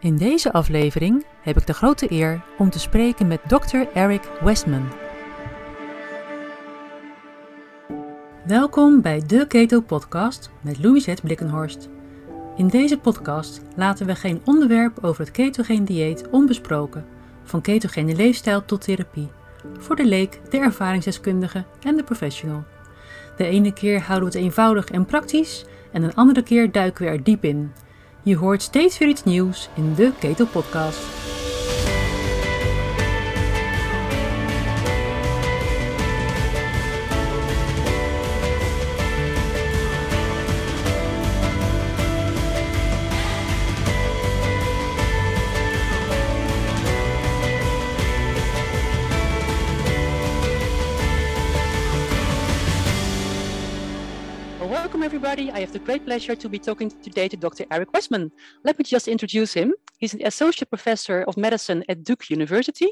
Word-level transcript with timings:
In 0.00 0.16
deze 0.16 0.52
aflevering 0.52 1.26
heb 1.40 1.56
ik 1.56 1.66
de 1.66 1.72
grote 1.72 2.12
eer 2.12 2.42
om 2.58 2.70
te 2.70 2.78
spreken 2.78 3.26
met 3.26 3.40
Dr. 3.48 3.76
Eric 3.94 4.22
Westman. 4.40 4.88
Welkom 8.46 9.00
bij 9.02 9.22
de 9.26 9.46
Keto 9.46 9.80
Podcast 9.80 10.50
met 10.60 10.82
Louisette 10.82 11.22
Blikkenhorst. 11.22 11.88
In 12.56 12.68
deze 12.68 12.98
podcast 12.98 13.60
laten 13.76 14.06
we 14.06 14.14
geen 14.14 14.40
onderwerp 14.44 15.04
over 15.04 15.20
het 15.20 15.30
ketogeen 15.30 15.84
dieet 15.84 16.28
onbesproken, 16.30 17.06
van 17.44 17.60
ketogene 17.60 18.14
leefstijl 18.14 18.64
tot 18.64 18.80
therapie, 18.80 19.28
voor 19.78 19.96
de 19.96 20.06
leek, 20.06 20.40
de 20.50 20.58
ervaringsdeskundige 20.58 21.64
en 21.80 21.96
de 21.96 22.04
professional. 22.04 22.64
De 23.36 23.44
ene 23.44 23.72
keer 23.72 24.00
houden 24.00 24.28
we 24.28 24.34
het 24.34 24.44
eenvoudig 24.44 24.84
en 24.84 25.06
praktisch 25.06 25.64
en 25.92 26.02
een 26.02 26.14
andere 26.14 26.42
keer 26.42 26.72
duiken 26.72 27.04
we 27.04 27.10
er 27.10 27.22
diep 27.22 27.44
in. 27.44 27.72
Je 28.28 28.36
hoort 28.36 28.62
steeds 28.62 28.98
weer 28.98 29.08
iets 29.08 29.24
nieuws 29.24 29.68
in 29.74 29.94
de 29.94 30.12
Keto 30.18 30.44
Podcast. 30.44 31.17
Everybody. 55.28 55.52
I 55.52 55.60
have 55.60 55.74
the 55.74 55.78
great 55.78 56.06
pleasure 56.06 56.34
to 56.34 56.48
be 56.48 56.58
talking 56.58 56.90
today 57.02 57.28
to 57.28 57.36
Dr. 57.36 57.66
Eric 57.70 57.92
Westman. 57.92 58.32
Let 58.64 58.78
me 58.78 58.84
just 58.84 59.06
introduce 59.08 59.52
him. 59.52 59.74
He's 59.98 60.14
an 60.14 60.24
associate 60.24 60.70
professor 60.70 61.22
of 61.28 61.36
medicine 61.36 61.84
at 61.90 62.02
Duke 62.02 62.30
University. 62.30 62.88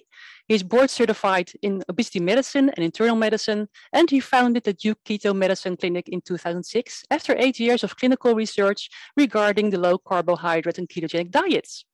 He's 0.46 0.62
board 0.62 0.90
certified 0.90 1.52
in 1.62 1.82
obesity 1.88 2.20
medicine 2.20 2.68
and 2.76 2.84
internal 2.84 3.16
medicine, 3.16 3.68
and 3.94 4.10
he 4.10 4.20
founded 4.20 4.64
the 4.64 4.74
Duke 4.74 4.98
Keto 5.06 5.34
Medicine 5.34 5.78
Clinic 5.78 6.10
in 6.10 6.20
2006 6.20 7.04
after 7.10 7.34
eight 7.38 7.58
years 7.58 7.82
of 7.82 7.96
clinical 7.96 8.34
research 8.34 8.90
regarding 9.16 9.70
the 9.70 9.78
low 9.78 9.96
carbohydrate 9.96 10.76
and 10.76 10.90
ketogenic 10.90 11.30
diets. 11.30 11.86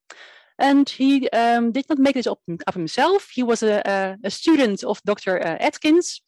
And 0.58 0.88
he 0.88 1.28
um, 1.30 1.70
did 1.70 1.86
not 1.88 1.98
make 1.98 2.14
this 2.14 2.26
up, 2.26 2.40
up 2.66 2.74
himself. 2.74 3.30
He 3.32 3.44
was 3.44 3.62
a, 3.62 3.80
a, 3.86 4.16
a 4.24 4.30
student 4.30 4.82
of 4.82 5.00
Dr. 5.04 5.40
Uh, 5.40 5.56
Atkins, 5.60 6.20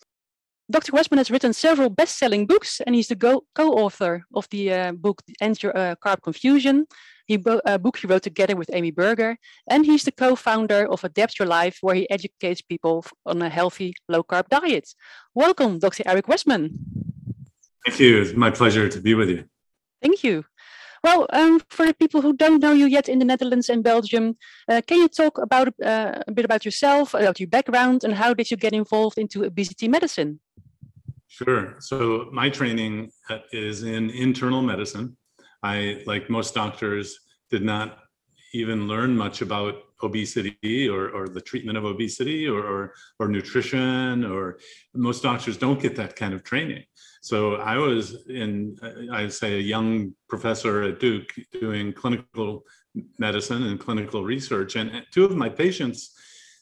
Dr. 0.71 0.93
Westman 0.93 1.19
has 1.19 1.31
written 1.31 1.53
several 1.53 1.91
best-selling 1.91 2.47
books, 2.47 2.81
and 2.81 2.95
he's 2.95 3.09
the 3.09 3.43
co-author 3.55 4.25
of 4.35 4.49
the 4.49 4.73
uh, 4.73 4.93
book 4.93 5.21
"End 5.41 5.63
Your 5.63 5.77
uh, 5.77 5.95
Carb 5.97 6.23
Confusion," 6.23 6.87
he 7.27 7.39
a 7.67 7.79
book 7.79 7.99
he 7.99 8.07
wrote 8.07 8.23
together 8.23 8.57
with 8.57 8.71
Amy 8.73 8.91
Berger, 8.91 9.37
and 9.69 9.85
he's 9.85 10.05
the 10.05 10.13
co-founder 10.13 10.89
of 10.89 11.05
Adapt 11.05 11.39
Your 11.39 11.49
Life, 11.49 11.79
where 11.83 11.95
he 11.95 12.09
educates 12.09 12.63
people 12.63 13.05
on 13.27 13.43
a 13.43 13.51
healthy 13.51 13.95
low-carb 14.09 14.49
diet. 14.49 14.95
Welcome, 15.35 15.79
Dr. 15.79 16.03
Eric 16.07 16.29
Westman. 16.29 16.79
Thank 17.85 18.01
you. 18.01 18.23
It's 18.23 18.33
my 18.33 18.51
pleasure 18.51 18.89
to 18.89 19.01
be 19.01 19.15
with 19.15 19.29
you. 19.29 19.45
Thank 20.01 20.25
you. 20.25 20.45
Well, 21.03 21.27
um, 21.35 21.61
for 21.69 21.85
the 21.85 21.93
people 21.93 22.23
who 22.23 22.33
don't 22.35 22.63
know 22.63 22.73
you 22.73 22.87
yet 22.87 23.11
in 23.11 23.19
the 23.19 23.27
Netherlands 23.27 23.69
and 23.69 23.85
Belgium, 23.85 24.39
uh, 24.71 24.81
can 24.87 24.97
you 24.97 25.09
talk 25.09 25.37
about 25.37 25.69
uh, 25.85 26.23
a 26.27 26.33
bit 26.33 26.47
about 26.47 26.65
yourself, 26.65 27.13
about 27.13 27.39
your 27.39 27.51
background, 27.51 28.05
and 28.05 28.15
how 28.15 28.33
did 28.33 28.51
you 28.51 28.57
get 28.57 28.73
involved 28.73 29.19
into 29.19 29.45
obesity 29.45 29.89
medicine? 29.89 30.41
Sure. 31.35 31.75
So 31.81 32.29
my 32.33 32.49
training 32.49 33.11
uh, 33.29 33.39
is 33.51 33.83
in 33.83 34.09
internal 34.11 34.63
medicine. 34.63 35.17
I, 35.65 36.05
like 36.07 36.31
most 36.31 36.55
doctors, 36.55 37.19
did 37.51 37.65
not 37.65 37.99
even 38.53 38.87
learn 38.87 39.17
much 39.17 39.43
about 39.43 39.75
obesity 40.01 40.89
or, 40.89 41.09
or 41.11 41.27
the 41.27 41.41
treatment 41.41 41.77
of 41.77 41.85
obesity 41.85 42.47
or, 42.47 42.61
or, 42.61 42.93
or 43.19 43.27
nutrition 43.27 44.25
or 44.25 44.59
most 44.95 45.25
doctors 45.25 45.57
don't 45.57 45.81
get 45.83 45.97
that 45.97 46.15
kind 46.15 46.35
of 46.35 46.45
training. 46.45 46.85
So 47.21 47.57
I 47.57 47.79
was 47.79 48.29
in, 48.29 48.77
I'd 49.11 49.33
say, 49.33 49.55
a 49.57 49.61
young 49.75 50.15
professor 50.29 50.85
at 50.85 51.01
Duke 51.01 51.35
doing 51.61 51.93
clinical 51.93 52.63
medicine 53.19 53.65
and 53.65 53.81
clinical 53.81 54.23
research. 54.23 54.77
And 54.77 55.05
two 55.11 55.25
of 55.25 55.35
my 55.35 55.49
patients 55.49 56.15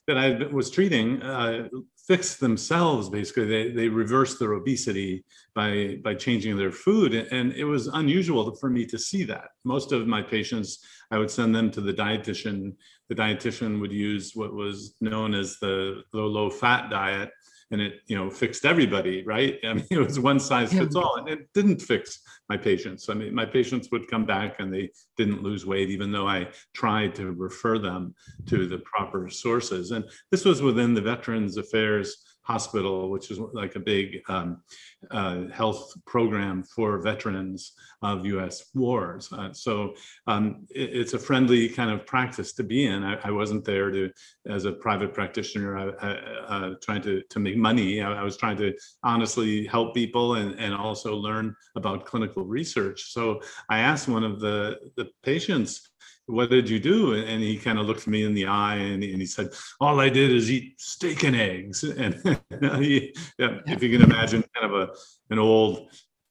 that 0.06 0.16
I 0.16 0.47
was 0.47 0.70
treating 0.70 1.22
uh, 1.22 1.68
fixed 2.06 2.40
themselves 2.40 3.08
basically. 3.08 3.46
They, 3.46 3.70
they 3.70 3.88
reversed 3.88 4.38
their 4.38 4.52
obesity 4.54 5.24
by 5.54 5.98
by 6.02 6.14
changing 6.14 6.56
their 6.56 6.72
food 6.72 7.14
and 7.14 7.52
it 7.52 7.64
was 7.64 7.86
unusual 7.86 8.54
for 8.56 8.70
me 8.70 8.86
to 8.86 8.98
see 8.98 9.24
that. 9.24 9.48
Most 9.64 9.92
of 9.92 10.06
my 10.06 10.22
patients 10.22 10.84
i 11.10 11.18
would 11.18 11.30
send 11.30 11.54
them 11.54 11.70
to 11.72 11.80
the 11.80 11.92
dietitian. 11.92 12.74
The 13.08 13.14
dietitian 13.14 13.80
would 13.80 13.92
use 13.92 14.32
what 14.34 14.54
was 14.54 14.94
known 15.00 15.34
as 15.34 15.58
the 15.60 16.02
low 16.12 16.26
low 16.26 16.50
fat 16.50 16.91
diet 16.91 17.30
and 17.72 17.81
it 17.81 18.00
you 18.06 18.16
know 18.16 18.31
fixed 18.31 18.65
everybody 18.65 19.25
right? 19.25 19.59
I 19.65 19.75
mean 19.75 19.87
it 19.91 19.99
was 19.99 20.21
one 20.21 20.38
size 20.38 20.72
fits 20.72 20.94
all 20.94 21.16
and 21.16 21.28
it 21.28 21.53
didn't 21.55 21.83
fix 21.83 22.21
my 22.49 22.56
patients. 22.56 23.09
I 23.09 23.15
mean 23.15 23.34
my 23.34 23.47
patients 23.47 23.88
would 23.91 24.09
come 24.09 24.25
back 24.25 24.60
and 24.60 24.72
they 24.72 24.91
didn't 25.16 25.43
lose 25.43 25.66
weight 25.66 25.91
even 25.91 26.12
though 26.12 26.28
i 26.28 26.49
tried 26.75 27.15
to 27.16 27.33
refer 27.33 27.78
them 27.78 28.15
to 28.47 28.66
the 28.66 28.78
proper 28.78 29.28
sources. 29.28 29.91
And 29.91 30.05
this 30.31 30.44
was 30.44 30.62
within 30.62 30.94
the 30.94 31.00
veterans 31.00 31.56
affairs 31.56 32.31
hospital, 32.42 33.10
which 33.10 33.30
is 33.30 33.38
like 33.38 33.76
a 33.76 33.80
big 33.80 34.22
um, 34.28 34.62
uh, 35.10 35.48
health 35.48 35.92
program 36.06 36.62
for 36.62 36.98
veterans 36.98 37.72
of 38.03 38.26
U.S. 38.26 38.70
wars. 38.75 39.32
Uh, 39.32 39.53
so 39.53 39.94
um, 40.26 40.66
it, 40.70 40.91
it's 40.92 41.14
a 41.14 41.19
friendly 41.19 41.69
kind 41.69 41.91
of 41.91 42.04
practice 42.04 42.53
to 42.54 42.64
be 42.64 42.86
in. 42.86 43.04
I, 43.04 43.19
I 43.25 43.30
wasn't 43.30 43.64
there 43.64 43.91
to, 43.91 44.10
as 44.47 44.64
a 44.64 44.72
private 44.72 45.14
practitioner, 45.14 45.76
I, 45.78 45.84
I, 46.06 46.12
uh, 46.48 46.75
trying 46.82 47.03
to 47.03 47.22
to 47.30 47.38
make 47.38 47.56
money. 47.56 48.00
I, 48.00 48.22
was 48.22 48.36
trying 48.36 48.56
to 48.59 48.74
honestly 49.04 49.66
help 49.66 49.94
people 49.94 50.34
and 50.34 50.59
and 50.59 50.74
also 50.74 51.14
learn 51.14 51.54
about 51.76 52.06
clinical 52.06 52.44
research. 52.44 53.12
So 53.12 53.41
I 53.69 53.78
asked 53.78 54.09
one 54.09 54.24
of 54.24 54.41
the 54.41 54.78
the 54.97 55.09
patients 55.22 55.91
what 56.27 56.50
did 56.50 56.69
you 56.69 56.78
do? 56.78 57.15
And 57.15 57.43
he 57.43 57.56
kind 57.56 57.78
of 57.78 57.87
looked 57.87 58.06
me 58.06 58.25
in 58.25 58.34
the 58.34 58.47
eye 58.47 58.77
and, 58.77 59.03
and 59.03 59.21
he 59.21 59.27
said, 59.27 59.50
all 59.81 60.00
I 60.00 60.09
did 60.09 60.31
is 60.31 60.50
eat 60.50 60.81
steak 60.81 61.25
and 61.25 61.37
eggs. 61.37 61.84
And 61.99 62.84
he, 62.84 63.15
yeah, 63.38 63.59
if 63.66 63.83
you 63.83 63.99
can 63.99 64.09
imagine 64.09 64.44
kind 64.55 64.72
of 64.72 64.88
a, 64.88 64.93
an 65.31 65.38
old 65.38 65.91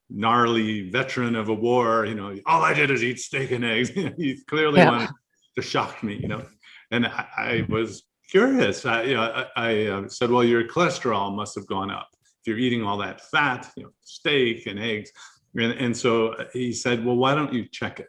gnarly 0.10 0.90
veteran 0.90 1.36
of 1.36 1.50
a 1.50 1.54
war, 1.54 2.06
you 2.06 2.16
know, 2.16 2.36
all 2.46 2.64
I 2.64 2.74
did 2.74 2.92
is 2.92 3.04
eat 3.04 3.20
steak 3.20 3.52
and 3.52 3.66
eggs. 3.66 3.90
he 4.18 4.40
clearly 4.48 4.80
yeah. 4.80 4.90
wanted 4.90 5.10
to 5.56 5.62
shock 5.62 6.04
me, 6.04 6.16
you 6.16 6.28
know, 6.28 6.46
and 6.92 7.06
I, 7.06 7.28
I 7.38 7.66
was 7.70 8.04
curious. 8.30 8.86
I, 8.86 9.04
you 9.04 9.16
know, 9.16 9.22
I, 9.22 9.46
I 9.56 9.86
uh, 9.88 10.08
said, 10.08 10.32
well, 10.32 10.44
your 10.44 10.64
cholesterol 10.64 11.36
must 11.36 11.56
have 11.56 11.68
gone 11.68 11.92
up. 11.92 12.08
If 12.14 12.48
you're 12.48 12.58
eating 12.58 12.84
all 12.84 12.98
that 13.00 13.22
fat, 13.30 13.70
you 13.76 13.84
know, 13.84 13.90
steak 14.02 14.66
and 14.68 14.80
eggs. 14.80 15.12
And, 15.56 15.74
and 15.74 15.96
so 15.96 16.36
he 16.54 16.72
said, 16.72 17.06
well, 17.06 17.18
why 17.18 17.36
don't 17.36 17.54
you 17.54 17.68
check 17.70 18.00
it? 18.00 18.08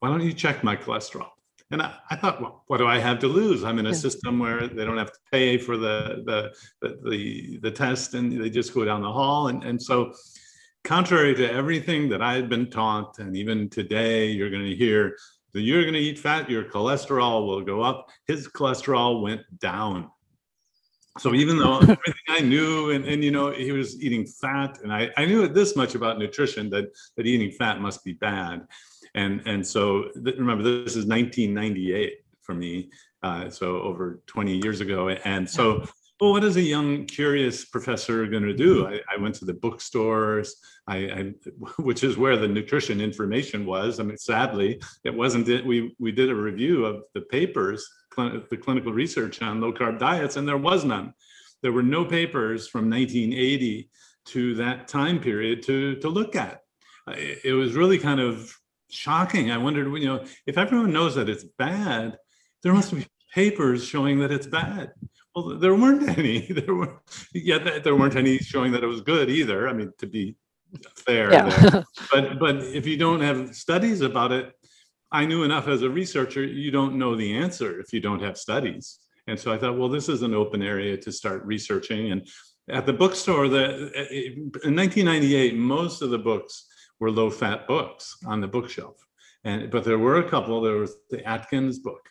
Why 0.00 0.08
don't 0.08 0.22
you 0.22 0.32
check 0.32 0.62
my 0.62 0.76
cholesterol? 0.76 1.28
And 1.70 1.82
I, 1.82 1.94
I 2.10 2.16
thought, 2.16 2.40
well, 2.40 2.62
what 2.68 2.78
do 2.78 2.86
I 2.86 2.98
have 2.98 3.18
to 3.20 3.28
lose? 3.28 3.64
I'm 3.64 3.78
in 3.78 3.86
a 3.86 3.94
system 3.94 4.38
where 4.38 4.68
they 4.68 4.84
don't 4.84 4.98
have 4.98 5.12
to 5.12 5.18
pay 5.32 5.58
for 5.58 5.76
the, 5.76 6.22
the, 6.24 6.54
the, 6.80 7.10
the, 7.10 7.58
the 7.62 7.70
test 7.70 8.14
and 8.14 8.40
they 8.40 8.50
just 8.50 8.72
go 8.72 8.84
down 8.84 9.02
the 9.02 9.12
hall. 9.12 9.48
And, 9.48 9.64
and 9.64 9.82
so 9.82 10.12
contrary 10.84 11.34
to 11.34 11.52
everything 11.52 12.08
that 12.10 12.22
I 12.22 12.34
had 12.34 12.48
been 12.48 12.70
taught, 12.70 13.18
and 13.18 13.36
even 13.36 13.68
today 13.68 14.26
you're 14.26 14.50
going 14.50 14.64
to 14.64 14.76
hear 14.76 15.16
that 15.52 15.62
you're 15.62 15.82
going 15.82 15.94
to 15.94 16.00
eat 16.00 16.18
fat, 16.18 16.48
your 16.48 16.64
cholesterol 16.64 17.46
will 17.46 17.62
go 17.62 17.82
up. 17.82 18.10
His 18.26 18.46
cholesterol 18.46 19.22
went 19.22 19.42
down. 19.58 20.10
So 21.18 21.34
even 21.34 21.58
though 21.58 21.78
everything 21.80 22.14
I 22.28 22.40
knew, 22.40 22.90
and, 22.90 23.04
and 23.06 23.24
you 23.24 23.32
know, 23.32 23.50
he 23.50 23.72
was 23.72 24.00
eating 24.00 24.24
fat, 24.24 24.78
and 24.82 24.92
I, 24.92 25.10
I 25.16 25.24
knew 25.24 25.48
this 25.48 25.74
much 25.74 25.96
about 25.96 26.18
nutrition 26.18 26.70
that 26.70 26.92
that 27.16 27.26
eating 27.26 27.50
fat 27.50 27.80
must 27.80 28.04
be 28.04 28.12
bad 28.12 28.66
and 29.16 29.42
and 29.46 29.66
so 29.66 30.10
th- 30.24 30.36
remember 30.36 30.62
this 30.62 30.94
is 30.94 31.06
1998 31.06 32.18
for 32.42 32.54
me 32.54 32.88
uh, 33.22 33.50
so 33.50 33.80
over 33.80 34.20
20 34.26 34.56
years 34.62 34.80
ago. 34.80 35.08
And 35.08 35.48
so 35.50 35.84
well 36.20 36.32
what 36.32 36.44
is 36.44 36.56
a 36.56 36.62
young 36.62 37.06
curious 37.06 37.64
professor 37.64 38.24
going 38.26 38.44
to 38.44 38.54
do? 38.54 38.86
I, 38.86 39.00
I, 39.12 39.20
went 39.20 39.34
to 39.36 39.44
the 39.44 39.52
bookstores. 39.54 40.56
I, 40.86 40.96
I, 40.96 41.32
which 41.82 42.04
is 42.04 42.16
where 42.16 42.36
the 42.36 42.46
nutrition 42.46 43.00
information 43.00 43.66
was. 43.66 43.98
I 43.98 44.04
mean 44.04 44.18
sadly 44.18 44.80
it 45.02 45.14
wasn't 45.14 45.48
it. 45.48 45.66
We 45.66 45.96
we 45.98 46.12
did 46.12 46.30
a 46.30 46.34
review 46.34 46.84
of 46.84 47.02
the 47.14 47.22
papers 47.22 47.84
the 48.16 48.58
clinical 48.58 48.92
research 48.92 49.42
on 49.42 49.60
low 49.60 49.72
carb 49.72 49.98
diets 49.98 50.36
and 50.36 50.46
there 50.46 50.56
was 50.56 50.84
none. 50.84 51.12
There 51.62 51.72
were 51.72 51.82
no 51.82 52.04
papers 52.04 52.68
from 52.68 52.88
1980 52.88 53.90
to 54.26 54.54
that 54.54 54.88
time 54.88 55.18
period 55.20 55.62
to 55.64 55.96
to 55.96 56.08
look 56.08 56.36
at. 56.36 56.60
It 57.08 57.54
was 57.54 57.74
really 57.74 57.98
kind 57.98 58.20
of 58.20 58.56
shocking. 58.90 59.50
I 59.50 59.58
wondered, 59.58 59.92
you 60.00 60.06
know, 60.06 60.24
if 60.46 60.58
everyone 60.58 60.92
knows 60.92 61.14
that 61.14 61.28
it's 61.28 61.44
bad, 61.44 62.18
there 62.62 62.72
must 62.72 62.94
be 62.94 63.06
papers 63.34 63.84
showing 63.84 64.18
that 64.20 64.32
it's 64.32 64.46
bad. 64.46 64.92
Well, 65.34 65.58
there 65.58 65.74
weren't 65.74 66.08
any. 66.18 66.46
There 66.52 66.74
were, 66.74 67.02
yeah, 67.32 67.58
there 67.80 67.96
weren't 67.96 68.16
any 68.16 68.38
showing 68.38 68.72
that 68.72 68.82
it 68.82 68.86
was 68.86 69.00
good 69.00 69.28
either. 69.30 69.68
I 69.68 69.72
mean, 69.72 69.92
to 69.98 70.06
be 70.06 70.36
fair, 70.96 71.32
yeah. 71.32 71.82
but 72.12 72.38
but 72.38 72.56
if 72.56 72.86
you 72.86 72.96
don't 72.96 73.20
have 73.20 73.54
studies 73.54 74.00
about 74.00 74.32
it, 74.32 74.52
I 75.12 75.24
knew 75.24 75.44
enough 75.44 75.68
as 75.68 75.82
a 75.82 75.90
researcher, 75.90 76.44
you 76.44 76.70
don't 76.70 76.96
know 76.96 77.14
the 77.14 77.36
answer 77.36 77.80
if 77.80 77.92
you 77.92 78.00
don't 78.00 78.22
have 78.22 78.36
studies. 78.36 78.98
And 79.28 79.38
so 79.38 79.52
I 79.52 79.58
thought, 79.58 79.78
well, 79.78 79.88
this 79.88 80.08
is 80.08 80.22
an 80.22 80.34
open 80.34 80.62
area 80.62 80.96
to 80.96 81.12
start 81.12 81.44
researching. 81.44 82.12
And 82.12 82.28
at 82.68 82.86
the 82.86 82.92
bookstore, 82.92 83.48
the, 83.48 83.90
eh, 83.94 84.06
eh, 84.10 84.30
in 84.64 84.74
1998, 84.76 85.56
most 85.56 86.02
of 86.02 86.10
the 86.10 86.18
books 86.18 86.66
were 87.00 87.10
low 87.10 87.30
fat 87.30 87.66
books 87.66 88.16
on 88.26 88.40
the 88.40 88.48
bookshelf. 88.48 88.96
And, 89.44 89.70
but 89.70 89.84
there 89.84 89.98
were 89.98 90.18
a 90.18 90.28
couple, 90.28 90.60
there 90.60 90.76
was 90.76 90.96
the 91.10 91.24
Atkins 91.26 91.78
book 91.78 92.08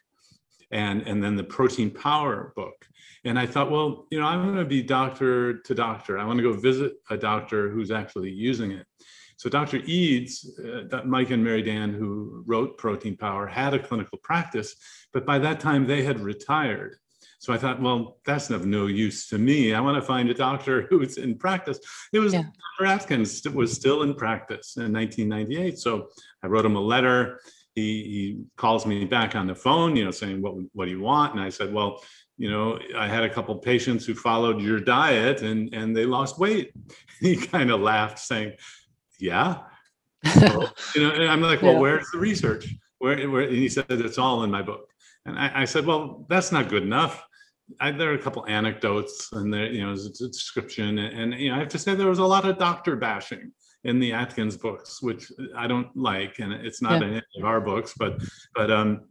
and, 0.72 1.02
and 1.04 1.24
then 1.24 1.36
the 1.36 1.44
protein 1.44 1.92
power 1.92 2.54
book. 2.56 2.86
And 3.24 3.40
I 3.40 3.46
thought, 3.46 3.72
well, 3.72 4.08
you 4.12 4.20
know, 4.20 4.26
I'm 4.26 4.44
going 4.44 4.58
to 4.58 4.66
be 4.66 4.84
doctor 4.84 5.60
to 5.60 5.76
doctor. 5.76 6.18
I 6.18 6.26
want 6.26 6.38
to 6.38 6.44
go 6.44 6.54
visit 6.54 6.94
a 7.10 7.18
doctor 7.18 7.70
who's 7.70 7.92
actually 7.92 8.32
using 8.32 8.72
it. 8.72 8.86
So 9.38 9.50
Dr. 9.50 9.80
Eades, 9.80 10.48
uh, 10.94 11.02
Mike 11.04 11.32
and 11.32 11.44
Mary 11.44 11.62
Dan, 11.62 11.94
who 11.94 12.44
wrote 12.48 12.78
Protein 12.78 13.18
Power, 13.18 13.48
had 13.48 13.74
a 13.74 13.80
clinical 13.80 14.18
practice, 14.20 14.76
but 15.12 15.26
by 15.26 15.40
that 15.40 15.60
time 15.60 15.86
they 15.86 16.04
had 16.04 16.20
retired. 16.20 16.96
So 17.46 17.54
I 17.54 17.60
thought, 17.60 17.80
well, 17.80 18.18
that's 18.26 18.50
of 18.50 18.66
no 18.66 18.88
use 18.88 19.28
to 19.28 19.38
me. 19.38 19.76
I 19.76 19.80
want 19.80 20.02
to 20.02 20.02
find 20.02 20.32
a 20.32 20.34
doctor 20.34 20.82
who's 20.90 21.18
in 21.18 21.38
practice. 21.38 21.80
It 22.12 22.18
was 22.18 22.34
yeah. 22.34 22.46
Dr. 22.80 22.88
Atkins 22.88 23.48
was 23.54 23.72
still 23.72 24.02
in 24.02 24.16
practice 24.16 24.78
in 24.78 24.92
1998. 24.92 25.78
So 25.78 26.08
I 26.42 26.48
wrote 26.48 26.66
him 26.66 26.76
a 26.76 26.82
letter. 26.82 27.40
He, 27.76 27.84
he 28.04 28.44
calls 28.56 28.88
me 28.88 29.06
back 29.06 29.36
on 29.36 29.46
the 29.46 29.54
phone, 29.54 29.96
you 29.96 30.06
know, 30.06 30.10
saying, 30.10 30.42
what, 30.42 30.56
what 30.74 30.86
do 30.86 30.92
you 30.92 31.02
want? 31.02 31.34
And 31.34 31.42
I 31.42 31.50
said, 31.50 31.72
well, 31.72 32.02
you 32.36 32.50
know, 32.50 32.80
I 32.98 33.08
had 33.08 33.22
a 33.24 33.30
couple 33.30 33.54
patients 33.58 34.08
who 34.08 34.16
followed 34.16 34.60
your 34.60 34.80
diet 34.80 35.44
and, 35.44 35.72
and 35.72 35.96
they 35.96 36.06
lost 36.08 36.40
weight. 36.40 36.74
He 37.20 37.36
kind 37.36 37.70
of 37.70 37.80
laughed 37.80 38.18
saying, 38.18 38.54
yeah. 39.20 39.60
So, 40.34 40.68
you 40.96 41.04
know, 41.04 41.12
and 41.12 41.30
I'm 41.32 41.42
like, 41.42 41.62
well, 41.62 41.74
yeah. 41.74 41.80
where's 41.80 42.10
the 42.12 42.18
research? 42.18 42.74
Where, 42.98 43.30
where, 43.30 43.44
and 43.44 43.56
he 43.56 43.70
said, 43.70 43.86
it's 43.90 44.18
all 44.18 44.44
in 44.44 44.50
my 44.50 44.64
book. 44.64 44.90
And 45.26 45.38
I, 45.38 45.62
I 45.62 45.66
said, 45.66 45.86
well, 45.86 46.26
that's 46.28 46.52
not 46.52 46.70
good 46.70 46.84
enough. 46.84 47.25
I, 47.80 47.92
there 47.92 48.12
are 48.12 48.16
a 48.16 48.22
couple 48.22 48.46
anecdotes 48.48 49.30
and 49.32 49.54
there, 49.54 49.72
you 49.72 49.86
know, 49.86 49.94
it's 49.94 50.22
a 50.22 50.28
description. 50.28 51.00
And, 51.00 51.34
and, 51.34 51.42
you 51.42 51.50
know, 51.50 51.56
I 51.56 51.60
have 51.60 51.70
to 51.70 51.80
say 51.80 51.96
there 51.96 52.10
was 52.10 52.20
a 52.20 52.26
lot 52.26 52.46
of 52.46 52.58
doctor 52.58 52.96
bashing 52.96 53.52
in 53.84 54.00
the 54.00 54.14
Atkins 54.14 54.58
books, 54.58 55.02
which 55.02 55.32
I 55.56 55.68
don't 55.68 55.96
like, 55.96 56.40
and 56.40 56.54
it's 56.54 56.82
not 56.82 57.02
yeah. 57.02 57.08
in 57.08 57.14
any 57.14 57.40
of 57.40 57.46
our 57.46 57.62
books. 57.62 57.94
But, 57.98 58.22
but 58.54 58.72
um, 58.72 59.02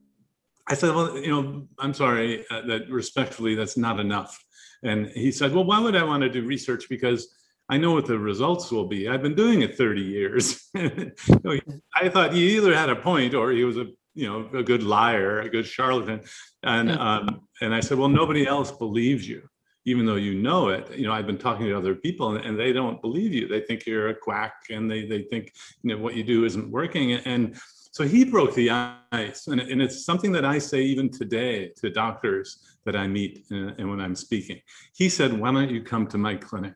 I 0.69 0.75
said, 0.75 0.95
well, 0.95 1.17
you 1.19 1.29
know, 1.29 1.69
I'm 1.79 1.95
sorry 1.95 2.45
uh, 2.51 2.62
that 2.67 2.89
respectfully, 2.89 3.55
that's 3.55 3.77
not 3.77 4.01
enough. 4.01 4.43
And 4.83 5.07
he 5.07 5.33
said, 5.33 5.53
well, 5.53 5.65
why 5.65 5.81
would 5.81 5.97
I 5.97 6.05
want 6.05 6.23
to 6.23 6.29
do 6.29 6.45
research? 6.45 6.89
Because 6.89 7.35
I 7.69 7.79
know 7.79 7.93
what 7.93 8.07
the 8.07 8.19
results 8.19 8.71
will 8.71 8.87
be. 8.87 9.09
I've 9.09 9.23
been 9.23 9.35
doing 9.35 9.62
it 9.62 9.77
30 9.77 10.03
years. 10.03 10.69
I 10.77 12.09
thought 12.09 12.35
he 12.35 12.57
either 12.57 12.75
had 12.75 12.91
a 12.91 12.97
point 12.97 13.35
or 13.35 13.50
he 13.50 13.65
was 13.65 13.79
a 13.79 13.87
you 14.14 14.26
know 14.26 14.49
a 14.58 14.62
good 14.62 14.82
liar, 14.82 15.40
a 15.40 15.49
good 15.49 15.66
charlatan. 15.66 16.20
And 16.62 16.90
um, 16.93 17.43
and 17.61 17.75
I 17.75 17.81
said, 17.81 17.99
well, 17.99 18.08
nobody 18.08 18.46
else 18.46 18.70
believes 18.72 19.28
you, 19.28 19.43
even 19.84 20.06
though 20.06 20.16
you 20.16 20.34
know 20.34 20.69
it. 20.69 20.96
You 20.96 21.06
know, 21.06 21.12
I've 21.12 21.26
been 21.26 21.38
talking 21.38 21.66
to 21.66 21.76
other 21.76 21.94
people, 21.94 22.34
and, 22.34 22.44
and 22.44 22.58
they 22.58 22.72
don't 22.72 23.00
believe 23.00 23.32
you. 23.32 23.49
They 23.49 23.61
think 23.61 23.87
you're 23.87 24.08
a 24.08 24.14
quack, 24.14 24.55
and 24.70 24.90
they 24.90 25.06
they 25.06 25.22
think 25.22 25.52
you 25.82 25.94
know 25.94 26.02
what 26.02 26.14
you 26.14 26.25
do 26.25 26.44
isn't 26.44 26.70
working. 26.70 27.12
And 27.12 27.56
so 27.93 28.05
he 28.05 28.25
broke 28.25 28.55
the 28.55 28.70
ice, 29.12 29.46
and, 29.46 29.61
and 29.61 29.81
it's 29.81 30.05
something 30.05 30.32
that 30.32 30.44
I 30.44 30.58
say 30.58 30.82
even 30.82 31.11
today 31.11 31.72
to 31.76 31.90
doctors 31.90 32.76
that 32.84 32.96
I 32.96 33.06
meet 33.06 33.46
and, 33.50 33.70
uh, 33.70 33.75
and 33.78 33.88
when 33.88 34.00
I'm 34.00 34.16
speaking. 34.16 34.61
He 34.94 35.08
said, 35.08 35.32
"Why 35.32 35.52
don't 35.52 35.70
you 35.70 35.82
come 35.82 36.06
to 36.08 36.19
my 36.19 36.37
clinic?" 36.37 36.75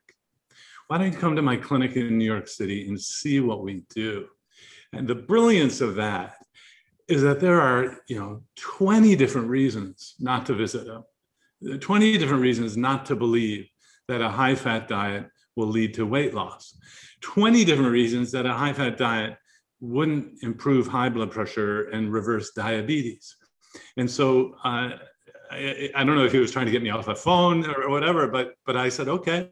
why 0.89 0.97
don't 0.97 1.13
you 1.13 1.19
come 1.19 1.37
to 1.37 1.43
my 1.43 1.57
clinic 1.57 1.97
in 1.97 2.17
New 2.17 2.25
York 2.25 2.49
City 2.49 2.89
and 2.89 2.99
see 2.99 3.41
what 3.41 3.63
we 3.63 3.85
do? 3.95 4.27
And 4.95 5.07
the 5.07 5.15
brilliance 5.15 5.83
of 5.83 5.95
that 5.97 6.37
is 7.09 7.23
that 7.23 7.41
there 7.41 7.61
are, 7.61 7.99
you 8.07 8.19
know, 8.19 8.43
20 8.57 9.17
different 9.17 9.49
reasons 9.49 10.15
not 10.21 10.47
to 10.47 10.55
visit 10.55 10.87
them, 10.87 11.05
20 11.81 12.19
different 12.19 12.43
reasons 12.43 12.77
not 12.77 13.07
to 13.07 13.17
believe 13.17 13.69
that 14.09 14.21
a 14.21 14.29
high 14.29 14.55
fat 14.55 14.89
diet 14.89 15.27
will 15.57 15.67
lead 15.67 15.95
to 15.95 16.07
weight 16.07 16.35
loss, 16.35 16.79
20 17.23 17.65
different 17.65 17.91
reasons 17.91 18.31
that 18.33 18.47
a 18.47 18.53
high 18.53 18.73
fat 18.73 18.97
diet 18.97 19.37
wouldn't 19.81 20.43
improve 20.43 20.87
high 20.87 21.09
blood 21.09 21.31
pressure 21.31 21.89
and 21.91 22.13
reverse 22.13 22.53
diabetes. 22.53 23.37
And 23.97 24.11
so 24.11 24.55
uh, 24.65 24.91
I, 25.51 25.91
I, 25.95 26.05
don't 26.05 26.17
know 26.17 26.25
if 26.25 26.33
he 26.33 26.39
was 26.39 26.51
trying 26.51 26.67
to 26.67 26.73
get 26.73 26.83
me 26.83 26.91
off 26.91 27.07
the 27.07 27.15
phone 27.15 27.65
or 27.67 27.89
whatever, 27.89 28.29
but 28.29 28.55
but 28.67 28.77
I 28.77 28.89
said, 28.89 29.09
okay, 29.09 29.49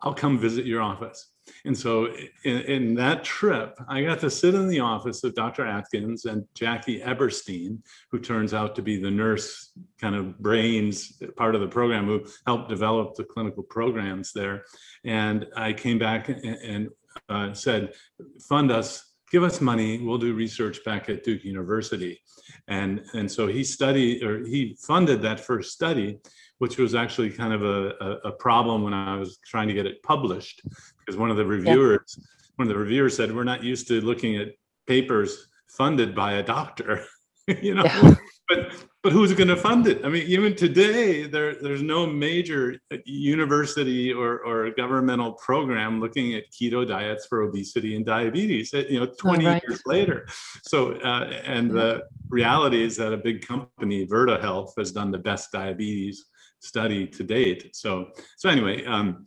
I'll 0.00 0.14
come 0.14 0.38
visit 0.38 0.64
your 0.64 0.80
office. 0.80 1.30
And 1.64 1.76
so 1.76 2.06
in, 2.44 2.58
in, 2.62 2.94
that 2.94 3.24
trip, 3.24 3.78
I 3.88 4.02
got 4.02 4.20
to 4.20 4.30
sit 4.30 4.54
in 4.54 4.68
the 4.68 4.80
office 4.80 5.24
of 5.24 5.34
Dr. 5.34 5.66
Atkins 5.66 6.24
and 6.24 6.44
Jackie 6.54 7.02
Eberstein, 7.02 7.82
who 8.10 8.18
turns 8.18 8.54
out 8.54 8.74
to 8.76 8.82
be 8.82 9.00
the 9.00 9.10
nurse 9.10 9.72
kind 10.00 10.14
of 10.14 10.38
brains 10.38 11.20
part 11.36 11.54
of 11.54 11.60
the 11.60 11.68
program 11.68 12.06
who 12.06 12.24
helped 12.46 12.68
develop 12.68 13.14
the 13.14 13.24
clinical 13.24 13.62
programs 13.62 14.32
there. 14.32 14.64
And 15.04 15.46
I 15.56 15.72
came 15.72 15.98
back 15.98 16.28
and, 16.28 16.44
and 16.44 16.88
uh, 17.28 17.52
said, 17.52 17.92
fund 18.40 18.70
us 18.70 19.04
give 19.30 19.42
us 19.42 19.60
money 19.60 19.98
we'll 19.98 20.18
do 20.18 20.32
research 20.32 20.82
back 20.84 21.08
at 21.08 21.22
duke 21.22 21.44
university 21.44 22.20
and 22.68 23.02
and 23.14 23.30
so 23.30 23.46
he 23.46 23.62
studied 23.62 24.22
or 24.22 24.44
he 24.46 24.76
funded 24.80 25.20
that 25.20 25.40
first 25.40 25.72
study 25.72 26.18
which 26.58 26.76
was 26.76 26.94
actually 26.94 27.30
kind 27.30 27.52
of 27.52 27.62
a, 27.62 27.94
a, 28.00 28.28
a, 28.28 28.32
problem 28.32 28.82
when 28.82 28.92
I 28.92 29.16
was 29.16 29.38
trying 29.46 29.68
to 29.68 29.74
get 29.74 29.86
it 29.86 30.02
published, 30.02 30.62
because 30.98 31.16
one 31.16 31.30
of 31.30 31.36
the 31.36 31.46
reviewers, 31.46 32.16
yeah. 32.18 32.24
one 32.56 32.68
of 32.68 32.74
the 32.74 32.78
reviewers 32.78 33.16
said, 33.16 33.34
"We're 33.34 33.44
not 33.44 33.62
used 33.62 33.88
to 33.88 34.00
looking 34.00 34.36
at 34.36 34.48
papers 34.86 35.48
funded 35.68 36.14
by 36.14 36.34
a 36.34 36.42
doctor," 36.42 37.04
you 37.62 37.74
know. 37.74 37.84
Yeah. 37.84 38.14
But 38.48 38.72
but 39.02 39.12
who's 39.12 39.32
going 39.34 39.48
to 39.48 39.56
fund 39.56 39.86
it? 39.86 40.04
I 40.04 40.08
mean, 40.08 40.26
even 40.26 40.56
today, 40.56 41.24
there 41.24 41.54
there's 41.54 41.82
no 41.82 42.06
major 42.06 42.80
university 43.04 44.12
or 44.12 44.40
or 44.40 44.70
governmental 44.70 45.32
program 45.34 46.00
looking 46.00 46.34
at 46.34 46.50
keto 46.50 46.88
diets 46.88 47.26
for 47.26 47.42
obesity 47.42 47.94
and 47.94 48.04
diabetes. 48.04 48.72
You 48.72 49.00
know, 49.00 49.06
20 49.06 49.46
oh, 49.46 49.50
right. 49.50 49.62
years 49.68 49.82
later. 49.86 50.26
So 50.62 50.92
uh, 50.94 51.30
and 51.44 51.70
the 51.70 52.04
reality 52.30 52.82
is 52.82 52.96
that 52.96 53.12
a 53.12 53.18
big 53.18 53.46
company, 53.46 54.06
Virta 54.06 54.40
Health, 54.40 54.74
has 54.78 54.92
done 54.92 55.10
the 55.10 55.18
best 55.18 55.52
diabetes 55.52 56.24
study 56.60 57.06
to 57.06 57.22
date. 57.22 57.74
So, 57.74 58.10
so 58.36 58.48
anyway, 58.48 58.84
um, 58.84 59.26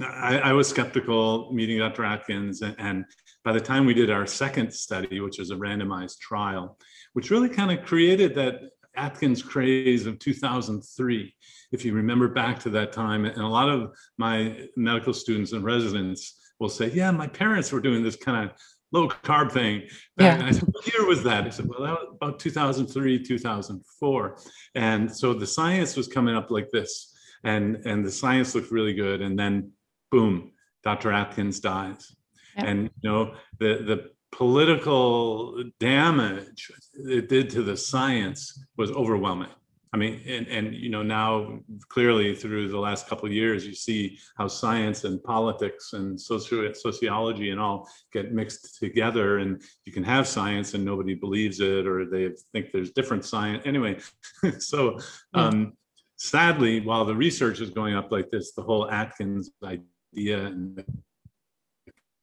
I, 0.00 0.38
I, 0.38 0.52
was 0.52 0.68
skeptical 0.68 1.52
meeting 1.52 1.78
Dr. 1.78 2.04
Atkins, 2.04 2.62
and, 2.62 2.74
and, 2.78 3.04
by 3.44 3.52
the 3.52 3.60
time 3.60 3.84
we 3.84 3.92
did 3.92 4.08
our 4.08 4.24
second 4.24 4.72
study, 4.72 5.18
which 5.18 5.38
was 5.38 5.50
a 5.50 5.56
randomized 5.56 6.20
trial, 6.20 6.78
which 7.12 7.30
really 7.30 7.48
kind 7.48 7.76
of 7.76 7.84
created 7.84 8.36
that 8.36 8.60
Atkins 8.96 9.42
craze 9.42 10.06
of 10.06 10.20
2003. 10.20 11.34
If 11.72 11.84
you 11.84 11.92
remember 11.92 12.28
back 12.28 12.60
to 12.60 12.70
that 12.70 12.92
time, 12.92 13.24
and 13.24 13.36
a 13.42 13.46
lot 13.46 13.68
of 13.68 13.96
my 14.16 14.68
medical 14.76 15.12
students 15.12 15.52
and 15.52 15.64
residents 15.64 16.38
will 16.60 16.68
say, 16.68 16.90
"Yeah, 16.92 17.10
my 17.10 17.26
parents 17.26 17.72
were 17.72 17.80
doing 17.80 18.04
this 18.04 18.14
kind 18.16 18.48
of 18.48 18.56
low 18.92 19.08
carb 19.08 19.50
thing. 19.50 19.82
Yeah. 20.18 20.34
And 20.34 20.44
I 20.44 20.50
said, 20.52 20.68
what 20.70 20.86
year 20.92 21.06
was 21.06 21.22
that? 21.24 21.44
He 21.44 21.50
said, 21.50 21.68
well, 21.68 21.82
that 21.82 21.92
was 21.92 22.08
about 22.14 22.38
2003, 22.38 23.22
2004. 23.22 24.36
And 24.74 25.14
so 25.14 25.34
the 25.34 25.46
science 25.46 25.96
was 25.96 26.08
coming 26.08 26.36
up 26.36 26.50
like 26.50 26.70
this. 26.70 27.14
And, 27.44 27.76
and 27.86 28.04
the 28.04 28.10
science 28.10 28.54
looked 28.54 28.70
really 28.70 28.94
good. 28.94 29.20
And 29.20 29.38
then 29.38 29.72
boom, 30.10 30.52
Dr. 30.84 31.10
Atkins 31.10 31.58
dies. 31.60 32.14
Yeah. 32.56 32.66
And, 32.66 32.90
you 33.00 33.10
know, 33.10 33.34
the, 33.58 33.82
the 33.82 34.10
political 34.30 35.64
damage 35.80 36.70
it 36.94 37.28
did 37.28 37.50
to 37.50 37.62
the 37.62 37.76
science 37.76 38.64
was 38.76 38.90
overwhelming. 38.92 39.48
I 39.94 39.98
mean, 39.98 40.22
and, 40.26 40.48
and 40.48 40.74
you 40.74 40.88
know, 40.88 41.02
now 41.02 41.60
clearly 41.90 42.34
through 42.34 42.68
the 42.68 42.78
last 42.78 43.08
couple 43.08 43.26
of 43.26 43.32
years, 43.32 43.66
you 43.66 43.74
see 43.74 44.18
how 44.38 44.48
science 44.48 45.04
and 45.04 45.22
politics 45.22 45.92
and 45.92 46.18
socio- 46.18 46.72
sociology 46.72 47.50
and 47.50 47.60
all 47.60 47.86
get 48.10 48.32
mixed 48.32 48.78
together. 48.78 49.38
And 49.38 49.62
you 49.84 49.92
can 49.92 50.02
have 50.02 50.26
science 50.26 50.72
and 50.72 50.82
nobody 50.82 51.14
believes 51.14 51.60
it, 51.60 51.86
or 51.86 52.06
they 52.06 52.30
think 52.52 52.72
there's 52.72 52.92
different 52.92 53.24
science. 53.26 53.62
Anyway, 53.66 53.98
so 54.58 54.98
um, 55.34 55.74
sadly, 56.16 56.80
while 56.80 57.04
the 57.04 57.14
research 57.14 57.60
is 57.60 57.68
going 57.68 57.94
up 57.94 58.10
like 58.10 58.30
this, 58.30 58.52
the 58.52 58.62
whole 58.62 58.90
Atkins 58.90 59.50
idea 59.62 60.46
and 60.46 60.82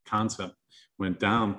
concept 0.08 0.56
went 0.98 1.20
down. 1.20 1.58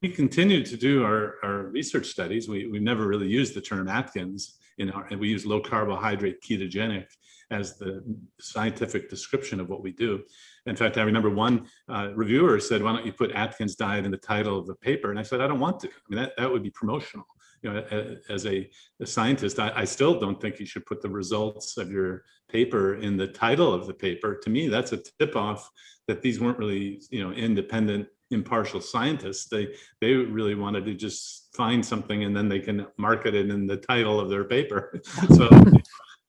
We 0.00 0.10
continued 0.10 0.64
to 0.66 0.76
do 0.76 1.04
our, 1.04 1.34
our 1.42 1.64
research 1.64 2.06
studies. 2.06 2.48
We, 2.48 2.68
we 2.68 2.78
never 2.78 3.06
really 3.06 3.28
used 3.28 3.54
the 3.54 3.60
term 3.60 3.88
Atkins 3.88 4.58
in 4.80 4.90
our, 4.90 5.06
and 5.10 5.20
we 5.20 5.28
use 5.28 5.46
low 5.46 5.60
carbohydrate 5.60 6.42
ketogenic 6.42 7.06
as 7.50 7.76
the 7.76 8.02
scientific 8.40 9.10
description 9.10 9.60
of 9.60 9.68
what 9.68 9.82
we 9.82 9.92
do. 9.92 10.22
In 10.66 10.76
fact, 10.76 10.98
I 10.98 11.02
remember 11.02 11.30
one 11.30 11.66
uh, 11.88 12.10
reviewer 12.14 12.58
said, 12.60 12.82
why 12.82 12.92
don't 12.92 13.04
you 13.04 13.12
put 13.12 13.32
Atkins 13.32 13.76
diet 13.76 14.04
in 14.04 14.10
the 14.10 14.16
title 14.16 14.58
of 14.58 14.66
the 14.66 14.74
paper? 14.76 15.10
And 15.10 15.18
I 15.18 15.22
said, 15.22 15.40
I 15.40 15.46
don't 15.46 15.60
want 15.60 15.80
to. 15.80 15.88
I 15.88 15.92
mean, 16.08 16.22
that, 16.22 16.32
that 16.38 16.50
would 16.50 16.62
be 16.62 16.70
promotional. 16.70 17.26
You 17.62 17.72
know, 17.72 18.16
as 18.30 18.46
a, 18.46 18.70
a 19.00 19.06
scientist, 19.06 19.58
I, 19.58 19.70
I, 19.76 19.84
still 19.84 20.18
don't 20.18 20.40
think 20.40 20.58
you 20.58 20.64
should 20.64 20.86
put 20.86 21.02
the 21.02 21.10
results 21.10 21.76
of 21.76 21.90
your 21.90 22.22
paper 22.50 22.94
in 22.94 23.18
the 23.18 23.26
title 23.26 23.74
of 23.74 23.86
the 23.86 23.92
paper. 23.92 24.40
To 24.42 24.48
me, 24.48 24.68
that's 24.68 24.92
a 24.92 25.02
tip 25.18 25.36
off 25.36 25.68
that 26.08 26.22
these 26.22 26.40
weren't 26.40 26.56
really, 26.56 27.02
you 27.10 27.22
know, 27.22 27.34
independent 27.34 28.08
impartial 28.30 28.80
scientists. 28.80 29.46
They 29.46 29.74
they 30.00 30.14
really 30.14 30.54
wanted 30.54 30.84
to 30.86 30.94
just 30.94 31.48
find 31.54 31.84
something 31.84 32.24
and 32.24 32.36
then 32.36 32.48
they 32.48 32.60
can 32.60 32.86
market 32.96 33.34
it 33.34 33.50
in 33.50 33.66
the 33.66 33.76
title 33.76 34.20
of 34.20 34.30
their 34.30 34.44
paper. 34.44 35.00
so 35.34 35.48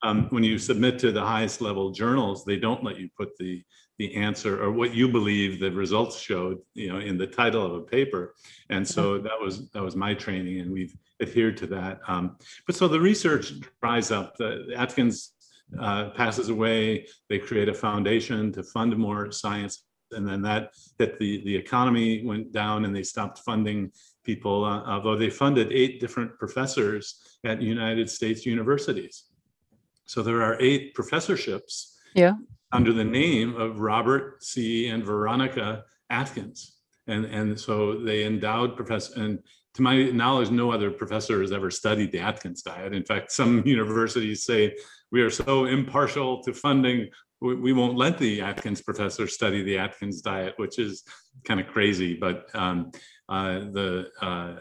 um, 0.04 0.28
when 0.30 0.44
you 0.44 0.58
submit 0.58 0.98
to 1.00 1.12
the 1.12 1.22
highest 1.22 1.62
level 1.62 1.92
journals, 1.92 2.44
they 2.44 2.58
don't 2.58 2.84
let 2.84 3.00
you 3.00 3.10
put 3.18 3.38
the 3.38 3.64
the 4.00 4.16
answer 4.16 4.64
or 4.64 4.72
what 4.72 4.96
you 4.96 5.08
believe 5.08 5.60
the 5.60 5.72
results 5.72 6.20
showed, 6.20 6.58
you 6.74 6.92
know, 6.92 6.98
in 6.98 7.20
the 7.20 7.28
title 7.28 7.64
of 7.64 7.74
a 7.74 7.82
paper. 7.82 8.34
And 8.72 8.88
so 8.88 9.20
that 9.20 9.40
was 9.40 9.70
that 9.72 9.84
was 9.84 9.96
my 9.96 10.16
training, 10.16 10.60
and 10.60 10.72
we've 10.72 10.96
adhered 11.22 11.56
to 11.58 11.68
that. 11.68 12.00
Um, 12.08 12.38
but 12.66 12.76
so 12.76 12.88
the 12.88 13.00
research 13.00 13.54
dries 13.80 14.10
up. 14.10 14.38
The 14.38 14.74
Atkins 14.76 15.34
uh, 15.80 16.10
passes 16.12 16.50
away. 16.50 17.06
They 17.30 17.38
create 17.38 17.70
a 17.70 17.74
foundation 17.74 18.52
to 18.54 18.64
fund 18.64 18.98
more 18.98 19.32
science, 19.32 19.84
and 20.14 20.28
then 20.28 20.42
that 20.42 20.74
that 20.98 21.20
the 21.20 21.44
the 21.44 21.56
economy 21.56 22.26
went 22.26 22.52
down, 22.52 22.86
and 22.86 22.96
they 22.96 23.04
stopped 23.04 23.40
funding 23.40 23.92
people. 24.24 24.64
Uh, 24.66 24.84
although 24.86 25.18
they 25.18 25.30
funded 25.30 25.72
eight 25.72 26.00
different 26.00 26.38
professors 26.38 27.20
at 27.44 27.62
United 27.62 28.10
States 28.10 28.46
universities. 28.46 29.26
So 30.06 30.22
there 30.22 30.42
are 30.42 30.60
eight 30.60 30.94
professorships 30.94 31.98
yeah. 32.16 32.34
under 32.72 32.92
the 32.92 33.04
name 33.04 33.56
of 33.56 33.80
Robert 33.80 34.44
C. 34.44 34.90
and 34.90 35.04
Veronica 35.04 35.86
Atkins. 36.10 36.78
And, 37.08 37.26
and 37.26 37.60
so 37.60 38.00
they 38.00 38.26
endowed 38.26 38.76
professor, 38.76 39.22
and 39.22 39.40
to 39.76 39.82
my 39.82 40.04
knowledge, 40.12 40.52
no 40.52 40.72
other 40.72 40.92
professor 40.92 41.42
has 41.42 41.52
ever 41.52 41.72
studied 41.72 42.12
the 42.12 42.20
Atkins 42.20 42.62
diet. 42.62 42.94
In 42.94 43.06
fact, 43.06 43.32
some 43.32 43.66
universities 43.66 44.44
say 44.44 44.76
we 45.12 45.22
are 45.22 45.30
so 45.30 45.66
impartial 45.66 46.44
to 46.44 46.54
funding, 46.54 47.10
we, 47.42 47.74
won't 47.74 47.98
let 47.98 48.18
the 48.18 48.42
Atkins 48.42 48.82
professor 48.82 49.28
study 49.28 49.64
the 49.64 49.78
Atkins 49.78 50.22
diet, 50.22 50.54
which 50.58 50.78
is 50.78 51.04
kind 51.44 51.60
of 51.60 51.68
crazy. 51.68 52.16
But 52.16 52.48
um, 52.54 52.92
uh, 53.30 53.60
the 53.60 54.10
uh, 54.22 54.56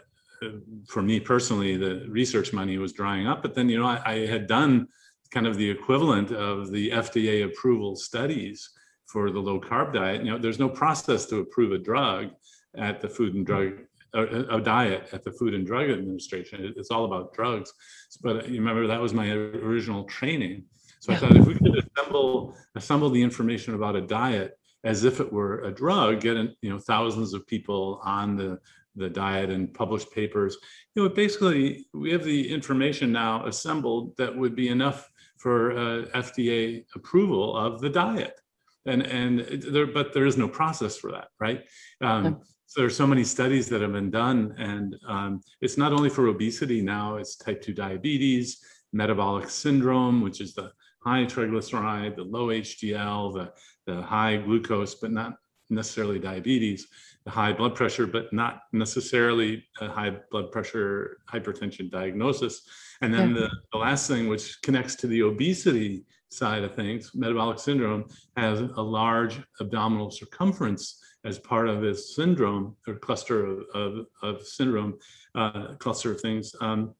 for 0.87 1.03
me 1.03 1.19
personally, 1.19 1.77
the 1.77 2.05
research 2.09 2.53
money 2.53 2.77
was 2.77 2.93
drying 2.93 3.27
up. 3.27 3.41
But 3.41 3.53
then, 3.53 3.69
you 3.69 3.79
know, 3.79 3.85
I, 3.85 4.01
I 4.05 4.25
had 4.25 4.47
done 4.47 4.87
kind 5.31 5.47
of 5.47 5.57
the 5.57 5.69
equivalent 5.69 6.31
of 6.31 6.71
the 6.71 6.89
FDA 6.89 7.45
approval 7.45 7.95
studies 7.95 8.69
for 9.05 9.29
the 9.29 9.39
low 9.39 9.59
carb 9.59 9.93
diet. 9.93 10.23
You 10.23 10.31
know, 10.31 10.37
there's 10.37 10.59
no 10.59 10.69
process 10.69 11.25
to 11.27 11.37
approve 11.37 11.71
a 11.73 11.77
drug 11.77 12.31
at 12.75 13.01
the 13.01 13.09
Food 13.09 13.35
and 13.35 13.45
Drug 13.45 13.73
a, 14.13 14.55
a 14.55 14.61
diet 14.61 15.07
at 15.13 15.23
the 15.23 15.31
Food 15.31 15.53
and 15.53 15.65
Drug 15.65 15.89
Administration. 15.89 16.73
It's 16.75 16.91
all 16.91 17.05
about 17.05 17.33
drugs. 17.33 17.73
But 18.21 18.49
you 18.49 18.59
remember 18.59 18.87
that 18.87 19.01
was 19.01 19.13
my 19.13 19.29
original 19.29 20.03
training. 20.05 20.65
So 21.01 21.13
I 21.13 21.15
thought 21.17 21.35
if 21.35 21.47
we 21.47 21.55
could 21.55 21.83
assemble 21.83 22.55
assemble 22.75 23.09
the 23.09 23.21
information 23.21 23.73
about 23.73 23.95
a 23.95 24.01
diet 24.01 24.57
as 24.83 25.03
if 25.03 25.19
it 25.19 25.33
were 25.33 25.63
a 25.63 25.71
drug, 25.71 26.21
get 26.21 26.37
you 26.61 26.69
know 26.69 26.77
thousands 26.77 27.33
of 27.33 27.45
people 27.47 27.99
on 28.03 28.37
the 28.37 28.59
the 28.95 29.09
diet 29.09 29.49
and 29.49 29.73
publish 29.73 30.07
papers. 30.11 30.57
You 30.95 31.03
know, 31.03 31.09
basically 31.09 31.87
we 31.93 32.11
have 32.11 32.23
the 32.23 32.53
information 32.53 33.11
now 33.11 33.45
assembled 33.47 34.15
that 34.17 34.35
would 34.35 34.55
be 34.55 34.69
enough 34.69 35.09
for 35.37 35.71
uh, 35.71 36.05
FDA 36.13 36.85
approval 36.95 37.57
of 37.57 37.81
the 37.81 37.89
diet. 37.89 38.39
And, 38.85 39.03
and 39.03 39.39
there, 39.39 39.87
but 39.87 40.13
there 40.13 40.25
is 40.25 40.37
no 40.37 40.47
process 40.47 40.97
for 40.97 41.11
that, 41.11 41.29
right? 41.39 41.63
Um, 42.01 42.41
so 42.65 42.81
there's 42.81 42.97
so 42.97 43.07
many 43.07 43.23
studies 43.23 43.69
that 43.69 43.81
have 43.81 43.93
been 43.93 44.11
done 44.11 44.55
and 44.57 44.95
um, 45.07 45.41
it's 45.61 45.77
not 45.77 45.93
only 45.93 46.09
for 46.09 46.27
obesity 46.27 46.81
now, 46.81 47.17
it's 47.17 47.35
type 47.35 47.61
2 47.61 47.73
diabetes, 47.73 48.63
metabolic 48.91 49.49
syndrome, 49.49 50.21
which 50.21 50.41
is 50.41 50.53
the 50.53 50.71
high 51.03 51.25
triglyceride, 51.25 52.15
the 52.15 52.23
low 52.23 52.47
HDL, 52.47 53.33
the, 53.33 53.53
the 53.91 54.01
high 54.01 54.37
glucose, 54.37 54.95
but 54.95 55.11
not 55.11 55.37
necessarily 55.69 56.19
diabetes, 56.19 56.87
the 57.25 57.31
high 57.31 57.53
blood 57.53 57.75
pressure, 57.75 58.07
but 58.07 58.31
not 58.33 58.63
necessarily 58.71 59.63
a 59.79 59.87
high 59.87 60.15
blood 60.29 60.51
pressure 60.51 61.17
hypertension 61.31 61.89
diagnosis. 61.89 62.61
And 63.01 63.13
then 63.13 63.29
yeah. 63.29 63.41
the, 63.41 63.49
the 63.71 63.77
last 63.77 64.07
thing, 64.07 64.27
which 64.27 64.61
connects 64.61 64.95
to 64.95 65.07
the 65.07 65.23
obesity 65.23 66.05
side 66.29 66.63
of 66.63 66.75
things, 66.75 67.11
metabolic 67.13 67.59
syndrome 67.59 68.05
has 68.37 68.61
a 68.61 68.81
large 68.81 69.41
abdominal 69.59 70.11
circumference 70.11 71.01
as 71.23 71.37
part 71.37 71.67
of 71.67 71.81
this 71.81 72.15
syndrome 72.15 72.75
or 72.87 72.95
cluster 72.95 73.45
of, 73.45 73.63
of, 73.73 74.05
of 74.23 74.41
syndrome, 74.47 74.97
uh, 75.35 75.75
cluster 75.77 76.11
of 76.11 76.21
things 76.21 76.55
um, 76.61 76.93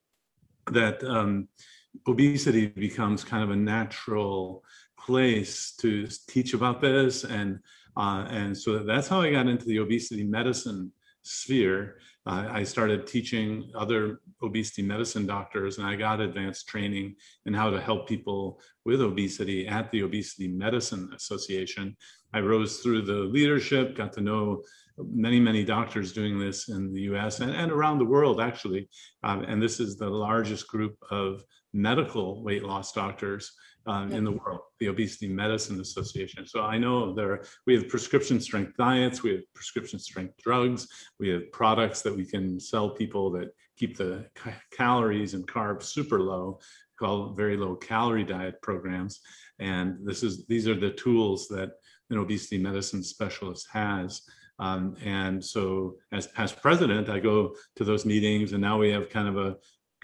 that 0.71 1.03
um, 1.03 1.47
obesity 2.07 2.67
becomes 2.67 3.23
kind 3.23 3.43
of 3.43 3.51
a 3.51 3.55
natural 3.55 4.63
place 4.97 5.73
to 5.81 6.07
teach 6.27 6.53
about 6.53 6.81
this 6.81 7.23
and 7.23 7.59
uh, 7.97 8.25
and 8.29 8.57
so 8.57 8.79
that's 8.79 9.07
how 9.07 9.21
I 9.21 9.31
got 9.31 9.47
into 9.47 9.65
the 9.65 9.79
obesity 9.79 10.23
medicine 10.23 10.91
sphere. 11.23 11.97
Uh, 12.25 12.47
I 12.51 12.63
started 12.63 13.07
teaching 13.07 13.71
other 13.75 14.21
obesity 14.43 14.81
medicine 14.81 15.25
doctors, 15.25 15.77
and 15.77 15.87
I 15.87 15.95
got 15.95 16.19
advanced 16.19 16.67
training 16.67 17.15
in 17.45 17.53
how 17.53 17.69
to 17.69 17.81
help 17.81 18.07
people 18.07 18.61
with 18.85 19.01
obesity 19.01 19.67
at 19.67 19.91
the 19.91 20.03
Obesity 20.03 20.47
Medicine 20.47 21.11
Association. 21.15 21.95
I 22.33 22.39
rose 22.39 22.77
through 22.77 23.03
the 23.03 23.13
leadership, 23.13 23.95
got 23.95 24.13
to 24.13 24.21
know 24.21 24.61
many, 24.97 25.39
many 25.39 25.63
doctors 25.63 26.13
doing 26.13 26.37
this 26.37 26.69
in 26.69 26.93
the 26.93 27.01
US 27.13 27.39
and, 27.39 27.51
and 27.51 27.71
around 27.71 27.97
the 27.97 28.05
world, 28.05 28.39
actually. 28.39 28.87
Um, 29.23 29.43
and 29.43 29.61
this 29.61 29.79
is 29.79 29.97
the 29.97 30.09
largest 30.09 30.67
group 30.67 30.95
of 31.09 31.43
medical 31.73 32.43
weight 32.43 32.63
loss 32.63 32.91
doctors 32.91 33.51
um, 33.87 34.11
in 34.11 34.23
the 34.23 34.31
world, 34.31 34.61
the 34.79 34.89
Obesity 34.89 35.27
Medicine 35.27 35.79
Association. 35.79 36.45
So 36.45 36.61
I 36.61 36.77
know 36.77 37.13
there 37.13 37.43
we 37.65 37.73
have 37.75 37.89
prescription 37.89 38.39
strength 38.39 38.73
diets, 38.77 39.23
we 39.23 39.31
have 39.31 39.41
prescription 39.53 39.99
strength 39.99 40.35
drugs, 40.43 40.87
we 41.19 41.29
have 41.29 41.51
products 41.51 42.01
that 42.03 42.15
we 42.15 42.25
can 42.25 42.59
sell 42.59 42.89
people 42.89 43.31
that 43.31 43.49
keep 43.77 43.97
the 43.97 44.25
ca- 44.35 44.61
calories 44.71 45.33
and 45.33 45.47
carbs 45.47 45.83
super 45.83 46.19
low, 46.19 46.59
called 46.99 47.35
very 47.35 47.57
low 47.57 47.75
calorie 47.75 48.23
diet 48.23 48.61
programs. 48.61 49.21
And 49.59 49.97
this 50.05 50.21
is 50.21 50.45
these 50.45 50.67
are 50.67 50.79
the 50.79 50.91
tools 50.91 51.47
that 51.47 51.71
an 52.11 52.17
obesity 52.17 52.57
medicine 52.57 53.03
specialist 53.03 53.67
has. 53.71 54.21
Um, 54.59 54.95
and 55.03 55.43
so 55.43 55.95
as 56.11 56.27
past 56.27 56.61
president, 56.61 57.09
I 57.09 57.19
go 57.19 57.55
to 57.77 57.83
those 57.83 58.05
meetings 58.05 58.53
and 58.53 58.61
now 58.61 58.77
we 58.77 58.91
have 58.91 59.09
kind 59.09 59.27
of 59.27 59.37
a 59.37 59.55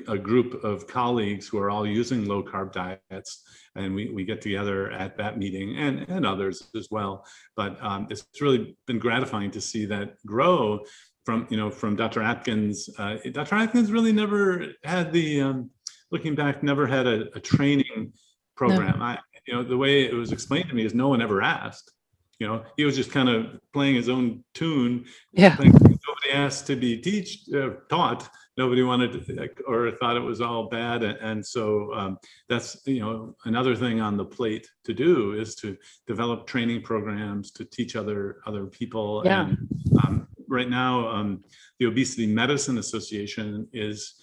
a 0.08 0.18
group 0.18 0.64
of 0.64 0.88
colleagues 0.88 1.48
who 1.48 1.58
are 1.58 1.70
all 1.70 1.86
using 1.86 2.26
low 2.26 2.44
carb 2.44 2.72
diets 2.72 3.44
and 3.76 3.94
we, 3.94 4.10
we 4.10 4.24
get 4.24 4.42
together 4.42 4.92
at 4.92 5.18
that 5.18 5.38
meeting 5.38 5.78
and, 5.78 6.08
and 6.10 6.26
others 6.26 6.70
as 6.76 6.90
well. 6.92 7.26
But 7.56 7.82
um, 7.84 8.08
it's 8.10 8.26
really 8.40 8.76
been 8.86 9.00
gratifying 9.00 9.52
to 9.52 9.62
see 9.62 9.86
that 9.86 10.16
grow 10.26 10.82
from 11.26 11.46
you 11.50 11.58
know 11.58 11.70
from 11.70 11.98
dr 11.98 12.22
atkins 12.22 12.90
uh, 12.98 13.18
dr 13.34 13.54
atkins 13.54 13.92
really 13.92 14.14
never 14.14 14.68
had 14.86 15.12
the 15.12 15.42
um, 15.42 15.70
looking 16.10 16.36
back 16.36 16.64
never 16.64 16.88
had 16.88 17.06
a, 17.06 17.28
a 17.36 17.40
training 17.42 18.14
program. 18.56 19.00
No. 19.00 19.06
i 19.06 19.20
you 19.46 19.54
know 19.54 19.64
the 19.64 19.78
way 19.78 20.04
it 20.04 20.14
was 20.14 20.34
explained 20.34 20.68
to 20.70 20.76
me 20.76 20.84
is 20.84 20.94
no 20.94 21.08
one 21.08 21.22
ever 21.22 21.42
asked. 21.42 21.94
You 22.40 22.48
know 22.48 22.64
he 22.76 22.84
was 22.84 22.96
just 22.96 23.12
kind 23.12 23.30
of 23.30 23.60
playing 23.72 23.96
his 23.96 24.10
own 24.10 24.44
tune. 24.54 25.06
Yeah. 25.32 25.56
Nobody 25.60 26.32
asked 26.34 26.68
to 26.68 26.76
be 26.76 26.98
teach 26.98 27.44
uh, 27.56 27.70
taught 27.90 28.30
nobody 28.58 28.82
wanted 28.84 29.26
to, 29.26 29.50
or 29.68 29.92
thought 29.92 30.18
it 30.18 30.22
was 30.22 30.42
all 30.42 30.68
bad. 30.68 31.04
And, 31.04 31.46
so 31.46 31.94
um, 31.94 32.18
that's 32.50 32.82
you 32.86 33.00
know 33.00 33.36
another 33.46 33.76
thing 33.76 34.02
on 34.02 34.18
the 34.18 34.26
plate 34.26 34.68
to 34.86 34.94
do 34.94 35.34
is 35.34 35.56
to 35.56 35.78
develop 36.08 36.48
training 36.48 36.82
programs 36.82 37.52
to 37.52 37.66
teach 37.66 37.96
other 37.96 38.38
other 38.46 38.66
people. 38.66 39.22
Yeah. 39.24 39.48
and 39.48 39.58
um, 40.04 40.28
right 40.48 40.70
now 40.70 41.08
um, 41.10 41.44
the 41.80 41.86
obesity 41.86 42.28
medicine 42.28 42.78
association 42.78 43.68
is 43.74 44.16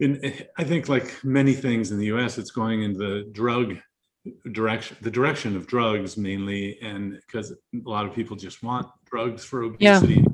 in 0.00 0.20
i 0.56 0.64
think 0.64 0.88
like 0.88 1.22
many 1.24 1.54
things 1.54 1.90
in 1.90 1.98
the 1.98 2.06
us 2.06 2.38
it's 2.38 2.50
going 2.50 2.82
in 2.82 2.92
the 2.94 3.28
drug 3.32 3.76
direction 4.52 4.96
the 5.00 5.10
direction 5.10 5.56
of 5.56 5.66
drugs 5.66 6.16
mainly 6.16 6.78
and 6.80 7.20
because 7.26 7.50
a 7.52 7.56
lot 7.88 8.06
of 8.06 8.14
people 8.14 8.36
just 8.36 8.62
want 8.62 8.86
drugs 9.04 9.44
for 9.44 9.62
obesity. 9.62 10.14
yeah 10.14 10.31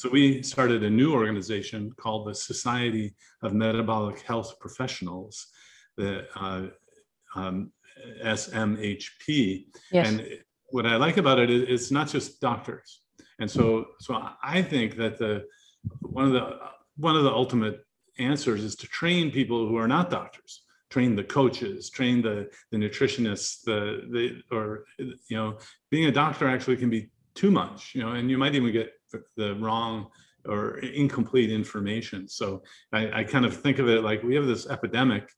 so 0.00 0.08
we 0.08 0.42
started 0.42 0.82
a 0.82 0.88
new 0.88 1.12
organization 1.12 1.92
called 1.94 2.26
the 2.26 2.34
Society 2.34 3.14
of 3.42 3.52
Metabolic 3.52 4.20
Health 4.20 4.58
Professionals, 4.58 5.48
the 5.98 6.26
uh, 6.36 6.68
um, 7.36 7.70
SMHP. 8.24 9.66
Yes. 9.92 10.08
And 10.08 10.26
what 10.70 10.86
I 10.86 10.96
like 10.96 11.18
about 11.18 11.38
it 11.38 11.50
is 11.50 11.68
it's 11.68 11.90
not 11.90 12.08
just 12.08 12.40
doctors. 12.40 13.02
And 13.40 13.50
so, 13.50 13.88
so 13.98 14.26
I 14.42 14.62
think 14.62 14.96
that 14.96 15.18
the 15.18 15.44
one 16.00 16.24
of 16.24 16.32
the 16.32 16.58
one 16.96 17.14
of 17.14 17.24
the 17.24 17.30
ultimate 17.30 17.84
answers 18.18 18.64
is 18.64 18.76
to 18.76 18.86
train 18.86 19.30
people 19.30 19.68
who 19.68 19.76
are 19.76 19.88
not 19.88 20.08
doctors 20.08 20.62
train 20.90 21.14
the 21.14 21.22
coaches 21.22 21.88
train 21.88 22.20
the 22.20 22.50
the 22.72 22.76
nutritionists 22.76 23.62
the 23.62 24.02
the 24.10 24.42
or 24.54 24.84
you 24.98 25.36
know 25.36 25.56
being 25.88 26.06
a 26.06 26.12
doctor 26.12 26.48
actually 26.48 26.76
can 26.76 26.90
be 26.90 27.08
too 27.34 27.50
much 27.50 27.94
you 27.94 28.02
know 28.02 28.10
and 28.10 28.28
you 28.28 28.36
might 28.36 28.56
even 28.56 28.72
get 28.72 28.92
the 29.36 29.54
wrong 29.56 30.08
or 30.46 30.78
incomplete 30.78 31.50
information. 31.50 32.28
So 32.28 32.62
I, 32.92 33.20
I, 33.20 33.24
kind 33.24 33.44
of 33.44 33.56
think 33.56 33.78
of 33.78 33.88
it 33.88 34.02
like 34.02 34.22
we 34.22 34.34
have 34.34 34.46
this 34.46 34.66
epidemic, 34.68 35.30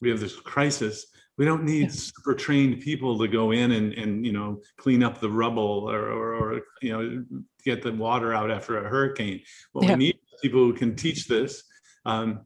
we 0.00 0.10
have 0.10 0.20
this 0.20 0.36
crisis. 0.36 1.06
We 1.38 1.46
don't 1.46 1.64
need 1.64 1.90
super 1.92 2.34
trained 2.34 2.82
people 2.82 3.18
to 3.18 3.26
go 3.26 3.52
in 3.52 3.72
and, 3.72 3.94
and 3.94 4.26
you 4.26 4.32
know 4.32 4.60
clean 4.76 5.02
up 5.02 5.20
the 5.20 5.30
rubble 5.30 5.90
or, 5.90 6.10
or, 6.10 6.34
or 6.34 6.60
you 6.82 6.92
know 6.92 7.24
get 7.64 7.82
the 7.82 7.92
water 7.92 8.34
out 8.34 8.50
after 8.50 8.84
a 8.84 8.88
hurricane. 8.88 9.40
What 9.72 9.86
Yeah. 9.86 9.92
we 9.92 9.96
need 9.96 10.14
is 10.16 10.40
people 10.42 10.60
who 10.60 10.74
can 10.74 10.94
teach 10.94 11.26
this. 11.28 11.64
Um, 12.04 12.40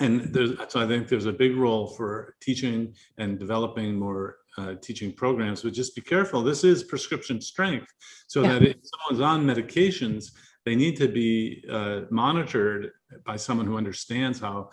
and 0.00 0.32
there's, 0.32 0.52
so 0.68 0.80
I 0.80 0.86
think 0.86 1.08
there's 1.08 1.26
a 1.26 1.32
big 1.32 1.56
role 1.56 1.88
for 1.88 2.36
teaching 2.40 2.94
and 3.18 3.38
developing 3.38 3.98
more 3.98 4.36
uh, 4.58 4.74
teaching 4.82 5.12
programs, 5.12 5.62
but 5.62 5.72
just 5.72 5.94
be 5.94 6.00
careful. 6.02 6.42
This 6.42 6.64
is 6.64 6.82
prescription 6.82 7.40
strength. 7.40 7.90
So 8.26 8.42
Yeah. 8.42 8.48
that 8.58 8.62
if 8.62 8.76
someone's 8.82 9.22
on 9.22 9.44
medications, 9.46 10.32
they 10.64 10.74
need 10.76 10.96
to 10.96 11.08
be 11.08 11.64
uh, 11.68 12.02
monitored 12.10 12.92
by 13.24 13.36
someone 13.36 13.66
who 13.66 13.76
understands 13.76 14.40
how 14.40 14.70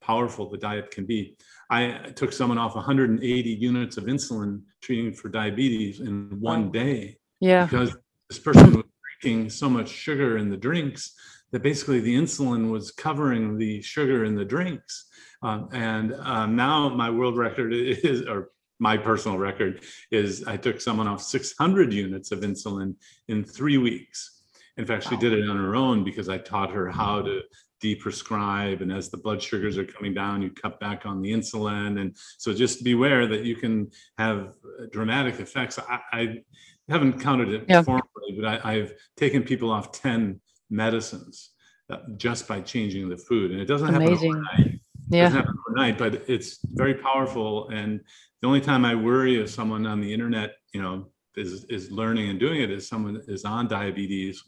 powerful 0.00 0.50
the 0.50 0.58
diet 0.58 0.90
can 0.90 1.06
be. 1.06 1.36
I 1.70 2.10
took 2.16 2.32
someone 2.32 2.58
off 2.58 2.74
180 2.74 3.50
units 3.50 3.96
of 3.96 4.04
insulin 4.04 4.62
treating 4.82 5.12
for 5.12 5.28
diabetes 5.28 6.00
in 6.00 6.38
one 6.40 6.70
day 6.72 7.18
Yeah. 7.40 7.64
because 7.64 7.96
this 8.28 8.38
person 8.38 8.72
was 8.74 8.84
drinking 9.22 9.50
so 9.50 9.70
much 9.70 9.88
sugar 9.88 10.36
in 10.38 10.50
the 10.50 10.56
drinks 10.56 11.14
that 11.52 11.62
basically 11.62 12.00
the 12.00 12.14
insulin 12.14 12.70
was 12.70 12.90
covering 12.90 13.56
the 13.58 13.80
sugar 13.82 14.24
in 14.24 14.34
the 14.34 14.44
drinks. 14.44 15.08
Um, 15.42 15.68
and 15.72 16.14
um, 16.14 16.56
now 16.56 16.88
my 16.88 17.08
world 17.10 17.36
record 17.36 17.72
is, 17.72 18.22
or 18.22 18.50
my 18.82 18.96
personal 18.96 19.38
record 19.38 19.84
is 20.10 20.44
I 20.44 20.56
took 20.56 20.80
someone 20.80 21.06
off 21.06 21.22
600 21.22 21.92
units 21.92 22.32
of 22.32 22.40
insulin 22.40 22.96
in 23.28 23.44
three 23.44 23.78
weeks. 23.78 24.42
In 24.76 24.84
fact, 24.84 25.04
she 25.08 25.14
Wow. 25.14 25.20
did 25.20 25.32
it 25.34 25.48
on 25.48 25.56
her 25.56 25.76
own 25.76 26.02
because 26.02 26.28
I 26.28 26.38
taught 26.38 26.72
her 26.72 26.90
how 26.90 27.22
to 27.22 27.42
deprescribe. 27.80 28.80
And 28.80 28.90
as 28.92 29.08
the 29.08 29.18
blood 29.18 29.40
sugars 29.40 29.78
are 29.78 29.84
coming 29.84 30.14
down, 30.14 30.42
you 30.42 30.50
cut 30.50 30.80
back 30.80 31.06
on 31.06 31.22
the 31.22 31.30
insulin. 31.32 32.00
And 32.00 32.16
so 32.38 32.52
just 32.52 32.82
beware 32.82 33.28
that 33.28 33.44
you 33.44 33.54
can 33.54 33.90
have 34.18 34.52
dramatic 34.90 35.38
effects. 35.38 35.78
I, 35.78 36.00
I 36.12 36.42
haven't 36.88 37.20
counted 37.20 37.50
it 37.50 37.64
Yeah. 37.68 37.82
formally, 37.82 38.32
but 38.36 38.46
I, 38.46 38.56
I've 38.72 38.94
taken 39.16 39.44
people 39.44 39.70
off 39.70 39.92
10 39.92 40.40
medicines 40.70 41.50
uh, 41.88 41.98
just 42.16 42.48
by 42.48 42.60
changing 42.60 43.08
the 43.08 43.16
food. 43.16 43.52
And 43.52 43.60
it 43.60 43.66
doesn't 43.66 43.86
happen 43.92 44.08
Amazing. 44.08 44.32
overnight 44.32 44.80
Yeah. 45.12 45.24
doesn't 45.24 45.38
happen 45.40 45.54
overnight, 45.68 45.98
but 45.98 46.28
it's 46.28 46.58
very 46.72 46.94
powerful. 46.94 47.68
And 47.68 48.00
the 48.40 48.46
only 48.46 48.60
time 48.60 48.84
I 48.84 48.94
worry 48.94 49.40
if 49.40 49.50
someone 49.50 49.86
on 49.86 50.00
the 50.00 50.12
internet, 50.12 50.54
you 50.72 50.80
know, 50.82 51.06
is 51.36 51.64
is 51.64 51.90
learning 51.90 52.28
and 52.28 52.38
doing 52.38 52.60
it 52.60 52.70
is 52.70 52.86
someone 52.88 53.22
is 53.26 53.44
on 53.44 53.66
diabetes 53.68 54.42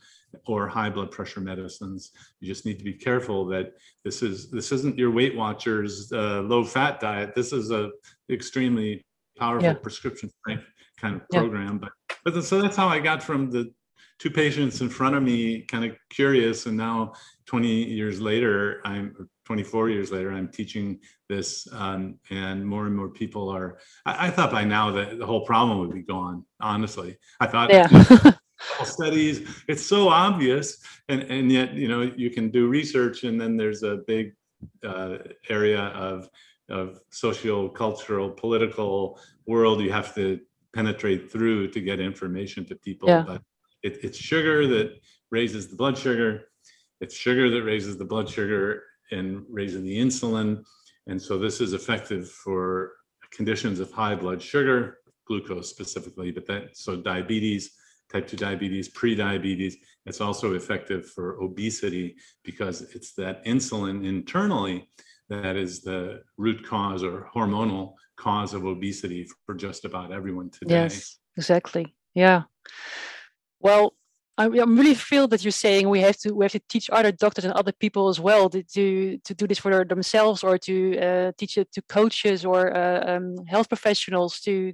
or 0.47 0.69
high 0.69 0.91
blood 0.91 1.11
pressure 1.11 1.41
medicines. 1.41 2.13
You 2.41 2.49
just 2.49 2.67
need 2.67 2.79
to 2.79 2.85
be 2.85 2.93
careful 2.93 3.47
that 3.47 3.73
this 4.05 4.23
is 4.23 4.51
this 4.51 4.73
isn't 4.73 4.99
your 4.99 5.11
Weight 5.11 5.35
Watchers 5.37 6.13
uh, 6.13 6.41
low 6.43 6.65
fat 6.65 7.01
diet. 7.01 7.35
This 7.35 7.53
is 7.53 7.71
a 7.71 7.91
extremely 8.31 9.05
powerful 9.39 9.69
Yeah. 9.69 9.75
prescription 9.75 10.31
strength 10.41 10.65
kind 10.99 11.17
of 11.17 11.23
Yeah. 11.33 11.41
program. 11.41 11.79
But 11.79 11.93
but 12.25 12.43
so 12.45 12.61
that's 12.61 12.77
how 12.77 12.89
I 12.89 13.01
got 13.01 13.23
from 13.23 13.51
the 13.51 13.73
two 14.19 14.31
patients 14.31 14.81
in 14.81 14.89
front 14.89 15.15
of 15.17 15.23
me, 15.23 15.63
kind 15.63 15.85
of 15.85 15.97
curious, 16.09 16.67
and 16.67 16.77
now 16.77 17.13
20 17.47 17.85
years 17.85 18.21
later, 18.21 18.81
I'm 18.85 19.29
24 19.45 19.91
years 19.91 20.11
later, 20.11 20.33
I'm 20.33 20.49
teaching 20.49 21.01
this, 21.29 21.69
um, 21.73 22.19
and 22.31 22.65
more 22.67 22.87
and 22.87 22.97
more 22.97 23.09
people 23.09 23.49
are. 23.51 23.79
I, 24.07 24.29
I 24.29 24.31
thought 24.31 24.51
by 24.51 24.65
now 24.65 24.91
that 24.93 25.19
the 25.19 25.27
whole 25.27 25.45
problem 25.45 25.79
would 25.81 25.93
be 25.93 26.03
gone. 26.03 26.45
Honestly, 26.61 27.17
I 27.41 27.47
thought 27.47 27.71
Yeah. 27.71 27.89
studies, 28.85 29.63
it's 29.69 29.85
so 29.85 30.09
obvious, 30.09 30.79
and 31.09 31.23
and 31.23 31.53
yet 31.53 31.75
you 31.75 31.89
know 31.89 32.03
you 32.03 32.31
can 32.31 32.51
do 32.51 32.69
research, 32.69 33.25
and 33.25 33.41
then 33.41 33.57
there's 33.57 33.83
a 33.83 33.99
big 34.07 34.35
uh, 34.83 35.19
area 35.49 35.81
of 35.81 36.29
of 36.71 37.01
social, 37.11 37.69
cultural, 37.69 38.31
political 38.31 39.21
world 39.47 39.81
you 39.81 39.93
have 39.93 40.15
to 40.15 40.41
penetrate 40.73 41.31
through 41.31 41.69
to 41.69 41.81
get 41.81 42.01
information 42.01 42.65
to 42.65 42.75
people. 42.77 43.09
Yeah. 43.09 43.25
But 43.27 43.43
it, 43.83 43.99
it's 44.03 44.17
sugar 44.17 44.67
that 44.69 44.99
raises 45.31 45.69
the 45.69 45.77
blood 45.77 45.99
sugar. 45.99 46.49
It's 47.03 47.15
sugar 47.15 47.51
that 47.51 47.63
raises 47.65 47.99
the 47.99 48.05
blood 48.07 48.31
sugar 48.31 48.83
and 49.11 49.45
raising 49.49 49.85
the 49.85 49.99
insulin. 49.99 50.65
And 51.07 51.21
so 51.21 51.39
this 51.39 51.61
is 51.61 51.73
effective 51.73 52.31
for 52.31 52.93
conditions 53.31 53.81
of 53.81 53.93
high 53.93 54.15
blood 54.15 54.41
sugar, 54.41 54.99
glucose 55.27 55.69
specifically, 55.71 56.31
but 56.31 56.47
that 56.47 56.77
so 56.77 56.97
diabetes, 56.97 57.73
type 58.13 58.27
2 58.27 58.37
diabetes, 58.37 58.89
pre-diabetes. 58.89 59.77
It's 60.07 60.21
also 60.21 60.55
effective 60.55 61.11
for 61.11 61.41
obesity 61.41 62.17
because 62.45 62.83
it's 62.83 63.15
that 63.15 63.45
insulin 63.45 64.07
internally 64.07 64.89
that 65.29 65.57
is 65.57 65.81
the 65.81 66.23
root 66.37 66.65
cause 66.67 67.03
or 67.03 67.29
hormonal 67.35 67.95
cause 68.17 68.53
of 68.55 68.67
obesity 68.67 69.27
for 69.47 69.55
just 69.55 69.85
about 69.85 70.13
everyone 70.13 70.51
today. 70.51 70.75
Yes, 70.83 71.19
exactly. 71.37 71.97
Yeah. 72.15 72.43
Well, 73.61 73.95
I, 74.37 74.47
really 74.47 74.95
feel 74.95 75.29
that 75.29 75.45
you're 75.45 75.53
saying 75.53 75.89
we 75.89 76.01
have 76.01 76.17
to 76.19 76.33
we 76.33 76.45
have 76.45 76.53
to 76.53 76.61
teach 76.69 76.91
other 76.91 77.13
doctors 77.13 77.45
and 77.45 77.55
other 77.55 77.73
people 77.73 78.09
as 78.09 78.19
well 78.19 78.49
to 78.51 78.63
to, 78.63 79.35
do 79.35 79.47
this 79.47 79.59
for 79.59 79.85
themselves 79.85 80.43
or 80.43 80.59
to 80.59 80.99
uh, 80.99 81.33
teach 81.39 81.57
it 81.57 81.71
to 81.73 81.83
coaches 81.83 82.45
or 82.45 82.77
uh, 82.77 83.17
um, 83.17 83.37
health 83.47 83.69
professionals 83.69 84.41
to 84.41 84.73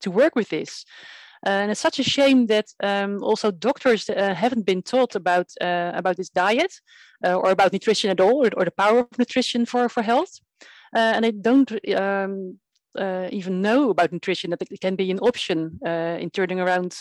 to 0.00 0.10
work 0.10 0.34
with 0.34 0.48
this. 0.48 0.84
Uh, 1.46 1.50
and 1.50 1.70
it's 1.70 1.80
such 1.80 1.98
a 1.98 2.02
shame 2.02 2.46
that 2.46 2.66
um, 2.82 3.22
also 3.22 3.50
doctors 3.50 4.08
uh, 4.08 4.34
haven't 4.34 4.64
been 4.64 4.80
taught 4.80 5.14
about 5.14 5.48
uh, 5.60 5.92
about 5.94 6.16
this 6.16 6.30
diet 6.30 6.72
uh, 7.26 7.34
or 7.34 7.50
about 7.50 7.72
nutrition 7.72 8.10
at 8.10 8.20
all, 8.20 8.46
or, 8.46 8.50
or 8.56 8.64
the 8.64 8.70
power 8.70 9.00
of 9.00 9.18
nutrition 9.18 9.66
for 9.66 9.88
for 9.90 10.02
health, 10.02 10.40
and 10.94 11.24
they 11.24 11.32
don't 11.32 11.70
um, 11.94 12.58
even 13.30 13.60
know 13.60 13.90
about 13.90 14.12
nutrition 14.12 14.50
that 14.50 14.62
it 14.62 14.80
can 14.80 14.96
be 14.96 15.10
an 15.10 15.18
option 15.18 15.78
in 15.84 16.30
turning 16.30 16.60
around 16.60 16.96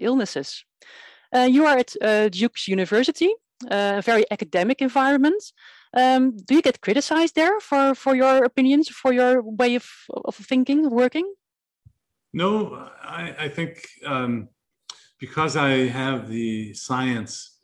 illnesses. 0.00 0.64
Uh, 1.34 1.48
you 1.50 1.66
are 1.66 1.78
at 1.78 1.94
uh, 2.02 2.28
Duke's 2.28 2.68
University, 2.68 3.34
uh, 3.70 3.94
a 3.96 4.02
very 4.02 4.24
academic 4.30 4.82
environment. 4.82 5.42
Um, 5.94 6.36
do 6.36 6.54
you 6.54 6.62
get 6.62 6.80
criticized 6.80 7.34
there 7.34 7.60
for, 7.60 7.94
for 7.94 8.14
your 8.14 8.44
opinions, 8.44 8.88
for 8.88 9.12
your 9.12 9.42
way 9.42 9.74
of, 9.74 9.86
of 10.24 10.34
thinking, 10.34 10.90
working? 10.90 11.32
No, 12.32 12.88
I, 13.02 13.34
I 13.38 13.48
think 13.48 13.86
um, 14.06 14.48
because 15.20 15.56
I 15.56 15.86
have 15.88 16.28
the 16.28 16.72
science 16.74 17.60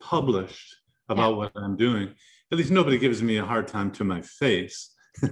published 0.00 0.76
about 1.08 1.36
what 1.36 1.52
I'm 1.56 1.76
doing, 1.76 2.14
at 2.52 2.58
least 2.58 2.70
nobody 2.70 2.98
gives 2.98 3.22
me 3.22 3.38
a 3.38 3.44
hard 3.44 3.66
time 3.66 3.90
to 3.92 4.04
my 4.04 4.22
face. 4.22 4.94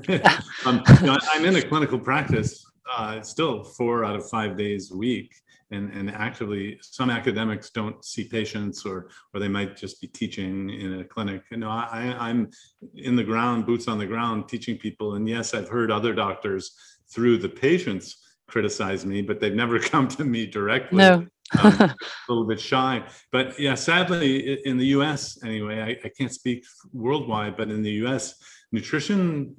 um, 0.66 0.82
you 1.00 1.06
know, 1.06 1.18
I'm 1.32 1.44
in 1.44 1.56
a 1.56 1.62
clinical 1.62 1.98
practice 1.98 2.64
uh, 2.96 3.20
still 3.22 3.64
four 3.64 4.04
out 4.04 4.16
of 4.16 4.28
five 4.28 4.56
days 4.56 4.90
a 4.90 4.96
week. 4.96 5.34
And, 5.70 5.92
and 5.92 6.10
actively, 6.10 6.78
some 6.80 7.10
academics 7.10 7.70
don't 7.70 8.02
see 8.04 8.24
patients 8.24 8.86
or, 8.86 9.10
or 9.34 9.40
they 9.40 9.48
might 9.48 9.76
just 9.76 10.00
be 10.00 10.06
teaching 10.06 10.70
in 10.70 11.00
a 11.00 11.04
clinic. 11.04 11.42
You 11.50 11.58
know, 11.58 11.70
I, 11.70 12.16
I'm 12.18 12.50
in 12.94 13.16
the 13.16 13.24
ground, 13.24 13.66
boots 13.66 13.86
on 13.86 13.98
the 13.98 14.06
ground, 14.06 14.48
teaching 14.48 14.78
people. 14.78 15.14
And 15.14 15.28
yes, 15.28 15.52
I've 15.52 15.68
heard 15.68 15.90
other 15.90 16.14
doctors 16.14 16.74
through 17.10 17.38
the 17.38 17.48
patients 17.48 18.16
criticize 18.48 19.04
me, 19.04 19.20
but 19.20 19.40
they've 19.40 19.54
never 19.54 19.78
come 19.92 20.08
to 20.08 20.24
me 20.24 20.46
directly. 20.46 20.98
No. 20.98 21.26
um, 21.62 21.80
a 21.80 21.94
little 22.28 22.46
bit 22.46 22.60
shy. 22.60 23.04
But 23.32 23.58
yeah, 23.58 23.74
sadly, 23.74 24.58
in 24.66 24.76
the 24.76 24.86
US 24.86 25.42
anyway, 25.42 25.80
I, 25.80 26.06
I 26.06 26.10
can't 26.10 26.32
speak 26.32 26.64
worldwide, 26.92 27.56
but 27.56 27.70
in 27.70 27.82
the 27.82 27.92
US, 28.06 28.34
nutrition 28.72 29.54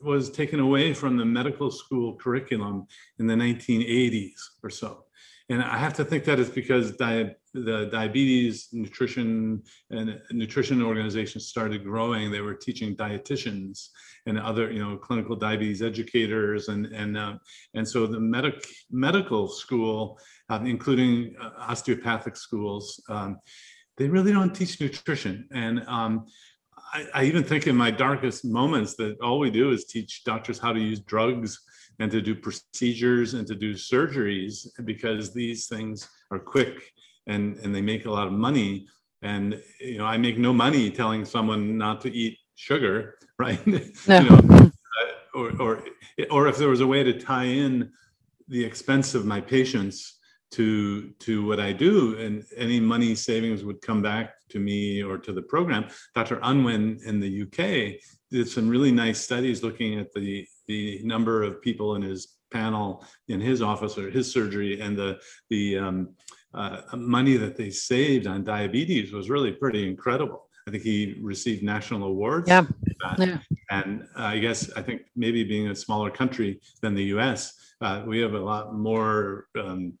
was 0.00 0.30
taken 0.30 0.60
away 0.60 0.92
from 0.92 1.16
the 1.16 1.24
medical 1.24 1.70
school 1.70 2.16
curriculum 2.16 2.86
in 3.18 3.26
the 3.26 3.34
1980s 3.34 4.32
or 4.62 4.70
so. 4.70 5.03
And 5.50 5.62
I 5.62 5.76
have 5.76 5.92
to 5.94 6.04
think 6.04 6.24
that 6.24 6.40
is 6.40 6.48
because 6.48 6.96
di- 6.96 7.34
the 7.52 7.86
diabetes 7.92 8.68
nutrition 8.72 9.62
and 9.90 10.18
nutrition 10.32 10.82
organizations 10.82 11.46
started 11.46 11.84
growing. 11.84 12.30
They 12.30 12.40
were 12.40 12.54
teaching 12.54 12.96
dietitians 12.96 13.88
and 14.26 14.38
other, 14.38 14.72
you 14.72 14.82
know, 14.82 14.96
clinical 14.96 15.36
diabetes 15.36 15.82
educators, 15.82 16.68
and 16.68 16.86
and 16.86 17.18
uh, 17.18 17.34
and 17.74 17.86
so 17.86 18.06
the 18.06 18.18
medic 18.18 18.66
medical 18.90 19.46
school, 19.48 20.18
um, 20.48 20.66
including 20.66 21.34
uh, 21.40 21.50
osteopathic 21.58 22.36
schools, 22.36 23.02
um, 23.10 23.38
they 23.98 24.08
really 24.08 24.32
don't 24.32 24.54
teach 24.54 24.80
nutrition. 24.80 25.46
And 25.52 25.84
um, 25.86 26.26
I, 26.94 27.06
I 27.14 27.24
even 27.24 27.44
think 27.44 27.66
in 27.66 27.76
my 27.76 27.90
darkest 27.90 28.46
moments 28.46 28.96
that 28.96 29.20
all 29.22 29.38
we 29.38 29.50
do 29.50 29.72
is 29.72 29.84
teach 29.84 30.24
doctors 30.24 30.58
how 30.58 30.72
to 30.72 30.80
use 30.80 31.00
drugs 31.00 31.60
and 31.98 32.10
to 32.10 32.20
do 32.20 32.34
procedures 32.34 33.34
and 33.34 33.46
to 33.46 33.54
do 33.54 33.74
surgeries 33.74 34.68
because 34.84 35.32
these 35.32 35.66
things 35.66 36.08
are 36.30 36.38
quick 36.38 36.92
and 37.26 37.56
and 37.58 37.74
they 37.74 37.80
make 37.80 38.06
a 38.06 38.10
lot 38.10 38.26
of 38.26 38.32
money. 38.32 38.86
And 39.22 39.60
you 39.80 39.98
know 39.98 40.04
i 40.04 40.18
make 40.18 40.38
no 40.38 40.52
money 40.52 40.90
telling 40.90 41.24
someone 41.24 41.78
not 41.78 42.00
to 42.02 42.12
eat 42.12 42.38
sugar 42.56 43.16
right? 43.38 43.66
No. 43.66 43.80
you 44.08 44.30
know 44.30 44.38
uh, 44.60 45.08
or 45.34 45.62
or 45.62 45.84
or 46.30 46.48
if 46.48 46.56
there 46.56 46.68
was 46.68 46.80
a 46.80 46.86
way 46.86 47.02
to 47.02 47.18
tie 47.18 47.44
in 47.44 47.90
the 48.48 48.64
expense 48.64 49.14
of 49.14 49.24
my 49.24 49.40
patients 49.40 50.18
to 50.52 51.10
to 51.18 51.44
what 51.44 51.58
i 51.58 51.72
do 51.72 52.16
and 52.18 52.44
any 52.56 52.78
money 52.78 53.14
savings 53.14 53.64
would 53.64 53.80
come 53.82 54.02
back 54.02 54.34
to 54.50 54.60
me 54.60 55.02
or 55.02 55.18
to 55.18 55.32
the 55.32 55.42
program. 55.42 55.86
Dr 56.14 56.38
unwin 56.42 57.00
in 57.04 57.18
the 57.18 57.42
uk 57.42 57.58
did 58.30 58.48
some 58.48 58.68
really 58.68 58.92
nice 58.92 59.20
studies 59.20 59.62
looking 59.62 59.98
at 59.98 60.12
the 60.12 60.46
the 60.66 61.00
number 61.04 61.42
of 61.42 61.60
people 61.60 61.96
in 61.96 62.02
his 62.02 62.34
panel 62.52 63.04
in 63.28 63.40
his 63.40 63.60
office 63.60 63.98
or 63.98 64.10
his 64.10 64.32
surgery 64.32 64.80
and 64.80 64.96
the 64.96 65.18
the 65.50 65.76
um, 65.76 66.08
uh, 66.54 66.80
money 66.94 67.36
that 67.36 67.56
they 67.56 67.70
saved 67.70 68.26
on 68.26 68.44
diabetes 68.44 69.12
was 69.12 69.28
really 69.28 69.52
pretty 69.52 69.86
incredible. 69.88 70.48
I 70.66 70.70
think 70.70 70.82
he 70.82 71.18
received 71.20 71.62
national 71.62 72.04
awards. 72.04 72.48
Yeah. 72.48 72.64
yeah. 73.18 73.38
And 73.70 74.06
I 74.16 74.38
guess 74.38 74.70
I 74.72 74.82
think 74.82 75.02
maybe 75.14 75.44
being 75.44 75.68
a 75.68 75.74
smaller 75.74 76.10
country 76.10 76.60
than 76.80 76.94
the 76.94 77.04
U.S., 77.16 77.74
uh, 77.82 78.02
we 78.06 78.20
have 78.20 78.34
a 78.34 78.40
lot 78.40 78.74
more 78.74 79.46
um, 79.60 79.98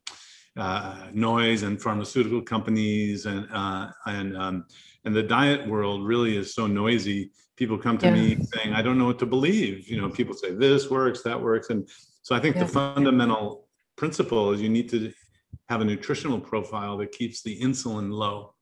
uh, 0.56 1.08
noise 1.12 1.64
and 1.64 1.82
pharmaceutical 1.82 2.40
companies 2.40 3.26
and 3.26 3.46
uh, 3.52 3.90
and 4.06 4.36
um, 4.36 4.66
and 5.04 5.14
the 5.14 5.22
diet 5.22 5.66
world 5.68 6.06
really 6.06 6.36
is 6.36 6.54
so 6.54 6.66
noisy. 6.66 7.30
People 7.56 7.78
come 7.78 7.98
to 7.98 8.06
yeah. 8.06 8.14
me 8.14 8.38
saying, 8.54 8.74
"I 8.74 8.82
don't 8.82 8.98
know 8.98 9.06
what 9.06 9.18
to 9.20 9.26
believe." 9.26 9.88
You 9.88 10.00
know, 10.00 10.08
people 10.08 10.34
say 10.34 10.52
this 10.52 10.90
works, 10.90 11.22
that 11.22 11.40
works, 11.40 11.70
and 11.70 11.88
so 12.22 12.34
I 12.34 12.40
think 12.40 12.56
yeah. 12.56 12.64
the 12.64 12.68
fundamental 12.68 13.68
principle 13.96 14.52
is 14.52 14.60
you 14.60 14.68
need 14.68 14.88
to 14.90 15.12
have 15.68 15.80
a 15.80 15.84
nutritional 15.84 16.40
profile 16.40 16.96
that 16.98 17.12
keeps 17.12 17.42
the 17.42 17.58
insulin 17.60 18.10
low 18.10 18.54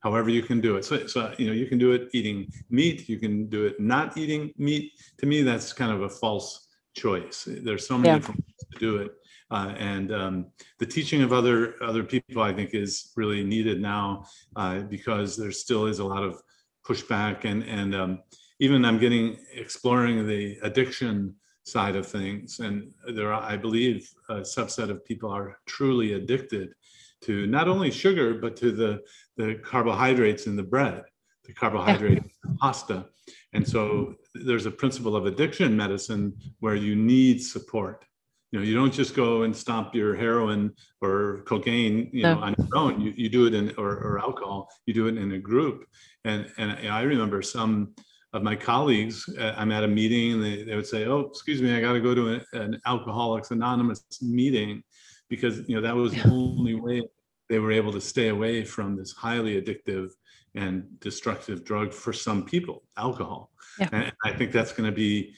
however 0.00 0.30
you 0.30 0.42
can 0.42 0.60
do 0.60 0.76
it 0.76 0.84
so, 0.84 1.06
so 1.06 1.34
you 1.38 1.46
know 1.46 1.52
you 1.52 1.66
can 1.66 1.78
do 1.78 1.92
it 1.92 2.08
eating 2.12 2.46
meat 2.70 3.08
you 3.08 3.18
can 3.18 3.48
do 3.48 3.66
it 3.66 3.78
not 3.80 4.16
eating 4.16 4.52
meat 4.56 4.92
to 5.18 5.26
me 5.26 5.42
that's 5.42 5.72
kind 5.72 5.92
of 5.92 6.02
a 6.02 6.08
false 6.08 6.68
choice 6.94 7.48
there's 7.62 7.86
so 7.86 7.96
many 7.96 8.08
yeah. 8.08 8.18
different 8.18 8.40
ways 8.40 8.66
to 8.72 8.78
do 8.78 8.96
it 8.96 9.12
uh, 9.50 9.74
and 9.78 10.12
um, 10.12 10.46
the 10.78 10.86
teaching 10.86 11.22
of 11.22 11.32
other 11.32 11.74
other 11.82 12.04
people 12.04 12.42
i 12.42 12.52
think 12.52 12.74
is 12.74 13.12
really 13.16 13.42
needed 13.42 13.80
now 13.80 14.24
uh, 14.56 14.80
because 14.80 15.36
there 15.36 15.52
still 15.52 15.86
is 15.86 15.98
a 15.98 16.04
lot 16.04 16.22
of 16.22 16.42
pushback 16.86 17.44
and 17.44 17.62
and 17.64 17.94
um, 17.94 18.18
even 18.60 18.84
i'm 18.84 18.98
getting 18.98 19.36
exploring 19.54 20.26
the 20.26 20.58
addiction 20.62 21.34
side 21.68 21.96
of 21.96 22.06
things. 22.06 22.60
And 22.60 22.92
there 23.14 23.32
are, 23.32 23.42
I 23.42 23.56
believe, 23.56 24.10
a 24.28 24.36
subset 24.36 24.90
of 24.90 25.04
people 25.04 25.30
are 25.30 25.58
truly 25.66 26.14
addicted 26.14 26.74
to 27.22 27.46
not 27.46 27.68
only 27.68 27.90
sugar, 27.90 28.34
but 28.34 28.56
to 28.56 28.72
the, 28.72 29.02
the 29.36 29.56
carbohydrates 29.56 30.46
in 30.46 30.56
the 30.56 30.62
bread, 30.62 31.04
the 31.44 31.52
carbohydrate 31.52 32.22
pasta. 32.58 33.06
And 33.52 33.66
so 33.66 34.14
there's 34.34 34.66
a 34.66 34.70
principle 34.70 35.14
of 35.16 35.26
addiction 35.26 35.76
medicine 35.76 36.34
where 36.60 36.76
you 36.76 36.96
need 36.96 37.42
support. 37.42 38.04
You 38.50 38.58
know, 38.58 38.64
you 38.64 38.74
don't 38.74 38.92
just 38.92 39.14
go 39.14 39.42
and 39.42 39.54
stop 39.54 39.94
your 39.94 40.16
heroin 40.16 40.72
or 41.00 41.42
cocaine, 41.46 42.08
you 42.12 42.22
know, 42.22 42.38
on 42.38 42.54
your 42.58 42.68
own. 42.74 43.00
You, 43.00 43.12
you 43.16 43.28
do 43.28 43.46
it 43.46 43.54
in 43.54 43.74
or, 43.76 43.90
or 43.90 44.18
alcohol. 44.18 44.70
You 44.86 44.94
do 44.94 45.06
it 45.06 45.18
in 45.18 45.32
a 45.32 45.38
group. 45.38 45.84
And 46.24 46.50
and 46.56 46.72
I 46.88 47.02
remember 47.02 47.42
some 47.42 47.94
of 48.32 48.42
my 48.42 48.56
colleagues, 48.56 49.24
uh, 49.38 49.54
I'm 49.56 49.72
at 49.72 49.84
a 49.84 49.88
meeting 49.88 50.34
and 50.34 50.42
they, 50.42 50.62
they 50.62 50.76
would 50.76 50.86
say, 50.86 51.06
oh, 51.06 51.20
excuse 51.20 51.62
me, 51.62 51.74
I 51.74 51.80
got 51.80 51.94
to 51.94 52.00
go 52.00 52.14
to 52.14 52.34
a, 52.34 52.58
an 52.58 52.80
Alcoholics 52.86 53.50
Anonymous 53.50 54.04
meeting 54.20 54.82
because, 55.28 55.66
you 55.68 55.76
know, 55.76 55.80
that 55.80 55.96
was 55.96 56.12
the 56.12 56.28
only 56.28 56.74
way 56.74 57.02
they 57.48 57.58
were 57.58 57.72
able 57.72 57.92
to 57.92 58.00
stay 58.00 58.28
away 58.28 58.64
from 58.64 58.96
this 58.96 59.12
highly 59.12 59.60
addictive 59.60 60.10
and 60.54 60.84
destructive 61.00 61.64
drug 61.64 61.92
for 61.92 62.12
some 62.12 62.44
people, 62.44 62.82
alcohol. 62.96 63.50
Yeah. 63.78 63.88
And 63.92 64.12
I 64.24 64.32
think 64.32 64.52
that's 64.52 64.72
going 64.72 64.90
to 64.90 64.94
be 64.94 65.34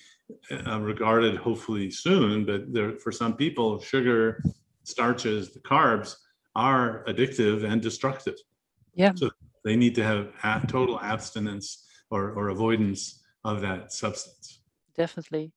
uh, 0.66 0.80
regarded 0.80 1.36
hopefully 1.36 1.90
soon, 1.90 2.44
but 2.44 2.72
there, 2.72 2.98
for 2.98 3.12
some 3.12 3.36
people, 3.36 3.80
sugar, 3.80 4.42
starches, 4.84 5.52
the 5.52 5.60
carbs 5.60 6.16
are 6.54 7.04
addictive 7.06 7.64
and 7.64 7.80
destructive. 7.80 8.36
Yeah. 8.94 9.12
So 9.14 9.30
they 9.64 9.76
need 9.76 9.94
to 9.96 10.30
have 10.38 10.66
total 10.66 11.00
abstinence 11.00 11.86
or, 12.10 12.32
or 12.32 12.48
avoidance 12.48 13.22
of 13.44 13.60
that 13.60 13.92
substance. 13.92 14.60
Definitely. 14.96 15.52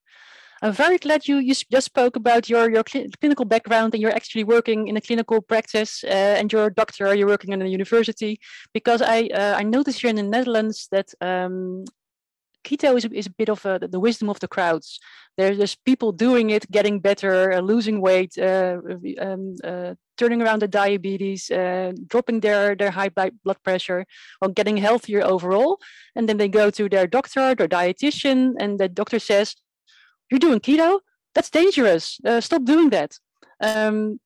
I'm 0.61 0.71
very 0.71 0.97
glad 0.97 1.27
you, 1.27 1.37
you 1.37 1.53
just 1.53 1.87
spoke 1.87 2.15
about 2.15 2.49
your, 2.49 2.71
your 2.71 2.83
cl 2.87 3.05
clinical 3.19 3.43
background 3.43 3.93
and 3.93 4.01
you're 4.01 4.15
actually 4.15 4.45
working 4.45 4.87
in 4.87 4.95
a 4.95 5.01
clinical 5.01 5.41
practice 5.41 6.05
uh, 6.05 6.39
and 6.39 6.53
you're 6.53 6.67
a 6.67 6.73
doctor, 6.73 7.13
you're 7.13 7.27
working 7.27 7.51
in 7.51 7.61
a 7.61 7.65
university, 7.65 8.39
because 8.73 9.01
I, 9.01 9.23
uh, 9.41 9.55
I 9.59 9.63
noticed 9.63 9.99
here 10.01 10.09
in 10.09 10.15
the 10.15 10.23
Netherlands 10.23 10.87
that 10.91 11.09
um, 11.19 11.83
keto 12.63 12.97
is, 12.97 13.05
is 13.05 13.27
a 13.27 13.31
bit 13.31 13.49
of 13.49 13.65
a, 13.65 13.79
the 13.79 13.99
wisdom 13.99 14.29
of 14.29 14.39
the 14.39 14.47
crowds. 14.47 14.99
There's, 15.37 15.57
there's 15.57 15.75
people 15.75 16.11
doing 16.11 16.51
it, 16.51 16.69
getting 16.71 16.99
better, 16.99 17.53
uh, 17.53 17.59
losing 17.59 18.01
weight, 18.01 18.37
uh, 18.37 18.77
um, 19.19 19.55
uh, 19.63 19.95
turning 20.17 20.41
around 20.41 20.61
the 20.61 20.67
diabetes, 20.67 21.49
uh, 21.49 21.91
dropping 22.07 22.41
their, 22.41 22.75
their 22.75 22.91
high 22.91 23.09
blood 23.09 23.57
pressure, 23.63 24.05
or 24.41 24.49
getting 24.49 24.77
healthier 24.77 25.23
overall. 25.23 25.79
And 26.15 26.29
then 26.29 26.37
they 26.37 26.47
go 26.47 26.69
to 26.69 26.87
their 26.87 27.07
doctor, 27.07 27.55
their 27.55 27.67
dietitian, 27.67 28.53
and 28.59 28.79
the 28.79 28.89
doctor 28.89 29.19
says, 29.19 29.55
You're 30.29 30.39
doing 30.39 30.59
keto? 30.59 30.99
That's 31.33 31.49
dangerous. 31.49 32.19
Uh, 32.23 32.41
stop 32.41 32.63
doing 32.63 32.89
that. 32.91 33.17
Um, 33.59 34.19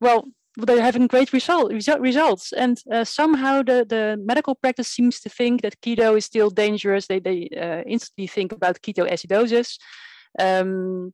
well, 0.00 0.24
they're 0.56 0.82
having 0.82 1.06
great 1.06 1.32
result, 1.32 1.72
result 1.72 2.00
results. 2.00 2.52
And 2.52 2.80
uh, 2.92 3.04
somehow 3.04 3.62
the, 3.62 3.84
the 3.88 4.20
medical 4.24 4.54
practice 4.54 4.88
seems 4.88 5.20
to 5.20 5.28
think 5.28 5.62
that 5.62 5.80
keto 5.80 6.16
is 6.16 6.24
still 6.24 6.50
dangerous. 6.50 7.06
They, 7.06 7.20
they 7.20 7.48
uh, 7.56 7.82
instantly 7.88 8.26
think 8.26 8.52
about 8.52 8.80
ketoacidosis. 8.80 9.78
Um, 10.38 11.12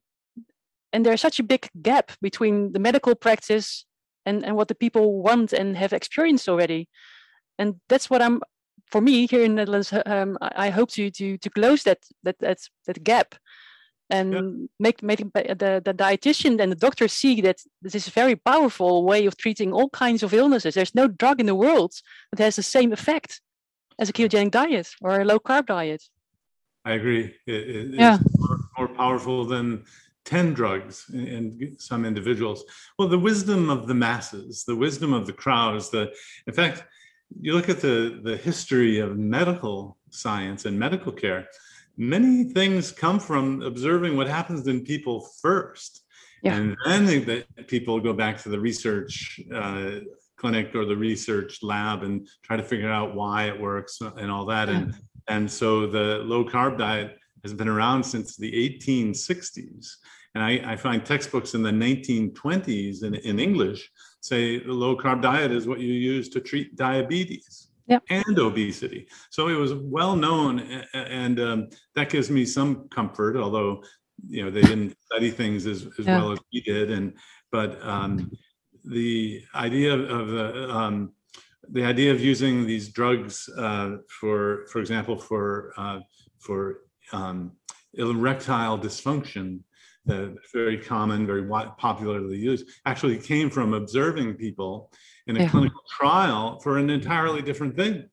and 0.92 1.06
there's 1.06 1.20
such 1.20 1.38
a 1.38 1.44
big 1.44 1.68
gap 1.80 2.12
between 2.20 2.72
the 2.72 2.80
medical 2.80 3.14
practice 3.14 3.86
and, 4.26 4.44
and 4.44 4.56
what 4.56 4.68
the 4.68 4.74
people 4.74 5.22
want 5.22 5.52
and 5.52 5.76
have 5.76 5.92
experienced 5.92 6.48
already. 6.48 6.88
And 7.58 7.76
that's 7.88 8.10
what 8.10 8.22
I'm, 8.22 8.42
for 8.90 9.00
me 9.00 9.26
here 9.26 9.42
in 9.42 9.52
the 9.52 9.62
Netherlands, 9.62 9.92
um, 10.06 10.36
I, 10.40 10.66
I 10.66 10.70
hope 10.70 10.90
to, 10.92 11.10
to, 11.10 11.38
to 11.38 11.50
close 11.50 11.84
that, 11.84 11.98
that, 12.24 12.38
that, 12.40 12.58
that 12.86 13.04
gap 13.04 13.34
and 14.10 14.32
yeah. 14.32 14.66
make, 14.78 15.02
make 15.02 15.18
the, 15.18 15.80
the 15.84 15.94
dietitian 15.94 16.60
and 16.60 16.72
the 16.72 16.76
doctor 16.76 17.08
see 17.08 17.40
that 17.40 17.60
this 17.82 17.94
is 17.94 18.08
a 18.08 18.10
very 18.10 18.36
powerful 18.36 19.04
way 19.04 19.26
of 19.26 19.36
treating 19.36 19.72
all 19.72 19.88
kinds 19.90 20.22
of 20.22 20.34
illnesses. 20.34 20.74
There's 20.74 20.94
no 20.94 21.08
drug 21.08 21.40
in 21.40 21.46
the 21.46 21.54
world 21.54 21.92
that 22.32 22.42
has 22.42 22.56
the 22.56 22.62
same 22.62 22.92
effect 22.92 23.40
as 23.98 24.08
a 24.08 24.12
ketogenic 24.12 24.50
diet 24.50 24.88
or 25.00 25.20
a 25.20 25.24
low 25.24 25.38
carb 25.38 25.66
diet. 25.66 26.02
I 26.84 26.92
agree. 26.92 27.34
It, 27.46 27.94
yeah. 27.94 28.18
More, 28.38 28.58
more, 28.78 28.88
powerful 28.88 29.44
than 29.44 29.84
10 30.24 30.54
drugs 30.54 31.06
in, 31.12 31.58
in, 31.60 31.78
some 31.78 32.04
individuals. 32.04 32.64
Well, 32.98 33.08
the 33.08 33.18
wisdom 33.18 33.68
of 33.68 33.86
the 33.86 33.94
masses, 33.94 34.64
the 34.64 34.76
wisdom 34.76 35.12
of 35.12 35.26
the 35.26 35.32
crowds, 35.32 35.90
the 35.90 36.12
in 36.46 36.54
fact, 36.54 36.84
you 37.40 37.52
look 37.52 37.68
at 37.68 37.80
the, 37.80 38.20
the 38.22 38.36
history 38.36 38.98
of 38.98 39.16
medical 39.18 39.98
science 40.10 40.64
and 40.64 40.78
medical 40.78 41.12
care, 41.12 41.48
many 42.00 42.44
things 42.44 42.90
come 42.90 43.20
from 43.20 43.60
observing 43.60 44.16
what 44.16 44.26
happens 44.26 44.66
in 44.66 44.82
people 44.82 45.28
first. 45.42 46.02
Yeah. 46.42 46.56
And 46.56 46.76
then 46.86 47.04
they, 47.04 47.18
the 47.18 47.44
people 47.66 48.00
go 48.00 48.14
back 48.14 48.38
to 48.42 48.48
the 48.48 48.58
research 48.58 49.38
uh, 49.54 50.00
clinic 50.38 50.74
or 50.74 50.86
the 50.86 50.96
research 50.96 51.58
lab 51.62 52.02
and 52.02 52.26
try 52.42 52.56
to 52.56 52.62
figure 52.62 52.90
out 52.90 53.14
why 53.14 53.48
it 53.48 53.60
works 53.60 54.00
and 54.00 54.30
all 54.30 54.46
that. 54.46 54.68
Yeah. 54.68 54.76
And, 54.76 54.94
and 55.28 55.50
so 55.50 55.86
the 55.86 56.22
low 56.24 56.42
carb 56.42 56.78
diet 56.78 57.18
has 57.42 57.52
been 57.52 57.68
around 57.68 58.02
since 58.02 58.34
the 58.34 58.50
1860s. 58.50 59.88
And 60.34 60.42
I, 60.42 60.72
I 60.72 60.76
find 60.76 61.04
textbooks 61.04 61.52
in 61.52 61.62
the 61.62 61.70
1920s 61.70 63.04
in, 63.04 63.14
in 63.16 63.38
English 63.38 63.90
say 64.22 64.58
the 64.58 64.72
low 64.72 64.96
carb 64.96 65.20
diet 65.20 65.50
is 65.50 65.68
what 65.68 65.80
you 65.80 65.92
use 65.92 66.30
to 66.30 66.40
treat 66.40 66.76
diabetes 66.76 67.69
yep. 67.90 68.02
and 68.08 68.38
obesity. 68.38 69.08
So 69.30 69.48
it 69.48 69.54
was 69.54 69.74
well 69.74 70.16
known, 70.16 70.60
and 70.94 71.40
um, 71.40 71.68
that 71.94 72.08
gives 72.08 72.30
me 72.30 72.44
some 72.46 72.88
comfort. 72.88 73.36
Although 73.36 73.82
you 74.26 74.44
know 74.44 74.50
they 74.50 74.62
didn't 74.62 74.96
study 75.06 75.30
things 75.30 75.66
as, 75.66 75.86
as 75.98 76.06
yeah. 76.06 76.18
well 76.18 76.32
as 76.32 76.38
we 76.52 76.60
did, 76.62 76.90
and 76.90 77.14
but 77.52 77.82
um, 77.86 78.30
the 78.84 79.42
idea 79.54 79.94
of 79.94 80.28
the 80.28 80.70
um, 80.70 81.12
the 81.72 81.84
idea 81.84 82.10
of 82.10 82.20
using 82.20 82.66
these 82.66 82.88
drugs 82.88 83.48
uh, 83.56 83.96
for, 84.08 84.66
for 84.72 84.80
example, 84.80 85.16
for 85.16 85.72
uh, 85.76 86.00
for 86.38 86.80
um, 87.12 87.52
erectile 87.94 88.78
dysfunction 88.78 89.60
uh, 90.08 90.28
very 90.52 90.78
common, 90.78 91.26
very 91.26 91.46
popularly 91.76 92.38
used, 92.38 92.66
actually 92.86 93.18
came 93.18 93.50
from 93.50 93.74
observing 93.74 94.34
people 94.34 94.90
in 95.26 95.36
a 95.36 95.40
yeah. 95.40 95.48
clinical 95.48 95.82
trial 95.88 96.58
for 96.60 96.78
an 96.78 96.90
entirely 96.90 97.42
different 97.42 97.76
thing. 97.76 98.08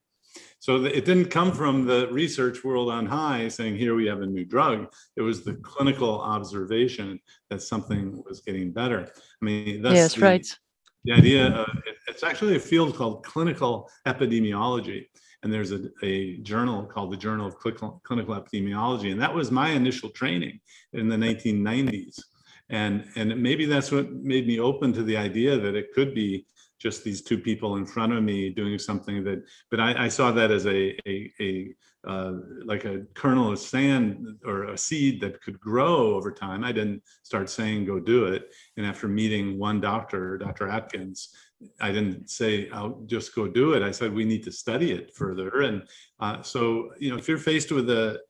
So 0.59 0.83
it 0.83 1.05
didn't 1.05 1.29
come 1.29 1.51
from 1.51 1.85
the 1.85 2.07
research 2.11 2.63
world 2.63 2.89
on 2.89 3.05
high 3.05 3.47
saying, 3.47 3.77
here 3.77 3.95
we 3.95 4.07
have 4.07 4.21
a 4.21 4.25
new 4.25 4.43
drug. 4.43 4.91
It 5.15 5.21
was 5.21 5.43
the 5.43 5.53
clinical 5.55 6.19
observation 6.19 7.19
that 7.49 7.61
something 7.61 8.23
was 8.27 8.41
getting 8.41 8.71
better. 8.71 9.07
I 9.07 9.45
mean, 9.45 9.81
that's 9.81 9.95
yes, 9.95 10.13
the, 10.15 10.21
right. 10.21 10.59
The 11.05 11.13
idea 11.13 11.47
of 11.49 11.67
it's 12.07 12.23
actually 12.23 12.55
a 12.55 12.59
field 12.59 12.95
called 12.95 13.23
clinical 13.23 13.89
epidemiology. 14.07 15.05
And 15.43 15.53
there's 15.53 15.71
a, 15.71 15.89
a 16.03 16.37
journal 16.39 16.83
called 16.83 17.13
the 17.13 17.17
Journal 17.17 17.45
of 17.47 17.57
Clinical, 17.59 18.01
Clinical 18.03 18.35
Epidemiology. 18.35 19.11
And 19.11 19.21
that 19.21 19.33
was 19.33 19.51
my 19.51 19.69
initial 19.69 20.09
training 20.09 20.59
in 20.93 21.07
the 21.07 21.15
1990s. 21.15 22.19
And, 22.69 23.05
and 23.15 23.41
maybe 23.41 23.65
that's 23.65 23.91
what 23.91 24.11
made 24.11 24.47
me 24.47 24.59
open 24.59 24.91
to 24.93 25.03
the 25.03 25.15
idea 25.15 25.57
that 25.57 25.75
it 25.75 25.93
could 25.93 26.13
be 26.13 26.45
just 26.79 27.03
these 27.03 27.21
two 27.21 27.37
people 27.37 27.77
in 27.77 27.85
front 27.85 28.13
of 28.13 28.23
me 28.23 28.49
doing 28.49 28.77
something 28.77 29.23
that, 29.23 29.43
but 29.71 29.79
I, 29.79 30.05
I 30.05 30.07
saw 30.07 30.31
that 30.31 30.51
as 30.51 30.65
a, 30.65 30.97
a, 31.07 31.31
a 31.39 31.75
uh, 32.07 32.33
like 32.63 32.85
a 32.85 33.01
kernel 33.15 33.51
of 33.51 33.59
sand 33.59 34.25
or 34.45 34.65
a 34.65 34.77
seed 34.77 35.19
that 35.19 35.41
could 35.41 35.59
grow 35.59 36.15
over 36.15 36.31
time. 36.31 36.63
I 36.63 36.71
didn't 36.71 37.03
start 37.23 37.49
saying, 37.49 37.85
go 37.85 37.99
do 37.99 38.25
it. 38.25 38.53
And 38.77 38.85
after 38.85 39.07
meeting 39.07 39.59
one 39.59 39.81
doctor, 39.81 40.37
Dr. 40.37 40.69
Atkins, 40.69 41.29
I 41.81 41.91
didn't 41.91 42.29
say, 42.29 42.69
I'll 42.69 43.01
just 43.07 43.35
go 43.35 43.47
do 43.47 43.73
it. 43.73 43.81
I 43.81 43.91
said, 43.91 44.13
we 44.13 44.23
need 44.23 44.43
to 44.43 44.51
study 44.51 44.91
it 44.91 45.13
further. 45.15 45.61
And 45.61 45.83
uh, 46.19 46.41
so, 46.43 46.91
you 46.97 47.09
know, 47.11 47.17
if 47.17 47.27
you're 47.27 47.37
faced 47.37 47.71
with 47.71 47.89
a, 47.89 48.21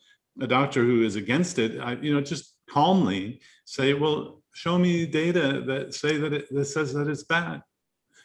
a 0.42 0.48
doctor 0.48 0.84
who 0.84 1.04
is 1.04 1.16
against 1.16 1.60
it, 1.60 1.80
I, 1.80 1.94
you 1.96 2.14
know, 2.14 2.22
just 2.22 2.56
calmly 2.70 3.42
say, 3.66 3.94
well, 3.94 4.42
show 4.54 4.80
me 4.80 5.06
data 5.06 5.62
that 5.68 5.94
say 5.94 6.18
that 6.18 6.34
it 6.34 6.48
that 6.52 6.66
says 6.66 6.94
that 6.94 7.08
it's 7.08 7.24
bad. 7.24 7.62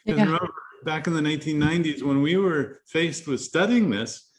Because 0.05 0.19
Yeah. 0.19 0.25
remember, 0.25 0.53
back 0.83 1.07
in 1.07 1.13
the 1.13 1.21
1990s, 1.21 2.03
when 2.03 2.21
we 2.21 2.37
were 2.37 2.81
faced 2.85 3.27
with 3.27 3.41
studying 3.41 3.89
this, 3.89 4.29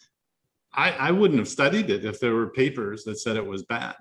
I, 0.75 0.91
I 0.93 1.11
wouldn't 1.13 1.39
have 1.39 1.49
studied 1.49 1.89
it 1.91 2.05
if 2.05 2.19
there 2.21 2.35
were 2.35 2.49
papers 2.49 3.05
that 3.05 3.19
said 3.19 3.37
it 3.37 3.47
was 3.47 3.63
bad. 3.63 3.95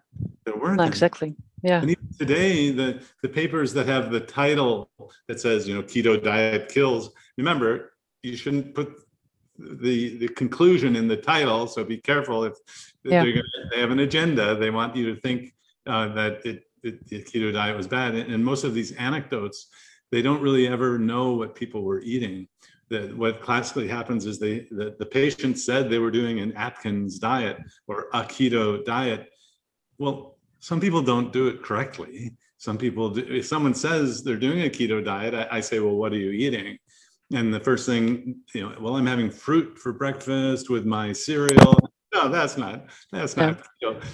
There 0.45 0.55
weren't. 0.55 0.77
No, 0.77 0.83
any. 0.83 0.89
exactly. 0.89 1.35
Yeah. 1.61 1.81
And 1.81 1.91
even 1.91 2.07
today, 2.19 2.71
the, 2.71 3.01
the 3.21 3.29
papers 3.29 3.73
that 3.73 3.85
have 3.85 4.11
the 4.11 4.19
title 4.19 4.89
that 5.27 5.39
says, 5.39 5.67
you 5.67 5.75
know, 5.75 5.83
keto 5.83 6.21
diet 6.21 6.69
kills, 6.69 7.11
remember, 7.37 7.93
you 8.23 8.35
shouldn't 8.35 8.73
put 8.73 8.93
the, 9.57 10.17
the 10.17 10.27
conclusion 10.29 10.95
in 10.95 11.07
the 11.07 11.15
title. 11.15 11.67
So 11.67 11.83
be 11.83 11.97
careful 11.97 12.43
if 12.43 12.53
Yeah. 13.05 13.23
they're 13.23 13.31
gonna, 13.31 13.69
they 13.73 13.79
have 13.79 13.91
an 13.91 13.99
agenda, 13.99 14.55
they 14.55 14.71
want 14.71 14.95
you 14.95 15.13
to 15.13 15.21
think 15.21 15.53
uh, 15.85 16.07
that 16.15 16.45
it, 16.45 16.63
it, 16.81 17.07
the 17.07 17.23
keto 17.23 17.53
diet 17.53 17.77
was 17.77 17.87
bad. 17.87 18.15
And, 18.15 18.33
and 18.33 18.43
most 18.43 18.63
of 18.63 18.73
these 18.73 18.91
anecdotes, 18.93 19.67
they 20.13 20.21
don't 20.21 20.43
really 20.43 20.67
ever 20.67 20.99
know 20.99 21.33
what 21.33 21.55
people 21.55 21.81
were 21.81 21.99
eating. 22.01 22.47
That 22.89 23.17
what 23.17 23.41
classically 23.41 23.87
happens 23.87 24.27
is 24.27 24.37
they, 24.37 24.67
the, 24.69 24.95
the 24.99 25.07
patient 25.07 25.57
said 25.57 25.89
they 25.89 25.97
were 25.97 26.11
doing 26.11 26.39
an 26.39 26.53
Atkins 26.53 27.17
diet 27.17 27.57
or 27.87 28.09
a 28.13 28.21
keto 28.21 28.85
diet. 28.85 29.29
Well, 29.97 30.37
some 30.59 30.79
people 30.79 31.01
don't 31.01 31.33
do 31.33 31.47
it 31.47 31.63
correctly. 31.63 32.35
Some 32.57 32.77
people, 32.77 33.09
do, 33.09 33.25
if 33.27 33.47
someone 33.47 33.73
says 33.73 34.23
they're 34.23 34.37
doing 34.37 34.61
a 34.61 34.69
keto 34.69 35.03
diet, 35.03 35.33
I, 35.33 35.57
I 35.57 35.61
say, 35.61 35.79
well, 35.79 35.95
what 35.95 36.13
are 36.13 36.17
you 36.17 36.29
eating? 36.29 36.77
And 37.33 37.51
the 37.51 37.59
first 37.59 37.87
thing, 37.87 38.35
you 38.53 38.61
know, 38.61 38.75
well, 38.79 38.95
I'm 38.95 39.07
having 39.07 39.31
fruit 39.31 39.79
for 39.79 39.93
breakfast 39.93 40.69
with 40.69 40.85
my 40.85 41.11
cereal. 41.11 41.75
No, 42.13 42.29
that's 42.29 42.57
not, 42.57 42.85
that's 43.11 43.35
not. 43.35 43.57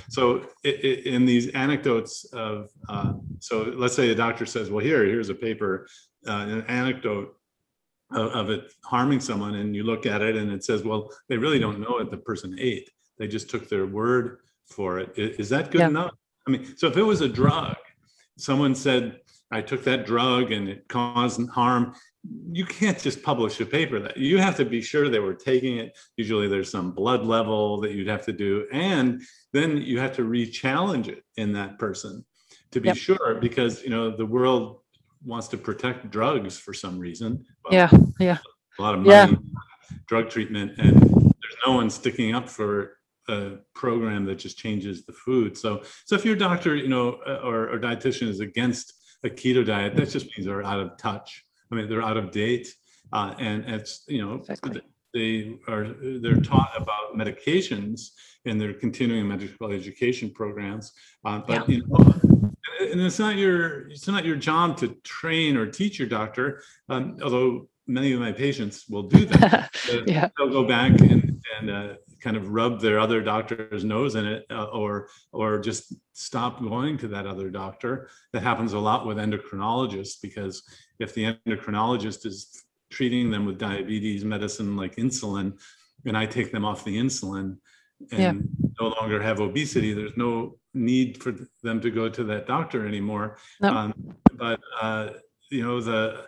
So 0.09 0.45
in 0.63 1.25
these 1.25 1.49
anecdotes 1.49 2.25
of, 2.33 2.69
uh, 2.87 3.13
so 3.39 3.63
let's 3.75 3.93
say 3.93 4.09
a 4.09 4.15
doctor 4.15 4.45
says, 4.45 4.71
well, 4.71 4.83
here, 4.83 5.03
here's 5.05 5.29
a 5.29 5.35
paper, 5.35 5.87
uh, 6.27 6.31
an 6.31 6.61
anecdote 6.67 7.35
of, 8.11 8.31
of 8.31 8.49
it 8.49 8.71
harming 8.83 9.19
someone 9.19 9.55
and 9.55 9.75
you 9.75 9.83
look 9.83 10.05
at 10.05 10.21
it 10.21 10.35
and 10.37 10.51
it 10.51 10.63
says, 10.63 10.83
well, 10.83 11.11
they 11.27 11.37
really 11.37 11.59
don't 11.59 11.79
know 11.79 11.91
what 11.91 12.09
the 12.09 12.17
person 12.17 12.55
ate. 12.57 12.89
They 13.17 13.27
just 13.27 13.49
took 13.49 13.67
their 13.67 13.85
word 13.85 14.39
for 14.67 14.99
it. 14.99 15.13
Is, 15.17 15.37
Is 15.37 15.49
that 15.49 15.69
good 15.71 15.79
Yeah. 15.79 15.87
enough? 15.87 16.11
I 16.47 16.51
mean, 16.51 16.77
so 16.77 16.87
if 16.87 16.95
it 16.97 17.03
was 17.03 17.21
a 17.21 17.29
drug, 17.29 17.75
someone 18.37 18.73
said, 18.73 19.19
I 19.51 19.61
took 19.61 19.83
that 19.83 20.05
drug 20.05 20.51
and 20.51 20.69
it 20.69 20.87
caused 20.87 21.47
harm, 21.49 21.93
you 22.51 22.65
can't 22.65 22.99
just 22.99 23.23
publish 23.23 23.59
a 23.61 23.65
paper 23.65 23.99
that 23.99 24.17
you 24.17 24.37
have 24.37 24.55
to 24.57 24.65
be 24.65 24.81
sure 24.81 25.07
they 25.07 25.19
were 25.19 25.33
taking 25.33 25.77
it. 25.77 25.97
Usually 26.17 26.47
there's 26.47 26.69
some 26.69 26.91
blood 26.91 27.23
level 27.25 27.79
that 27.81 27.91
you'd 27.93 28.07
have 28.07 28.25
to 28.25 28.33
do. 28.33 28.67
And 28.73 29.21
then 29.53 29.77
you 29.77 29.99
have 29.99 30.13
to 30.17 30.23
re-challenge 30.25 31.07
it 31.07 31.23
in 31.37 31.53
that 31.53 31.79
person 31.79 32.25
to 32.71 32.81
be 32.81 32.87
Yep. 32.89 32.97
sure, 32.97 33.37
because 33.39 33.83
you 33.83 33.89
know, 33.89 34.15
the 34.15 34.25
world 34.25 34.81
wants 35.23 35.47
to 35.49 35.57
protect 35.57 36.11
drugs 36.11 36.57
for 36.57 36.73
some 36.73 36.99
reason. 36.99 37.45
Well, 37.63 37.73
Yeah. 37.73 37.89
Yeah. 38.19 38.37
a 38.77 38.81
lot 38.81 38.95
of 38.95 39.05
Yeah. 39.05 39.25
money, 39.27 39.37
drug 40.07 40.29
treatment, 40.29 40.73
and 40.77 40.99
there's 41.01 41.57
no 41.65 41.73
one 41.73 41.89
sticking 41.89 42.35
up 42.35 42.49
for 42.49 42.97
a 43.29 43.57
program 43.75 44.25
that 44.25 44.35
just 44.39 44.57
changes 44.57 45.05
the 45.05 45.13
food. 45.13 45.57
So, 45.57 45.83
so 46.05 46.15
if 46.15 46.25
your 46.25 46.35
doctor, 46.35 46.75
you 46.75 46.87
know, 46.89 47.19
uh, 47.27 47.41
or, 47.43 47.69
or 47.69 47.79
dietitian 47.79 48.27
is 48.27 48.39
against 48.39 48.93
a 49.23 49.29
keto 49.29 49.65
diet, 49.65 49.95
that 49.95 50.09
just 50.09 50.25
means 50.25 50.45
they're 50.47 50.63
out 50.63 50.79
of 50.79 50.97
touch. 50.97 51.45
I 51.71 51.75
mean, 51.75 51.89
they're 51.89 52.01
out 52.01 52.17
of 52.17 52.31
date, 52.31 52.67
uh, 53.13 53.35
and 53.39 53.63
it's 53.67 54.03
you 54.07 54.25
know 54.25 54.35
Exactly. 54.35 54.81
they 55.13 55.57
are 55.67 55.95
they're 56.21 56.41
taught 56.41 56.71
about 56.75 57.15
medications 57.15 58.09
in 58.45 58.57
their 58.57 58.73
continuing 58.73 59.27
medical 59.27 59.71
education 59.71 60.31
programs, 60.31 60.91
uh, 61.25 61.39
but 61.39 61.67
you 61.69 61.85
know. 61.87 62.15
And 62.81 63.01
it's 63.01 63.19
not 63.19 63.35
your 63.35 63.89
it's 63.89 64.07
not 64.07 64.23
your 64.25 64.37
job 64.37 64.77
to 64.77 64.95
train 65.03 65.57
or 65.57 65.65
teach 65.69 65.99
your 65.99 66.07
doctor, 66.07 66.63
um, 66.87 67.17
although 67.21 67.67
many 67.89 68.13
of 68.13 68.19
my 68.19 68.31
patients 68.31 68.85
will 68.87 69.03
do 69.03 69.25
that. 69.25 69.75
Yeah. 70.05 70.29
They'll 70.37 70.51
go 70.51 70.65
back 70.67 70.91
and, 71.01 71.43
and 71.57 71.71
uh, 71.71 71.93
kind 72.21 72.37
of 72.37 72.49
rub 72.49 72.79
their 72.79 72.99
other 72.99 73.21
doctor's 73.21 73.83
nose 73.83 74.13
in 74.13 74.25
it 74.25 74.45
uh, 74.51 74.65
or, 74.65 75.09
or 75.31 75.59
just 75.59 75.95
stop 76.13 76.61
going 76.61 76.97
to 76.99 77.07
that 77.07 77.25
other 77.25 77.49
doctor. 77.49 78.09
That 78.33 78.43
happens 78.43 78.73
a 78.73 78.79
lot 78.79 79.07
with 79.07 79.17
endocrinologists 79.17 80.21
because 80.21 80.61
if 80.99 81.13
the 81.13 81.35
endocrinologist 81.47 82.25
is 82.25 82.63
treating 82.91 83.31
them 83.31 83.45
with 83.45 83.57
diabetes 83.57 84.25
medicine 84.25 84.75
like 84.75 84.95
insulin, 84.97 85.59
and 86.05 86.17
I 86.17 86.25
take 86.25 86.51
them 86.51 86.65
off 86.65 86.83
the 86.85 86.97
insulin 86.97 87.57
Yeah. 88.11 88.29
and 88.29 88.49
no 88.79 88.89
longer 88.89 89.21
have 89.21 89.39
obesity, 89.41 89.93
there's 89.93 90.17
no 90.17 90.57
need 90.73 91.21
for 91.21 91.33
them 91.63 91.81
to 91.81 91.89
go 91.89 92.09
to 92.09 92.23
that 92.25 92.47
doctor 92.47 92.87
anymore. 92.87 93.37
No. 93.61 93.69
Um, 93.69 93.93
but, 94.33 94.59
uh, 94.81 95.09
you 95.49 95.63
know, 95.65 95.81
the 95.81 96.27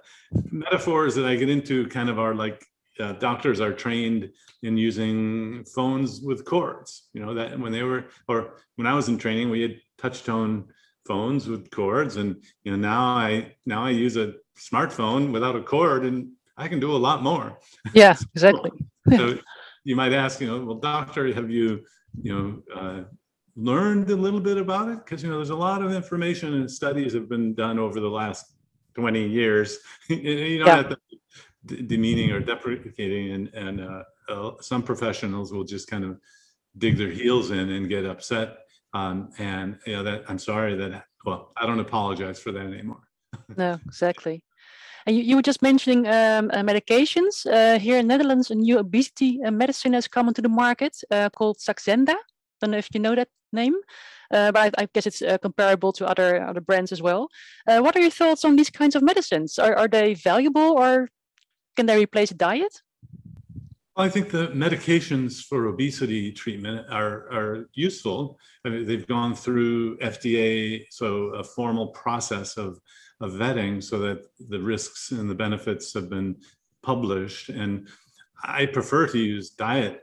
metaphors 0.51 1.15
that 1.15 1.25
I 1.25 1.35
get 1.35 1.49
into 1.49 1.87
kind 1.87 2.09
of 2.09 2.19
are 2.19 2.35
like 2.35 2.65
uh, 2.99 3.13
doctors 3.13 3.59
are 3.61 3.73
trained 3.73 4.29
in 4.63 4.77
using 4.77 5.63
phones 5.65 6.21
with 6.21 6.45
cords. 6.45 7.09
You 7.13 7.21
know 7.25 7.33
that 7.33 7.57
when 7.59 7.71
they 7.71 7.83
were, 7.83 8.05
or 8.27 8.57
when 8.75 8.87
I 8.87 8.93
was 8.93 9.07
in 9.09 9.17
training, 9.17 9.49
we 9.49 9.61
had 9.61 9.79
touch 9.97 10.23
tone 10.23 10.65
phones 11.07 11.47
with 11.47 11.71
cords, 11.71 12.17
and 12.17 12.43
you 12.63 12.71
know 12.71 12.77
now 12.77 13.01
I 13.01 13.55
now 13.65 13.83
I 13.85 13.91
use 13.91 14.17
a 14.17 14.33
smartphone 14.69 15.31
without 15.31 15.55
a 15.55 15.61
cord, 15.61 16.05
and 16.05 16.31
I 16.57 16.67
can 16.67 16.79
do 16.79 16.91
a 16.95 17.01
lot 17.07 17.23
more. 17.23 17.57
Yeah. 17.93 18.15
Exactly. 18.35 18.71
So 19.09 19.39
you 19.83 19.95
might 19.95 20.13
ask, 20.13 20.39
you 20.41 20.47
know, 20.47 20.63
well, 20.63 20.75
doctor, 20.75 21.33
have 21.33 21.49
you, 21.49 21.83
you 22.21 22.31
know, 22.33 22.79
uh, 22.79 23.03
learned 23.55 24.09
a 24.11 24.15
little 24.15 24.39
bit 24.39 24.57
about 24.57 24.89
it? 24.89 24.99
Because 25.03 25.23
you 25.23 25.29
know, 25.29 25.37
there's 25.37 25.49
a 25.49 25.55
lot 25.55 25.81
of 25.81 25.91
information 25.91 26.53
and 26.53 26.69
studies 26.69 27.13
have 27.13 27.27
been 27.27 27.55
done 27.55 27.79
over 27.79 27.99
the 27.99 28.09
last 28.21 28.45
20 28.93 29.27
years. 29.27 29.79
you 30.09 30.59
know, 30.59 30.65
Yeah. 30.67 30.93
d- 31.65 31.81
demeaning 31.83 32.31
or 32.31 32.39
deprecating, 32.39 33.31
and 33.35 33.45
and 33.53 33.81
uh, 33.81 34.03
uh, 34.29 34.51
some 34.61 34.81
professionals 34.83 35.51
will 35.53 35.63
just 35.63 35.87
kind 35.89 36.03
of 36.03 36.19
dig 36.77 36.97
their 36.97 37.09
heels 37.11 37.51
in 37.51 37.69
and 37.71 37.89
get 37.89 38.05
upset. 38.05 38.49
Um, 38.93 39.29
and 39.39 39.77
you 39.87 39.93
know 39.95 40.03
that 40.03 40.23
I'm 40.29 40.39
sorry 40.39 40.75
that 40.75 41.05
well, 41.25 41.51
I 41.57 41.65
don't 41.67 41.79
apologize 41.79 42.39
for 42.39 42.51
that 42.51 42.65
anymore. 42.65 43.03
No, 43.57 43.79
exactly. 43.85 44.43
And 45.05 45.15
you, 45.15 45.23
you 45.23 45.35
were 45.35 45.41
just 45.41 45.61
mentioning 45.61 46.07
um, 46.07 46.51
uh, 46.51 46.63
medications. 46.63 47.45
Uh, 47.45 47.79
here 47.79 47.97
in 47.97 48.07
Netherlands, 48.07 48.51
a 48.51 48.55
new 48.55 48.79
obesity 48.79 49.39
uh, 49.43 49.51
medicine 49.51 49.93
has 49.93 50.07
come 50.07 50.27
onto 50.27 50.41
the 50.41 50.49
market 50.49 50.97
called 51.35 51.57
Saxenda. 51.57 52.15
Don't 52.59 52.71
know 52.71 52.77
if 52.77 52.89
you 52.93 52.99
know 52.99 53.15
that 53.15 53.29
name, 53.53 53.75
but 54.29 54.55
I, 54.57 54.71
I 54.77 54.87
guess 54.93 55.07
it's 55.07 55.23
comparable 55.41 55.91
to 55.93 56.07
other 56.07 56.41
other 56.43 56.61
brands 56.61 56.91
as 56.91 57.01
well. 57.01 57.27
What 57.65 57.95
are 57.95 57.99
your 57.99 58.11
thoughts 58.11 58.45
on 58.45 58.55
these 58.55 58.69
kinds 58.69 58.95
of 58.95 59.01
medicines? 59.01 59.57
Are 59.57 59.75
are 59.75 59.87
they 59.87 60.13
valuable 60.13 60.77
or 60.77 61.09
can 61.75 61.87
they 61.87 61.97
replace 61.97 62.31
a 62.31 62.35
diet? 62.35 62.81
I 63.97 64.07
think 64.07 64.29
the 64.29 64.47
medications 64.47 65.43
for 65.43 65.67
obesity 65.67 66.31
treatment 66.31 66.87
are, 66.89 67.27
are 67.31 67.69
useful. 67.73 68.39
I 68.65 68.69
mean, 68.69 68.87
they've 68.87 69.05
gone 69.05 69.35
through 69.35 69.97
FDA, 69.97 70.85
so 70.89 71.33
a 71.35 71.43
formal 71.43 71.87
process 71.87 72.57
of, 72.57 72.79
of 73.21 73.33
vetting 73.33 73.81
so 73.81 73.99
that 73.99 74.25
the 74.49 74.59
risks 74.59 75.11
and 75.11 75.29
the 75.29 75.35
benefits 75.35 75.93
have 75.93 76.09
been 76.09 76.35
published. 76.83 77.49
And 77.49 77.87
I 78.43 78.65
prefer 78.65 79.07
to 79.07 79.17
use 79.17 79.51
diet, 79.51 80.01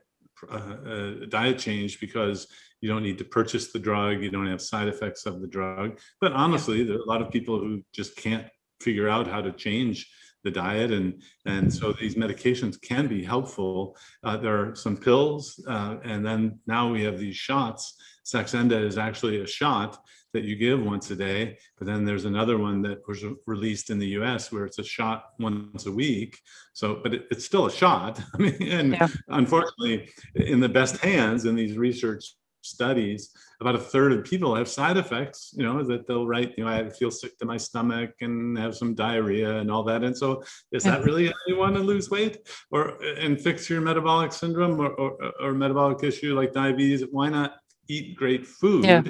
uh, 0.50 0.54
uh, 0.54 1.12
diet 1.28 1.59
change 1.59 2.00
because 2.00 2.46
you 2.81 2.88
don't 2.88 3.02
need 3.02 3.18
to 3.18 3.24
purchase 3.24 3.72
the 3.72 3.78
drug, 3.78 4.22
you 4.22 4.31
don't 4.31 4.46
have 4.46 4.62
side 4.62 4.88
effects 4.88 5.26
of 5.26 5.40
the 5.40 5.48
drug. 5.48 5.98
But 6.20 6.33
honestly, 6.33 6.85
there 6.85 6.96
are 6.96 7.00
a 7.00 7.09
lot 7.09 7.22
of 7.22 7.33
people 7.33 7.59
who 7.59 7.83
just 7.92 8.16
can't 8.16 8.46
figure 8.81 9.09
out 9.09 9.26
how 9.26 9.40
to 9.40 9.52
change 9.52 10.09
the 10.44 10.50
diet 10.50 10.92
and 10.92 11.20
and 11.46 11.72
so 11.72 11.92
these 11.92 12.14
medications 12.14 12.81
can 12.81 13.09
be 13.09 13.24
helpful 13.24 13.96
uh, 14.22 14.37
there 14.37 14.57
are 14.57 14.74
some 14.74 14.96
pills 14.96 15.62
uh, 15.68 15.96
and 16.04 16.24
then 16.24 16.59
now 16.66 16.90
we 16.90 17.02
have 17.02 17.18
these 17.18 17.37
shots 17.37 18.00
saxenda 18.24 18.81
is 18.81 18.98
actually 18.98 19.40
a 19.40 19.46
shot 19.46 19.98
that 20.35 20.45
you 20.45 20.57
give 20.57 20.83
once 20.83 21.11
a 21.11 21.17
day 21.17 21.57
but 21.79 21.87
then 21.87 22.05
there's 22.05 22.25
another 22.25 22.59
one 22.59 22.83
that 22.83 22.99
was 23.09 23.25
released 23.47 23.91
in 23.91 23.99
the 23.99 24.09
us 24.09 24.53
where 24.53 24.64
it's 24.64 24.79
a 24.79 24.85
shot 24.85 25.31
once 25.38 25.87
a 25.87 25.93
week 25.93 26.38
so 26.73 27.01
but 27.03 27.14
it, 27.14 27.27
it's 27.31 27.45
still 27.45 27.67
a 27.67 27.71
shot 27.71 28.21
i 28.35 28.38
mean 28.38 28.57
and 28.62 28.93
Yeah. 28.93 29.09
unfortunately 29.29 30.11
in 30.35 30.61
the 30.61 30.69
best 30.69 30.97
hands 30.99 31.45
in 31.45 31.55
these 31.55 31.77
research 31.77 32.35
studies, 32.62 33.31
about 33.61 33.75
a 33.75 33.79
third 33.79 34.12
of 34.12 34.25
people 34.25 34.55
have 34.55 34.69
side 34.69 34.97
effects, 34.97 35.53
you 35.57 35.64
know, 35.64 35.83
that 35.83 36.07
they'll 36.07 36.27
write, 36.27 36.55
you 36.57 36.64
know, 36.64 36.71
I 36.71 36.88
feel 36.91 37.11
sick 37.11 37.38
to 37.38 37.47
my 37.47 37.57
stomach 37.57 38.11
and 38.21 38.57
have 38.59 38.77
some 38.77 38.95
diarrhea 38.95 39.59
and 39.59 39.71
all 39.71 39.83
that. 39.85 40.05
And 40.05 40.17
so 40.17 40.43
is 40.73 40.85
that 40.85 41.05
really 41.05 41.27
how 41.27 41.33
you 41.47 41.57
want 41.57 41.75
to 41.77 41.83
lose 41.83 42.11
weight 42.11 42.49
or 42.71 43.03
and 43.03 43.41
fix 43.41 43.69
your 43.69 43.81
metabolic 43.81 44.33
syndrome 44.33 44.79
or, 44.81 44.91
or, 44.91 45.33
or 45.41 45.53
metabolic 45.53 46.03
issue 46.05 46.35
like 46.35 46.53
diabetes? 46.53 47.05
Why 47.11 47.29
not 47.29 47.57
eat 47.88 48.17
great 48.17 48.47
food? 48.47 48.85
Yeah. 48.85 49.03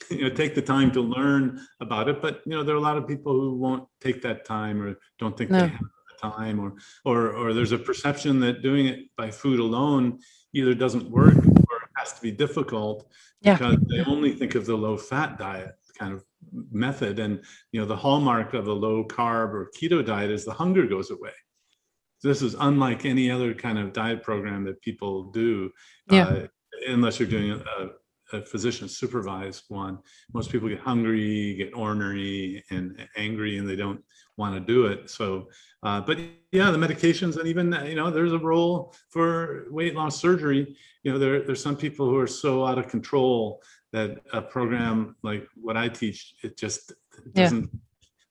You 0.10 0.22
know, 0.28 0.30
take 0.30 0.54
the 0.54 0.62
time 0.62 0.90
to 0.92 1.00
learn 1.00 1.60
about 1.80 2.08
it. 2.08 2.20
But 2.22 2.42
you 2.46 2.52
know, 2.52 2.62
there 2.62 2.74
are 2.74 2.78
a 2.78 2.82
lot 2.82 2.96
of 2.96 3.08
people 3.08 3.32
who 3.32 3.56
won't 3.56 3.88
take 4.00 4.22
that 4.22 4.44
time 4.44 4.80
or 4.82 4.98
don't 5.18 5.36
think 5.36 5.50
No. 5.50 5.60
they 5.60 5.68
have 5.68 5.80
the 5.80 6.18
time 6.30 6.60
or 6.60 6.74
or 7.04 7.32
or 7.32 7.52
there's 7.54 7.72
a 7.72 7.78
perception 7.78 8.38
that 8.40 8.62
doing 8.62 8.86
it 8.86 8.98
by 9.16 9.30
food 9.30 9.58
alone 9.58 10.18
either 10.54 10.74
doesn't 10.74 11.10
work 11.10 11.34
or 11.36 11.76
it 11.84 11.90
has 11.96 12.12
to 12.14 12.22
be 12.22 12.30
difficult 12.30 13.10
Yeah. 13.42 13.54
because 13.54 13.76
they 13.90 14.00
only 14.04 14.32
think 14.32 14.54
of 14.54 14.64
the 14.66 14.76
low 14.76 14.96
fat 14.96 15.38
diet 15.38 15.74
kind 15.98 16.12
of 16.12 16.24
method 16.70 17.18
and 17.18 17.42
you 17.72 17.80
know 17.80 17.86
the 17.86 17.96
hallmark 17.96 18.54
of 18.54 18.68
a 18.68 18.72
low 18.72 19.02
carb 19.04 19.50
or 19.54 19.70
keto 19.76 20.04
diet 20.04 20.30
is 20.30 20.44
the 20.44 20.52
hunger 20.52 20.86
goes 20.86 21.10
away 21.10 21.32
this 22.22 22.42
is 22.42 22.54
unlike 22.60 23.04
any 23.04 23.30
other 23.30 23.52
kind 23.54 23.78
of 23.78 23.92
diet 23.92 24.22
program 24.22 24.62
that 24.64 24.80
people 24.82 25.24
do 25.32 25.70
Yeah. 26.10 26.24
uh, 26.26 26.46
unless 26.86 27.18
you're 27.18 27.28
doing 27.28 27.50
a, 27.52 27.88
a 28.32 28.42
physician 28.42 28.88
supervised 28.88 29.64
one. 29.68 29.98
Most 30.32 30.50
people 30.50 30.68
get 30.68 30.80
hungry 30.80 31.54
get 31.54 31.74
ornery 31.74 32.64
and 32.70 33.06
angry 33.16 33.58
and 33.58 33.68
they 33.68 33.76
don't 33.76 34.02
want 34.36 34.54
to 34.54 34.60
do 34.60 34.86
it. 34.86 35.10
So 35.10 35.48
uh, 35.82 36.00
but 36.00 36.18
yeah 36.52 36.70
the 36.70 36.78
medications 36.78 37.36
and 37.36 37.46
even 37.46 37.72
you 37.86 37.94
know 37.94 38.10
there's 38.10 38.32
a 38.32 38.38
role 38.38 38.94
for 39.10 39.66
weight 39.70 39.94
loss 39.94 40.20
surgery. 40.20 40.76
You 41.02 41.12
know 41.12 41.18
there, 41.18 41.42
there's 41.42 41.62
some 41.62 41.76
people 41.76 42.06
who 42.06 42.18
are 42.18 42.26
so 42.26 42.64
out 42.64 42.78
of 42.78 42.88
control 42.88 43.62
that 43.92 44.18
a 44.32 44.42
program 44.42 45.14
like 45.22 45.46
what 45.54 45.76
i 45.76 45.88
teach 45.88 46.34
it 46.42 46.56
just 46.56 46.92
Yeah. 47.34 47.44
doesn't 47.44 47.70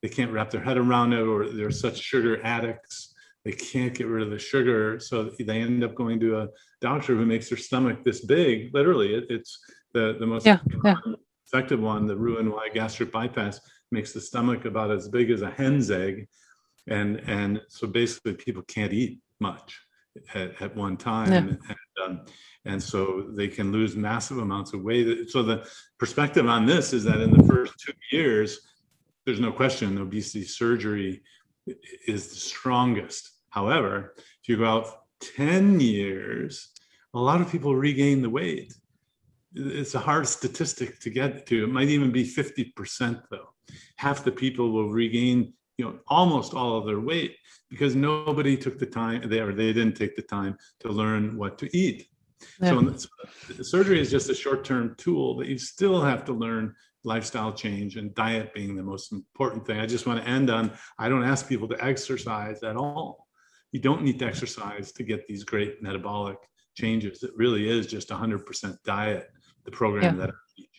they 0.02 0.10
can't 0.10 0.32
wrap 0.32 0.50
their 0.52 0.62
head 0.62 0.78
around 0.78 1.14
it 1.14 1.22
or 1.22 1.48
they're 1.50 1.72
such 1.72 1.98
sugar 1.98 2.44
addicts 2.44 3.16
they 3.46 3.52
can't 3.52 3.94
get 3.94 4.08
rid 4.08 4.24
of 4.24 4.32
the 4.32 4.40
sugar. 4.40 5.00
So 5.00 5.30
they 5.40 5.62
end 5.62 5.84
up 5.84 5.94
going 5.94 6.20
to 6.20 6.42
a 6.42 6.48
doctor 6.82 7.16
who 7.16 7.26
makes 7.28 7.48
their 7.48 7.60
stomach 7.60 8.04
this 8.04 8.26
big 8.26 8.74
literally. 8.74 9.14
It, 9.14 9.26
it's 9.30 9.60
the 9.96 10.06
the 10.20 10.28
most 10.34 10.46
Yeah, 10.46 10.60
yeah. 10.84 10.98
effective 11.48 11.80
one 11.94 12.02
the 12.12 12.18
roux-en-y 12.24 12.66
gastric 12.78 13.10
bypass 13.18 13.56
makes 13.92 14.12
the 14.14 14.22
stomach 14.30 14.62
about 14.72 14.90
as 14.98 15.08
big 15.18 15.28
as 15.36 15.42
a 15.42 15.52
hen's 15.60 15.90
egg. 16.06 16.16
And 16.98 17.12
and 17.38 17.52
so 17.78 17.84
basically 18.02 18.34
people 18.46 18.64
can't 18.76 18.94
eat 19.02 19.14
much 19.50 19.70
at, 20.40 20.50
at 20.62 20.72
one 20.86 20.96
time. 20.98 21.32
Yeah. 21.34 21.40
and, 21.72 21.80
um, 22.04 22.14
and 22.72 22.80
so 22.92 23.00
they 23.40 23.48
can 23.58 23.68
lose 23.78 23.96
massive 23.96 24.38
amounts 24.48 24.74
of 24.76 24.80
weight. 24.90 25.30
So 25.34 25.40
the 25.52 25.58
perspective 26.04 26.46
on 26.56 26.62
this 26.74 26.86
is 26.98 27.04
that 27.10 27.20
in 27.26 27.32
the 27.38 27.44
first 27.52 27.74
two 27.84 27.94
years 28.16 28.50
there's 29.26 29.40
no 29.48 29.52
question 29.62 29.98
obesity 30.08 30.44
surgery 30.62 31.12
i- 31.70 31.74
is 32.14 32.22
the 32.34 32.42
strongest. 32.54 33.22
However 33.58 33.94
if 34.42 34.46
you 34.50 34.56
go 34.58 34.68
out 34.76 34.88
10 35.22 35.80
years 35.80 36.54
a 37.14 37.22
lot 37.30 37.40
of 37.42 37.48
people 37.54 37.74
regain 37.90 38.18
the 38.22 38.34
weight 38.40 38.70
it's 39.56 39.96
a 39.96 40.00
hard 40.00 40.28
statistic 40.28 41.00
to 41.00 41.10
get 41.10 41.46
to. 41.48 41.64
It 41.64 41.68
might 41.68 41.88
even 41.90 42.12
be 42.12 42.24
50% 42.24 43.22
though. 43.32 43.50
Half 43.98 44.24
the 44.24 44.32
people 44.32 44.72
will 44.72 44.92
regain 44.92 45.54
you 45.78 45.86
know 45.86 46.00
almost 46.08 46.54
all 46.54 46.78
of 46.78 46.86
their 46.86 47.00
weight 47.00 47.36
because 47.70 47.96
nobody 47.96 48.56
took 48.56 48.80
the 48.80 48.86
time 48.86 49.28
they 49.30 49.40
or 49.40 49.54
they 49.54 49.74
didn't 49.74 49.96
take 49.98 50.16
the 50.16 50.22
time 50.22 50.58
to 50.82 50.90
learn 50.90 51.38
what 51.38 51.58
to 51.60 51.78
eat. 51.78 52.08
So 52.64 52.80
Yeah. 52.80 52.90
this- 52.90 53.08
the 53.58 53.64
surgery 53.64 54.00
is 54.00 54.10
just 54.10 54.30
a 54.30 54.36
short-term 54.36 54.96
tool 54.98 55.36
but 55.36 55.48
you 55.48 55.58
still 55.58 56.02
have 56.02 56.26
to 56.26 56.34
learn 56.34 56.74
lifestyle 57.04 57.54
change 57.54 57.98
and 57.98 58.16
diet 58.16 58.54
being 58.54 58.76
the 58.76 58.84
most 58.84 59.12
important 59.12 59.66
thing. 59.66 59.80
I 59.80 59.86
just 59.86 60.08
want 60.08 60.20
to 60.24 60.28
end 60.28 60.50
on 60.50 60.72
i 60.98 61.08
don't 61.10 61.24
ask 61.24 61.48
people 61.48 61.68
to 61.68 61.84
exercise 61.84 62.64
at 62.64 62.76
all. 62.76 63.28
You 63.72 63.80
don't 63.80 64.04
need 64.04 64.18
to 64.20 64.26
exercise 64.26 64.92
to 64.94 65.04
get 65.04 65.28
these 65.28 65.44
great 65.44 65.84
metabolic 65.84 66.38
changes. 66.76 67.24
It 67.24 67.32
really 67.36 67.70
is 67.70 67.86
just 67.88 68.10
100% 68.10 68.78
diet 68.84 69.30
the 69.66 69.72
program 69.72 70.04
Yeah. 70.04 70.12
that 70.22 70.30
i 70.30 70.34
teach 70.56 70.78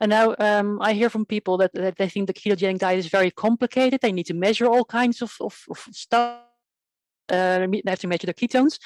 And 0.00 0.10
now 0.10 0.34
um, 0.38 0.80
I 0.88 0.92
hear 0.92 1.10
from 1.10 1.24
people 1.26 1.56
that, 1.58 1.72
that 1.74 1.96
they 1.96 2.08
think 2.08 2.26
the 2.26 2.34
ketogenic 2.34 2.78
diet 2.78 2.98
is 2.98 3.06
very 3.18 3.30
complicated. 3.30 4.00
They 4.00 4.12
need 4.12 4.26
to 4.26 4.34
measure 4.34 4.66
all 4.66 4.84
kinds 4.84 5.22
of, 5.22 5.32
of, 5.40 5.54
of 5.70 5.78
stuff. 5.92 6.40
Uh, 7.28 7.66
they 7.70 7.82
have 7.86 8.00
to 8.00 8.08
measure 8.08 8.26
the 8.26 8.34
ketones. 8.34 8.78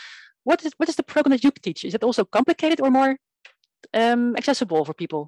What 0.45 0.65
is 0.65 0.73
what 0.77 0.89
is 0.89 0.97
the 0.97 1.03
program 1.03 1.31
that 1.33 1.43
you 1.45 1.51
teach? 1.51 1.85
Is 1.85 1.95
it 1.95 2.05
also 2.05 2.25
complicated 2.25 2.81
or 2.81 2.91
more 2.91 3.17
um, 3.95 4.37
accessible 4.37 4.85
for 4.85 4.95
people? 4.95 5.23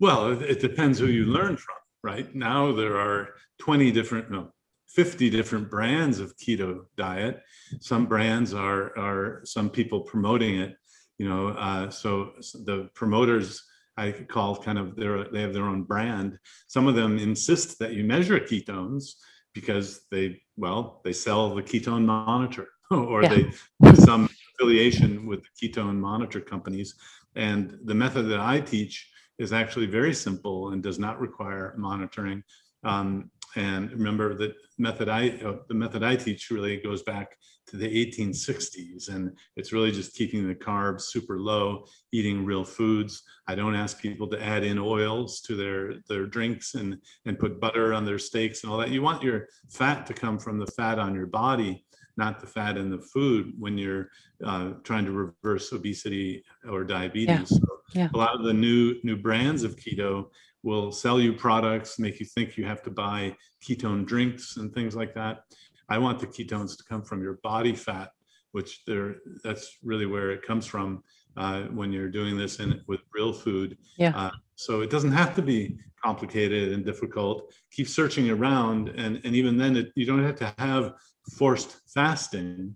Well, 0.00 0.32
it, 0.32 0.42
it 0.52 0.60
depends 0.60 0.98
who 0.98 1.06
you 1.06 1.24
learn 1.26 1.56
from, 1.56 1.76
right? 2.02 2.34
Now 2.34 2.72
there 2.72 2.96
are 2.98 3.34
20 3.58 3.92
different, 3.92 4.30
no, 4.30 4.50
50 4.88 5.30
different 5.30 5.70
brands 5.70 6.18
of 6.18 6.36
keto 6.36 6.86
diet. 6.96 7.42
Some 7.80 8.06
brands 8.06 8.54
are 8.54 8.96
are 8.98 9.42
some 9.44 9.68
people 9.70 10.00
promoting 10.00 10.54
it, 10.64 10.76
you 11.18 11.28
know. 11.28 11.48
Uh, 11.48 11.90
so 11.90 12.32
the 12.64 12.88
promoters 12.94 13.62
I 13.96 14.12
call 14.12 14.56
kind 14.56 14.78
of 14.78 14.96
their 14.96 15.24
they 15.24 15.40
have 15.40 15.54
their 15.54 15.64
own 15.64 15.82
brand. 15.84 16.38
Some 16.66 16.86
of 16.86 16.94
them 16.94 17.18
insist 17.18 17.78
that 17.78 17.94
you 17.94 18.04
measure 18.04 18.38
ketones 18.38 19.14
because 19.54 20.02
they 20.10 20.42
well 20.56 21.00
they 21.04 21.12
sell 21.12 21.54
the 21.54 21.62
ketone 21.62 22.04
monitor 22.04 22.68
or 22.90 23.22
Yeah. 23.22 23.28
they 23.30 23.52
have 23.82 23.98
some 23.98 24.28
affiliation 24.54 25.26
with 25.26 25.42
the 25.44 25.68
ketone 25.68 25.96
monitor 25.96 26.40
companies. 26.40 26.94
And 27.34 27.78
the 27.84 27.94
method 27.94 28.24
that 28.24 28.40
I 28.40 28.60
teach 28.60 29.10
is 29.38 29.52
actually 29.52 29.86
very 29.86 30.14
simple 30.14 30.70
and 30.70 30.82
does 30.82 30.98
not 30.98 31.20
require 31.20 31.74
monitoring. 31.76 32.42
Um, 32.84 33.30
and 33.56 33.90
remember 33.92 34.34
that 34.34 34.54
method 34.78 35.08
I 35.08 35.30
uh, 35.44 35.56
the 35.68 35.74
method 35.74 36.02
I 36.02 36.16
teach 36.16 36.50
really 36.50 36.76
goes 36.76 37.02
back 37.02 37.28
to 37.68 37.76
the 37.76 38.06
1860s, 38.06 39.08
and 39.08 39.36
it's 39.56 39.72
really 39.72 39.90
just 39.90 40.14
keeping 40.14 40.46
the 40.46 40.54
carbs 40.54 41.02
super 41.02 41.40
low, 41.40 41.84
eating 42.12 42.44
real 42.44 42.64
foods. 42.64 43.22
I 43.48 43.54
don't 43.54 43.74
ask 43.74 44.00
people 44.00 44.28
to 44.28 44.42
add 44.42 44.64
in 44.64 44.78
oils 44.78 45.40
to 45.42 45.56
their 45.56 45.94
their 46.08 46.26
drinks 46.26 46.74
and 46.74 46.98
and 47.24 47.38
put 47.38 47.60
butter 47.60 47.92
on 47.92 48.04
their 48.04 48.18
steaks 48.18 48.62
and 48.62 48.72
all 48.72 48.78
that. 48.78 48.90
You 48.90 49.02
want 49.02 49.22
your 49.22 49.46
fat 49.70 50.06
to 50.06 50.14
come 50.14 50.38
from 50.38 50.58
the 50.58 50.66
fat 50.66 50.98
on 50.98 51.14
your 51.14 51.26
body, 51.26 51.84
not 52.16 52.40
the 52.40 52.46
fat 52.46 52.76
in 52.76 52.90
the 52.90 52.98
food 52.98 53.52
when 53.58 53.76
you're 53.76 54.10
uh, 54.44 54.72
trying 54.84 55.04
to 55.06 55.12
reverse 55.12 55.72
obesity 55.72 56.44
or 56.68 56.84
diabetes. 56.84 57.48
So 57.48 57.62
Yeah. 57.94 58.08
A 58.14 58.16
lot 58.16 58.34
of 58.34 58.44
the 58.44 58.54
new 58.54 58.96
new 59.02 59.16
brands 59.16 59.62
of 59.62 59.76
keto 59.76 60.28
will 60.62 60.90
sell 60.90 61.20
you 61.20 61.32
products, 61.32 61.98
make 61.98 62.18
you 62.18 62.26
think 62.26 62.56
you 62.56 62.64
have 62.64 62.82
to 62.82 62.90
buy 62.90 63.36
ketone 63.64 64.04
drinks 64.04 64.56
and 64.56 64.74
things 64.74 64.96
like 64.96 65.14
that. 65.14 65.44
I 65.88 65.98
want 65.98 66.18
the 66.18 66.26
ketones 66.26 66.76
to 66.76 66.84
come 66.84 67.02
from 67.02 67.22
your 67.22 67.34
body 67.42 67.74
fat, 67.74 68.10
which 68.52 68.84
they're 68.86 69.16
that's 69.44 69.78
really 69.82 70.06
where 70.06 70.30
it 70.30 70.42
comes 70.42 70.66
from 70.66 71.02
uh, 71.36 71.62
when 71.64 71.92
you're 71.92 72.08
doing 72.08 72.36
this 72.36 72.60
in 72.60 72.80
with 72.86 73.00
real 73.12 73.32
food. 73.32 73.76
Yeah. 73.98 74.16
Uh, 74.16 74.30
so 74.54 74.80
it 74.80 74.90
doesn't 74.90 75.12
have 75.12 75.34
to 75.36 75.42
be 75.42 75.78
complicated 76.02 76.72
and 76.72 76.84
difficult. 76.84 77.52
Keep 77.72 77.88
searching 77.88 78.30
around, 78.30 78.88
and 78.90 79.20
and 79.24 79.34
even 79.34 79.56
then, 79.56 79.76
it, 79.76 79.92
you 79.94 80.06
don't 80.06 80.24
have 80.24 80.36
to 80.36 80.54
have 80.58 80.94
forced 81.32 81.78
fasting. 81.92 82.74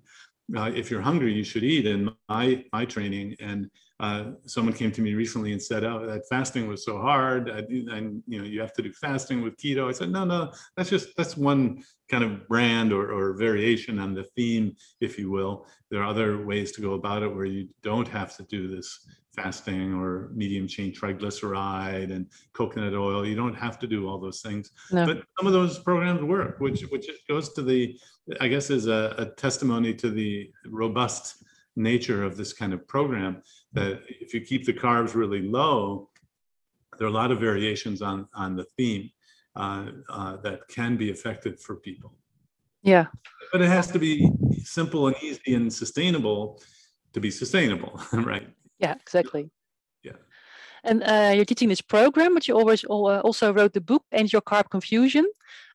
Uh, 0.56 0.70
if 0.74 0.90
you're 0.90 1.00
hungry, 1.00 1.32
you 1.32 1.44
should 1.44 1.64
eat. 1.64 1.86
In 1.86 2.10
my 2.28 2.64
my 2.72 2.84
training, 2.84 3.36
and 3.40 3.70
uh, 4.00 4.32
someone 4.46 4.72
came 4.72 4.90
to 4.90 5.02
me 5.02 5.12
recently 5.12 5.52
and 5.52 5.62
said, 5.62 5.84
"Oh, 5.84 6.06
that 6.06 6.26
fasting 6.28 6.66
was 6.66 6.84
so 6.84 6.98
hard, 6.98 7.50
I, 7.50 7.58
and 7.58 8.22
you 8.26 8.38
know, 8.38 8.44
you 8.44 8.58
have 8.60 8.72
to 8.74 8.82
do 8.82 8.92
fasting 8.92 9.42
with 9.42 9.58
keto." 9.58 9.88
I 9.88 9.92
said, 9.92 10.10
"No, 10.10 10.24
no, 10.24 10.52
that's 10.74 10.88
just 10.88 11.14
that's 11.18 11.36
one 11.36 11.84
kind 12.10 12.24
of 12.24 12.48
brand 12.48 12.94
or, 12.94 13.12
or 13.12 13.34
variation 13.34 13.98
on 13.98 14.14
the 14.14 14.24
theme, 14.34 14.74
if 15.02 15.18
you 15.18 15.30
will. 15.30 15.66
There 15.90 16.00
are 16.02 16.06
other 16.06 16.44
ways 16.44 16.72
to 16.72 16.80
go 16.80 16.94
about 16.94 17.22
it 17.22 17.28
where 17.28 17.44
you 17.44 17.68
don't 17.82 18.08
have 18.08 18.34
to 18.38 18.42
do 18.44 18.74
this 18.74 19.06
fasting 19.36 19.94
or 19.94 20.30
medium 20.34 20.66
chain 20.66 20.92
triglyceride 20.92 22.10
and 22.10 22.26
coconut 22.54 22.94
oil. 22.94 23.24
You 23.26 23.36
don't 23.36 23.54
have 23.54 23.78
to 23.80 23.86
do 23.86 24.08
all 24.08 24.18
those 24.18 24.40
things, 24.40 24.72
No. 24.90 25.04
but 25.06 25.22
some 25.38 25.46
of 25.46 25.52
those 25.52 25.78
programs 25.78 26.22
work, 26.22 26.58
which 26.58 26.82
which 26.84 27.06
goes 27.28 27.52
to 27.52 27.62
the, 27.62 27.98
I 28.40 28.48
guess, 28.48 28.70
is 28.70 28.86
a, 28.86 29.14
a 29.18 29.26
testimony 29.26 29.92
to 29.94 30.10
the 30.10 30.50
robust 30.66 31.44
nature 31.76 32.24
of 32.24 32.36
this 32.36 32.52
kind 32.52 32.72
of 32.72 32.86
program. 32.88 33.42
That 33.72 34.02
if 34.08 34.34
you 34.34 34.40
keep 34.40 34.66
the 34.66 34.72
carbs 34.72 35.14
really 35.14 35.42
low, 35.42 36.10
there 36.98 37.06
are 37.06 37.10
a 37.10 37.14
lot 37.14 37.30
of 37.30 37.38
variations 37.38 38.02
on 38.02 38.28
on 38.34 38.56
the 38.56 38.64
theme 38.76 39.10
uh, 39.56 39.86
uh, 40.08 40.36
that 40.38 40.68
can 40.68 40.96
be 40.96 41.10
effective 41.10 41.60
for 41.60 41.76
people. 41.76 42.14
Yeah. 42.82 43.06
But 43.52 43.62
it 43.62 43.68
has 43.68 43.90
to 43.90 43.98
be 43.98 44.30
simple 44.62 45.08
and 45.08 45.16
easy 45.22 45.54
and 45.54 45.72
sustainable 45.72 46.62
to 47.12 47.20
be 47.20 47.30
sustainable, 47.30 48.00
right? 48.12 48.48
Yeah, 48.78 48.94
exactly. 48.94 49.50
Yeah. 50.02 50.16
And 50.84 51.02
uh, 51.02 51.32
you're 51.34 51.44
teaching 51.44 51.68
this 51.68 51.82
program, 51.82 52.34
but 52.34 52.48
you 52.48 52.56
always 52.56 52.84
uh, 52.84 53.20
also 53.20 53.52
wrote 53.52 53.74
the 53.74 53.80
book 53.80 54.04
"End 54.12 54.32
Your 54.32 54.42
Carb 54.42 54.70
Confusion." 54.70 55.26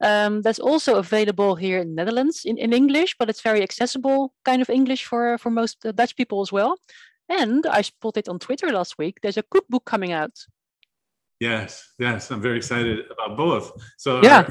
Um, 0.02 0.41
that's 0.41 0.60
also 0.60 0.96
available 0.96 1.56
here 1.56 1.80
in 1.80 1.93
Netherlands 1.96 2.46
in, 2.46 2.58
in 2.58 2.74
English, 2.74 3.16
but 3.20 3.30
it's 3.30 3.41
very 3.41 3.62
accessible 3.62 4.34
kind 4.43 4.62
of 4.62 4.70
English 4.70 5.06
for 5.06 5.38
for 5.38 5.52
most 5.52 5.86
uh, 5.86 5.91
Dutch 5.91 6.16
people 6.16 6.41
as 6.41 6.52
well. 6.52 6.78
And 7.30 7.65
I 7.65 7.82
spotted 7.82 8.30
on 8.30 8.39
Twitter 8.39 8.71
last 8.71 8.97
week, 8.97 9.19
there's 9.21 9.38
a 9.38 9.43
cookbook 9.43 9.86
coming 9.86 10.11
out. 10.11 10.38
Yes, 11.39 11.93
yes, 11.99 12.32
I'm 12.32 12.41
very 12.41 12.57
excited 12.57 13.05
about 13.11 13.36
both. 13.36 13.71
So, 13.97 14.21
yeah. 14.23 14.47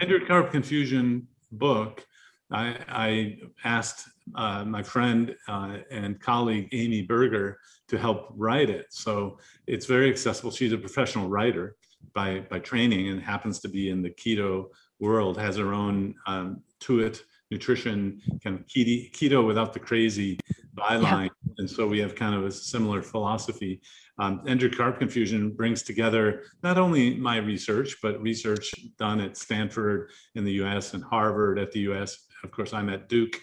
End 0.00 0.10
Your 0.10 0.20
Carb 0.20 0.50
Confusion 0.50 1.26
book, 1.50 2.04
I, 2.50 2.76
I 2.88 3.38
asked 3.64 4.08
uh, 4.34 4.64
my 4.64 4.82
friend 4.82 5.34
uh, 5.48 5.78
and 5.90 6.20
colleague 6.20 6.68
Amy 6.72 7.02
Berger 7.02 7.58
to 7.88 7.98
help 7.98 8.32
write 8.36 8.70
it. 8.70 8.86
So 8.90 9.38
it's 9.66 9.86
very 9.86 10.10
accessible. 10.10 10.50
She's 10.50 10.72
a 10.72 10.78
professional 10.78 11.28
writer 11.28 11.76
by 12.14 12.40
by 12.50 12.58
training 12.58 13.08
and 13.08 13.20
happens 13.20 13.60
to 13.60 13.68
be 13.68 13.90
in 13.90 14.02
the 14.02 14.10
keto 14.10 14.66
world. 15.00 15.38
Has 15.38 15.56
her 15.56 15.72
own 15.72 16.14
um, 16.26 16.62
Tuit 16.80 17.22
nutrition 17.50 18.20
kind 18.42 18.58
of 18.58 18.66
keto, 18.66 19.46
without 19.46 19.72
the 19.72 19.78
crazy 19.80 20.38
byline. 20.76 21.24
Yeah. 21.24 21.54
And 21.58 21.70
so 21.70 21.86
we 21.86 21.98
have 22.00 22.14
kind 22.14 22.34
of 22.34 22.44
a 22.44 22.50
similar 22.50 23.02
philosophy. 23.02 23.80
Um, 24.18 24.42
End 24.46 24.62
Your 24.62 24.70
Carb 24.70 24.98
Confusion 24.98 25.50
brings 25.50 25.82
together 25.82 26.42
not 26.62 26.78
only 26.78 27.16
my 27.16 27.36
research, 27.36 27.96
but 28.02 28.20
research 28.20 28.74
done 28.98 29.20
at 29.20 29.36
Stanford 29.36 30.10
in 30.34 30.44
the 30.44 30.52
US 30.64 30.94
and 30.94 31.02
Harvard 31.02 31.58
at 31.58 31.72
the 31.72 31.80
US. 31.90 32.26
Of 32.42 32.50
course, 32.50 32.72
I'm 32.72 32.88
at 32.88 33.08
Duke 33.08 33.40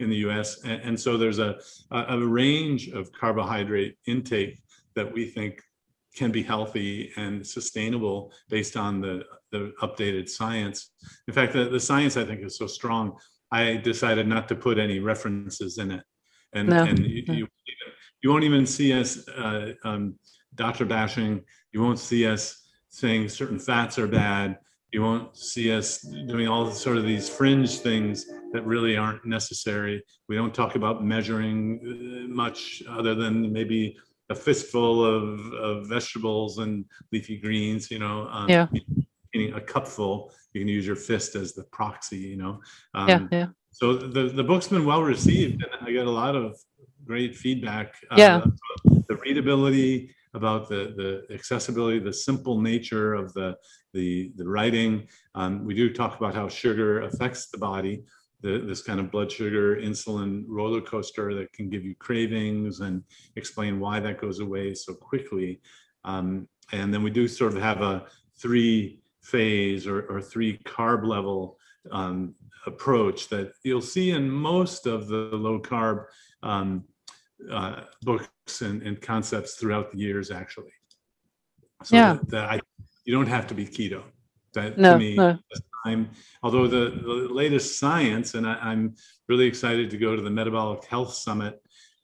in 0.00 0.10
the 0.10 0.16
US. 0.28 0.62
And, 0.64 0.80
and 0.82 1.00
so 1.00 1.16
there's 1.16 1.38
a, 1.38 1.58
a, 1.90 2.18
a 2.18 2.26
range 2.26 2.88
of 2.88 3.12
carbohydrate 3.12 3.96
intake 4.06 4.60
that 4.94 5.12
we 5.12 5.26
think 5.26 5.62
can 6.14 6.30
be 6.30 6.42
healthy 6.42 7.10
and 7.16 7.44
sustainable 7.44 8.32
based 8.48 8.76
on 8.76 9.00
the, 9.00 9.24
the 9.50 9.72
updated 9.82 10.28
science. 10.28 10.90
In 11.26 11.34
fact, 11.34 11.52
the, 11.52 11.68
the 11.68 11.80
science 11.80 12.16
I 12.16 12.24
think 12.24 12.42
is 12.44 12.56
so 12.56 12.66
strong, 12.66 13.16
I 13.54 13.76
decided 13.76 14.26
not 14.26 14.48
to 14.48 14.56
put 14.56 14.78
any 14.78 14.98
references 14.98 15.78
in 15.78 15.92
it. 15.92 16.02
And, 16.54 16.68
no. 16.68 16.82
and 16.82 16.98
you, 16.98 17.22
you, 17.28 17.46
you, 18.20 18.30
won't 18.30 18.42
even 18.42 18.66
see 18.66 18.92
us 18.92 19.28
uh, 19.28 19.74
um, 19.84 20.16
doctor 20.56 20.84
bashing. 20.84 21.44
You 21.72 21.80
won't 21.80 22.00
see 22.00 22.26
us 22.26 22.66
saying 22.88 23.28
certain 23.28 23.60
fats 23.60 23.96
are 23.96 24.08
bad. 24.08 24.58
You 24.92 25.02
won't 25.02 25.36
see 25.36 25.72
us 25.72 26.00
doing 26.26 26.48
all 26.48 26.68
sort 26.72 26.96
of 26.96 27.04
these 27.04 27.28
fringe 27.28 27.78
things 27.78 28.26
that 28.52 28.66
really 28.66 28.96
aren't 28.96 29.24
necessary. 29.24 30.02
We 30.28 30.34
don't 30.34 30.54
talk 30.54 30.74
about 30.74 31.04
measuring 31.04 31.58
uh, 31.84 32.34
much 32.34 32.82
other 32.88 33.14
than 33.14 33.52
maybe 33.52 33.96
a 34.30 34.34
fistful 34.34 35.04
of, 35.04 35.52
of 35.52 35.88
vegetables 35.88 36.58
and 36.58 36.84
leafy 37.12 37.36
greens, 37.36 37.88
you 37.90 38.00
know. 38.00 38.26
Um, 38.28 38.48
yeah. 38.48 38.66
Eating 39.34 39.54
a 39.54 39.60
cupful, 39.60 40.32
you 40.52 40.60
can 40.60 40.68
use 40.68 40.86
your 40.86 40.96
fist 40.96 41.34
as 41.34 41.54
the 41.54 41.64
proxy, 41.64 42.18
you 42.18 42.36
know. 42.36 42.60
Um, 42.94 43.08
yeah, 43.08 43.26
yeah. 43.32 43.46
So 43.72 43.94
the, 43.94 44.28
the 44.28 44.44
book's 44.44 44.68
been 44.68 44.86
well 44.86 45.02
received 45.02 45.64
and 45.64 45.88
I 45.88 45.90
get 45.90 46.06
a 46.06 46.10
lot 46.10 46.36
of 46.36 46.56
great 47.04 47.34
feedback. 47.34 47.94
Uh, 48.10 48.16
yeah. 48.16 48.44
The 49.08 49.16
readability, 49.16 50.14
about 50.34 50.68
the, 50.68 50.92
the 50.96 51.34
accessibility, 51.34 52.00
the 52.00 52.12
simple 52.12 52.60
nature 52.60 53.14
of 53.14 53.32
the, 53.34 53.56
the, 53.92 54.32
the 54.34 54.46
writing. 54.48 55.06
Um, 55.36 55.64
we 55.64 55.74
do 55.74 55.92
talk 55.92 56.18
about 56.18 56.34
how 56.34 56.48
sugar 56.48 57.02
affects 57.02 57.46
the 57.46 57.58
body 57.58 58.04
the, 58.44 58.58
this 58.58 58.82
kind 58.82 59.00
of 59.00 59.10
blood 59.10 59.32
sugar 59.32 59.76
insulin 59.76 60.44
roller 60.46 60.82
coaster 60.82 61.34
that 61.34 61.50
can 61.54 61.70
give 61.70 61.82
you 61.82 61.94
cravings 61.94 62.80
and 62.80 63.02
explain 63.36 63.80
why 63.80 63.98
that 63.98 64.20
goes 64.20 64.40
away 64.40 64.74
so 64.74 64.92
quickly. 64.92 65.60
Um, 66.04 66.46
and 66.70 66.92
then 66.92 67.02
we 67.02 67.10
do 67.10 67.26
sort 67.26 67.56
of 67.56 67.62
have 67.62 67.80
a 67.80 68.04
three 68.36 69.00
phase 69.24 69.86
or, 69.86 70.02
or 70.02 70.20
three 70.20 70.58
carb 70.58 71.04
level 71.04 71.58
um, 71.90 72.34
approach 72.66 73.28
that 73.28 73.52
you'll 73.62 73.80
see 73.80 74.10
in 74.10 74.30
most 74.30 74.86
of 74.86 75.08
the 75.08 75.30
low 75.32 75.58
carb 75.58 76.04
um, 76.42 76.84
uh, 77.50 77.80
books 78.02 78.62
and, 78.62 78.82
and, 78.82 79.00
concepts 79.00 79.54
throughout 79.54 79.90
the 79.90 79.98
years, 79.98 80.30
actually. 80.30 80.72
So 81.82 81.96
yeah. 81.96 82.12
that, 82.14 82.28
that 82.30 82.50
I, 82.50 82.60
you 83.04 83.14
don't 83.14 83.26
have 83.26 83.46
to 83.48 83.54
be 83.54 83.66
keto. 83.66 84.02
That 84.54 84.78
no, 84.78 84.92
to 84.92 84.98
me, 84.98 85.16
no. 85.16 85.38
time, 85.84 86.10
although 86.42 86.66
the, 86.66 87.00
the 87.02 87.28
latest 87.32 87.78
science, 87.78 88.34
and 88.34 88.46
I, 88.46 88.72
am 88.72 88.94
really 89.28 89.46
excited 89.46 89.90
to 89.90 89.98
go 89.98 90.14
to 90.14 90.22
the 90.22 90.30
Metabolic 90.30 90.84
Health 90.84 91.14
Summit 91.14 91.60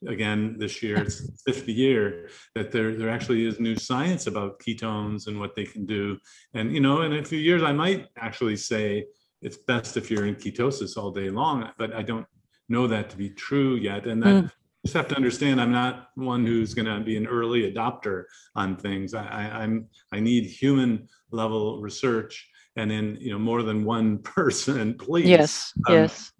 again 0.07 0.55
this 0.57 0.81
year. 0.81 0.97
It's 0.97 1.19
the 1.45 1.53
fifth 1.53 1.67
year 1.67 2.29
that 2.55 2.71
there 2.71 2.95
there 2.95 3.09
actually 3.09 3.45
is 3.45 3.59
new 3.59 3.75
science 3.75 4.27
about 4.27 4.59
ketones 4.59 5.27
and 5.27 5.39
what 5.39 5.55
they 5.55 5.65
can 5.65 5.85
do. 5.85 6.17
And 6.53 6.73
you 6.73 6.81
know, 6.81 7.01
in 7.01 7.13
a 7.13 7.23
few 7.23 7.39
years, 7.39 7.63
I 7.63 7.71
might 7.71 8.07
actually 8.17 8.57
say 8.57 9.05
it's 9.41 9.57
best 9.57 9.97
if 9.97 10.11
you're 10.11 10.25
in 10.25 10.35
ketosis 10.35 10.97
all 10.97 11.11
day 11.11 11.29
long, 11.29 11.69
but 11.77 11.93
I 11.93 12.03
don't 12.03 12.27
know 12.69 12.87
that 12.87 13.09
to 13.09 13.17
be 13.17 13.29
true 13.29 13.75
yet. 13.75 14.05
And 14.07 14.21
that 14.23 14.43
mm 14.45 14.51
just 14.85 14.95
have 14.95 15.07
to 15.07 15.15
understand 15.15 15.61
I'm 15.61 15.71
not 15.71 16.09
one 16.15 16.45
who's 16.45 16.73
going 16.73 16.87
to 16.87 16.99
be 17.01 17.15
an 17.15 17.27
early 17.27 17.71
adopter 17.71 18.23
on 18.55 18.75
things. 18.75 19.13
I, 19.13 19.25
I, 19.25 19.63
am 19.63 19.87
I 20.11 20.19
need 20.19 20.45
human 20.45 21.07
level 21.31 21.79
research 21.81 22.49
and 22.77 22.91
in 22.91 23.17
you 23.19 23.31
know 23.31 23.39
more 23.39 23.63
than 23.63 23.83
one 23.83 24.17
person, 24.23 24.95
please. 24.95 25.27
Yes. 25.27 25.73
Um, 25.87 25.95
yes. 25.95 26.31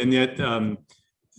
And 0.00 0.12
yet, 0.12 0.40
um, 0.40 0.78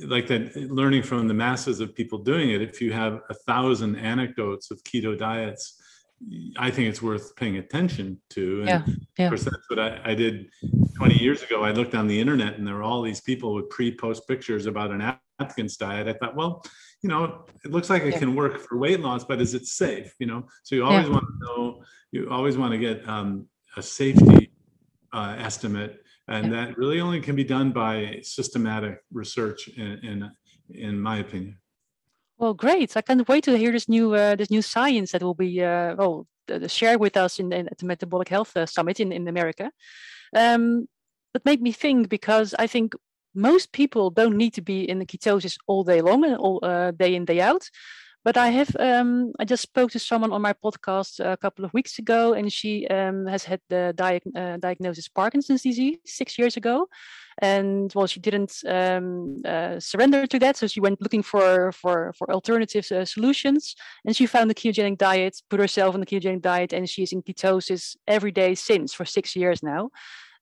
like 0.07 0.27
that, 0.27 0.55
learning 0.55 1.03
from 1.03 1.27
the 1.27 1.33
masses 1.33 1.79
of 1.79 1.95
people 1.95 2.19
doing 2.19 2.51
it. 2.51 2.61
If 2.61 2.81
you 2.81 2.91
have 2.93 3.21
a 3.29 3.33
thousand 3.33 3.95
anecdotes 3.97 4.71
of 4.71 4.83
keto 4.83 5.17
diets. 5.17 5.77
I 6.55 6.69
think 6.69 6.87
it's 6.87 7.01
worth 7.01 7.35
paying 7.35 7.57
attention 7.57 8.21
to. 8.29 8.59
And 8.59 8.67
yeah, 8.67 8.83
yeah. 9.17 9.25
Of 9.25 9.31
course, 9.31 9.43
that's 9.43 9.69
what 9.71 9.79
I, 9.79 9.99
I 10.05 10.13
did 10.13 10.51
20 10.95 11.15
years 11.15 11.41
ago. 11.41 11.63
I 11.63 11.71
looked 11.71 11.95
on 11.95 12.05
the 12.05 12.19
internet 12.19 12.59
and 12.59 12.67
there 12.67 12.75
were 12.75 12.83
all 12.83 13.01
these 13.01 13.21
people 13.21 13.55
with 13.55 13.71
pre-post 13.71 14.27
pictures 14.27 14.67
about 14.67 14.91
an 14.91 15.01
Atkins 15.41 15.77
diet, 15.77 16.07
I 16.07 16.13
thought, 16.13 16.35
well, 16.35 16.63
you 17.01 17.09
know, 17.09 17.45
it 17.65 17.71
looks 17.71 17.89
like 17.89 18.03
it 18.03 18.13
yeah. 18.13 18.19
can 18.19 18.35
work 18.35 18.59
for 18.59 18.77
weight 18.77 18.99
loss, 18.99 19.23
but 19.23 19.41
is 19.41 19.53
it 19.53 19.65
safe? 19.65 20.13
You 20.19 20.27
know, 20.27 20.45
so 20.63 20.75
you 20.75 20.85
always 20.85 21.09
want 21.09 21.23
to 21.23 21.45
know, 21.45 21.83
you 22.11 22.29
always 22.29 22.57
want 22.57 22.73
to 22.73 22.77
get 22.77 23.07
um, 23.07 23.47
a 23.75 23.81
safety 23.81 24.51
uh, 25.11 25.35
estimate, 25.37 26.03
and 26.27 26.51
yeah. 26.51 26.65
that 26.65 26.77
really 26.77 27.01
only 27.01 27.21
can 27.21 27.35
be 27.35 27.43
done 27.43 27.71
by 27.71 28.19
systematic 28.23 28.99
research, 29.11 29.67
in, 29.69 29.99
in, 30.03 30.31
in 30.69 30.99
my 30.99 31.17
opinion. 31.17 31.57
Well, 32.37 32.53
great! 32.53 32.97
I 32.97 33.01
can't 33.01 33.27
wait 33.27 33.43
to 33.43 33.57
hear 33.57 33.71
this 33.71 33.87
new 33.87 34.15
uh, 34.15 34.35
this 34.35 34.49
new 34.49 34.63
science 34.63 35.11
that 35.11 35.21
will 35.21 35.35
be 35.35 35.63
uh, 35.63 35.95
well 35.95 36.27
shared 36.67 36.99
with 36.99 37.15
us 37.15 37.39
in, 37.39 37.53
in, 37.53 37.67
at 37.67 37.77
the 37.77 37.85
Metabolic 37.85 38.29
Health 38.29 38.57
uh, 38.57 38.65
Summit 38.65 38.99
in 38.99 39.11
in 39.11 39.27
America. 39.27 39.71
Um, 40.35 40.87
that 41.33 41.45
made 41.45 41.61
me 41.61 41.71
think 41.71 42.09
because 42.09 42.55
I 42.57 42.67
think 42.67 42.93
most 43.33 43.71
people 43.71 44.09
don't 44.09 44.35
need 44.35 44.53
to 44.55 44.61
be 44.61 44.89
in 44.89 44.99
the 44.99 45.05
ketosis 45.05 45.57
all 45.67 45.83
day 45.83 46.01
long 46.01 46.25
and 46.25 46.35
all 46.35 46.59
uh, 46.63 46.91
day 46.91 47.15
in 47.15 47.25
day 47.25 47.41
out 47.41 47.69
but 48.23 48.37
i 48.37 48.49
have 48.49 48.75
um, 48.79 49.31
i 49.39 49.45
just 49.45 49.63
spoke 49.63 49.91
to 49.91 49.99
someone 49.99 50.31
on 50.31 50.41
my 50.41 50.53
podcast 50.53 51.19
a 51.19 51.37
couple 51.37 51.65
of 51.65 51.73
weeks 51.73 51.99
ago 51.99 52.33
and 52.33 52.51
she 52.51 52.87
um, 52.87 53.25
has 53.25 53.43
had 53.43 53.59
the 53.69 53.93
diag- 53.97 54.35
uh, 54.35 54.57
diagnosis 54.57 55.07
parkinson's 55.07 55.63
disease 55.63 55.97
six 56.05 56.37
years 56.37 56.57
ago. 56.57 56.87
And 57.41 57.91
well 57.95 58.07
she 58.07 58.19
didn't 58.19 58.53
um, 58.67 59.41
uh, 59.45 59.79
surrender 59.79 60.27
to 60.27 60.39
that 60.39 60.57
so 60.57 60.67
she 60.67 60.81
went 60.81 61.01
looking 61.01 61.23
for 61.23 61.71
for 61.71 62.13
for 62.17 62.31
alternative 62.31 62.91
uh, 62.91 63.05
solutions. 63.05 63.75
And 64.05 64.15
she 64.15 64.25
found 64.25 64.49
the 64.49 64.55
ketogenic 64.55 64.97
diet 64.97 65.41
put 65.49 65.59
herself 65.59 65.93
on 65.93 66.01
the 66.01 66.05
ketogenic 66.05 66.41
diet 66.41 66.73
and 66.73 66.89
she's 66.89 67.13
in 67.13 67.21
ketosis 67.23 67.95
every 68.07 68.31
day 68.31 68.55
since 68.55 68.93
for 68.93 69.05
six 69.05 69.35
years 69.35 69.63
now. 69.63 69.89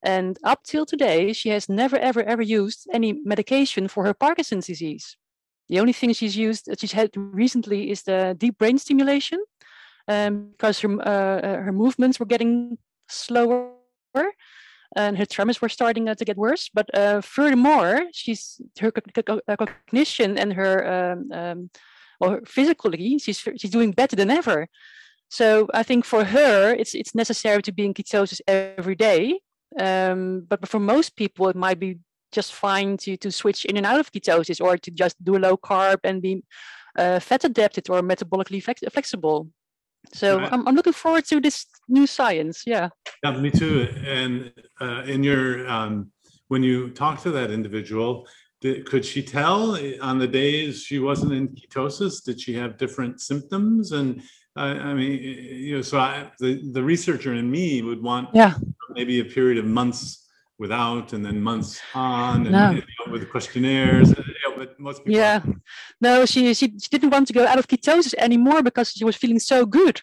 And 0.02 0.38
up 0.44 0.64
till 0.64 0.86
today, 0.86 1.34
she 1.34 1.50
has 1.50 1.68
never, 1.68 1.98
ever, 1.98 2.24
ever 2.24 2.42
used 2.42 2.88
any 2.94 3.12
medication 3.26 3.90
for 3.90 4.06
her 4.06 4.14
Parkinson's 4.14 4.68
disease. 4.68 5.18
The 5.70 5.80
only 5.80 5.93
thing 5.93 6.13
she's 6.13 6.36
used, 6.36 6.65
that 6.65 6.80
she's 6.80 6.91
had 6.91 7.11
recently, 7.15 7.91
is 7.91 8.03
the 8.03 8.36
deep 8.38 8.57
brain 8.57 8.78
stimulation, 8.78 9.43
um, 10.07 10.49
because 10.51 10.80
her 10.80 10.89
uh, 11.01 11.39
uh, 11.47 11.57
her 11.61 11.72
movements 11.72 12.20
were 12.20 12.26
getting 12.26 12.78
slower, 13.07 13.72
and 14.95 15.17
her 15.17 15.26
tremors 15.26 15.61
were 15.61 15.70
starting 15.70 16.09
uh, 16.09 16.15
to 16.15 16.26
get 16.26 16.38
worse. 16.38 16.70
But 16.74 16.93
uh, 16.93 17.22
furthermore, 17.22 18.05
she's 18.11 18.61
her 18.80 18.91
uh, 19.47 19.55
cognition 19.55 20.38
and 20.38 20.53
her 20.53 20.74
um, 20.95 21.32
um, 21.32 21.70
well, 22.20 22.39
physically, 22.45 23.20
she's 23.20 23.39
she's 23.57 23.72
doing 23.72 23.91
better 23.91 24.15
than 24.15 24.32
ever. 24.32 24.67
So 25.30 25.67
I 25.74 25.84
think 25.84 26.05
for 26.05 26.24
her, 26.26 26.74
it's 26.74 26.95
it's 26.95 27.13
necessary 27.13 27.61
to 27.61 27.72
be 27.72 27.86
in 27.86 27.93
ketosis 27.93 28.41
every 28.47 28.95
day 28.95 29.39
um, 29.78 30.45
but 30.49 30.67
for 30.67 30.80
most 30.80 31.15
people, 31.15 31.49
it 31.49 31.55
might 31.55 31.80
be 31.80 31.99
just 32.32 32.54
fine 32.54 32.98
to, 32.98 33.18
to 33.18 33.32
switch 33.32 33.66
in 33.66 33.78
and 33.78 33.86
out 33.86 34.00
of 34.00 34.12
ketosis 34.12 34.62
or 34.62 34.78
to 34.78 34.92
just 34.92 35.24
do 35.24 35.36
a 35.36 35.40
low 35.40 35.58
carb 35.58 36.00
and 36.04 36.22
be 36.22 36.44
uh, 36.98 37.20
fat 37.20 37.44
adapted 37.44 37.90
or 37.90 38.02
metabolically 38.02 38.62
flex- 38.62 38.82
flexible. 38.92 39.48
So 40.14 40.40
right. 40.40 40.52
I'm, 40.52 40.68
I'm 40.68 40.76
looking 40.76 40.94
forward 40.94 41.26
to 41.26 41.40
this 41.40 41.66
new 41.88 42.08
science. 42.08 42.64
Yeah. 42.66 42.90
Yeah, 43.24 43.38
me 43.38 43.52
too. 43.52 43.88
And 44.06 44.52
uh, 44.80 45.04
in 45.06 45.24
your, 45.24 45.68
um, 45.70 46.12
when 46.48 46.64
you 46.64 46.90
talk 46.92 47.22
to 47.24 47.32
that 47.32 47.52
individual, 47.52 48.28
did, 48.62 48.86
could 48.86 49.06
she 49.06 49.24
tell 49.24 49.78
on 50.02 50.20
the 50.20 50.28
days 50.28 50.84
she 50.84 51.00
wasn't 51.00 51.34
in 51.34 51.50
ketosis? 51.50 52.24
Did 52.24 52.42
she 52.42 52.54
have 52.56 52.78
different 52.78 53.22
symptoms? 53.22 53.92
And 53.92 54.22
I, 54.56 54.68
I 54.68 54.94
mean, 54.94 55.22
you 55.22 55.76
know, 55.76 55.82
so 55.82 56.00
I, 56.00 56.32
the, 56.40 56.62
the 56.72 56.84
researcher 56.84 57.34
in 57.34 57.50
me 57.50 57.82
would 57.82 58.02
want 58.02 58.30
yeah. 58.34 58.56
maybe 58.92 59.20
a 59.20 59.26
period 59.26 59.58
of 59.58 59.66
months 59.66 60.29
without 60.60 61.14
and 61.14 61.26
then 61.26 61.41
months 61.41 61.82
on 61.95 62.41
and 62.41 62.51
no. 62.51 62.72
you 62.72 62.82
know, 62.82 63.12
with 63.12 63.30
questionnaires. 63.30 64.10
You 64.10 64.16
know, 64.45 64.57
but 64.57 64.80
most 64.80 65.03
people. 65.03 65.20
Yeah. 65.20 65.41
No, 66.01 66.26
she, 66.26 66.53
she 66.53 66.68
she 66.68 66.89
didn't 66.91 67.10
want 67.10 67.28
to 67.28 67.34
go 67.34 67.47
out 67.47 67.57
of 67.57 67.68
ketosis 67.68 68.14
anymore 68.18 68.62
because 68.62 68.91
she 68.91 69.05
was 69.05 69.16
feeling 69.16 69.39
so 69.39 69.66
good. 69.66 70.01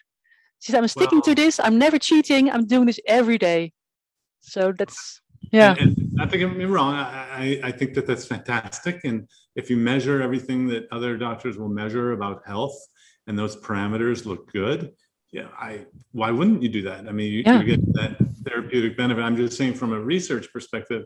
She 0.59 0.71
said, 0.71 0.79
"I'm 0.79 0.87
sticking 0.87 1.21
to 1.21 1.35
this. 1.35 1.59
I'm 1.59 1.77
never 1.77 1.99
cheating. 1.99 2.49
I'm 2.51 2.65
doing 2.65 2.87
this 2.87 2.99
every 3.05 3.37
day." 3.37 3.73
So 4.41 4.73
that's 4.77 5.21
yeah, 5.51 5.75
And, 5.79 5.97
and 5.97 6.13
not 6.13 6.29
to 6.31 6.37
get 6.37 6.55
me 6.55 6.65
wrong, 6.65 6.93
I, 6.93 7.59
I, 7.63 7.67
I 7.67 7.71
think 7.71 7.93
that 7.93 8.05
that's 8.05 8.25
fantastic. 8.25 9.01
And 9.05 9.27
if 9.55 9.69
you 9.69 9.77
measure 9.77 10.21
everything 10.21 10.67
that 10.67 10.87
other 10.91 11.17
doctors 11.17 11.57
will 11.57 11.69
measure 11.69 12.11
about 12.11 12.41
health 12.45 12.77
and 13.27 13.37
those 13.37 13.55
parameters 13.55 14.25
look 14.25 14.51
good, 14.51 14.93
yeah, 15.31 15.47
I, 15.57 15.85
why 16.11 16.31
wouldn't 16.31 16.63
you 16.63 16.69
do 16.69 16.81
that? 16.83 17.07
I 17.07 17.11
mean, 17.11 17.31
you, 17.31 17.43
Yeah. 17.45 17.59
you 17.61 17.75
get 17.75 17.93
that 17.93 18.17
therapeutic 18.61 18.97
benefit. 18.97 19.21
I'm 19.21 19.35
just 19.37 19.57
saying 19.57 19.75
from 19.75 19.93
a 19.93 19.99
research 19.99 20.51
perspective, 20.51 21.03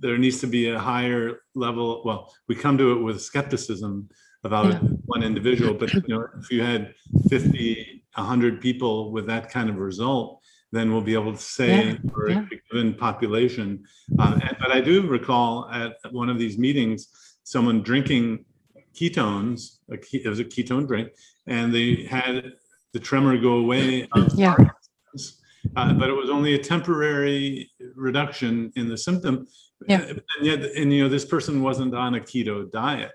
there 0.00 0.18
needs 0.18 0.40
to 0.40 0.46
be 0.46 0.68
a 0.68 0.78
higher 0.78 1.40
level. 1.54 2.02
Well, 2.04 2.32
we 2.48 2.54
come 2.54 2.78
to 2.78 2.92
it 2.92 3.02
with 3.02 3.20
skepticism 3.20 4.08
about 4.44 4.66
Yeah. 4.72 4.78
one 5.06 5.22
individual, 5.22 5.74
but 5.74 5.92
you 5.92 6.02
know, 6.08 6.26
if 6.40 6.50
you 6.50 6.62
had 6.62 6.94
50, 7.28 8.04
100 8.16 8.60
people 8.60 9.12
with 9.12 9.26
that 9.26 9.50
kind 9.50 9.68
of 9.70 9.76
result, 9.76 10.40
then 10.70 10.92
we'll 10.92 11.00
be 11.12 11.14
able 11.14 11.32
to 11.32 11.42
say 11.42 11.72
Yeah, 11.92 11.96
for 12.12 12.30
yeah. 12.30 12.44
a 12.52 12.56
given 12.70 12.94
population. 12.94 13.84
Uh, 14.18 14.38
and- 14.42 14.56
but 14.60 14.70
I 14.70 14.80
do 14.80 15.06
recall 15.06 15.68
at 15.70 15.96
one 16.12 16.28
of 16.28 16.38
these 16.38 16.58
meetings, 16.58 17.08
someone 17.42 17.82
drinking 17.82 18.44
ketones, 18.94 19.78
a 19.90 19.96
ke- 19.96 20.14
it 20.24 20.28
was 20.28 20.40
a 20.40 20.44
ketone 20.44 20.86
drink, 20.86 21.08
and 21.46 21.74
they 21.74 22.04
had 22.04 22.52
the 22.92 23.00
tremor 23.00 23.36
go 23.38 23.54
away. 23.64 24.06
of 24.12 24.34
Yeah. 24.38 24.54
Parkinson's, 24.54 25.40
Uh, 25.76 25.92
but 25.92 26.08
it 26.08 26.12
was 26.12 26.30
only 26.30 26.54
a 26.54 26.58
temporary 26.58 27.70
reduction 27.94 28.72
in 28.76 28.88
the 28.88 28.96
symptom. 28.96 29.46
Yeah. 29.86 30.02
And 30.02 30.22
yet, 30.42 30.60
and 30.62 30.92
you 30.92 31.02
know, 31.02 31.08
this 31.08 31.24
person 31.24 31.62
wasn't 31.62 31.94
on 31.94 32.14
a 32.14 32.20
keto 32.20 32.70
diet. 32.70 33.12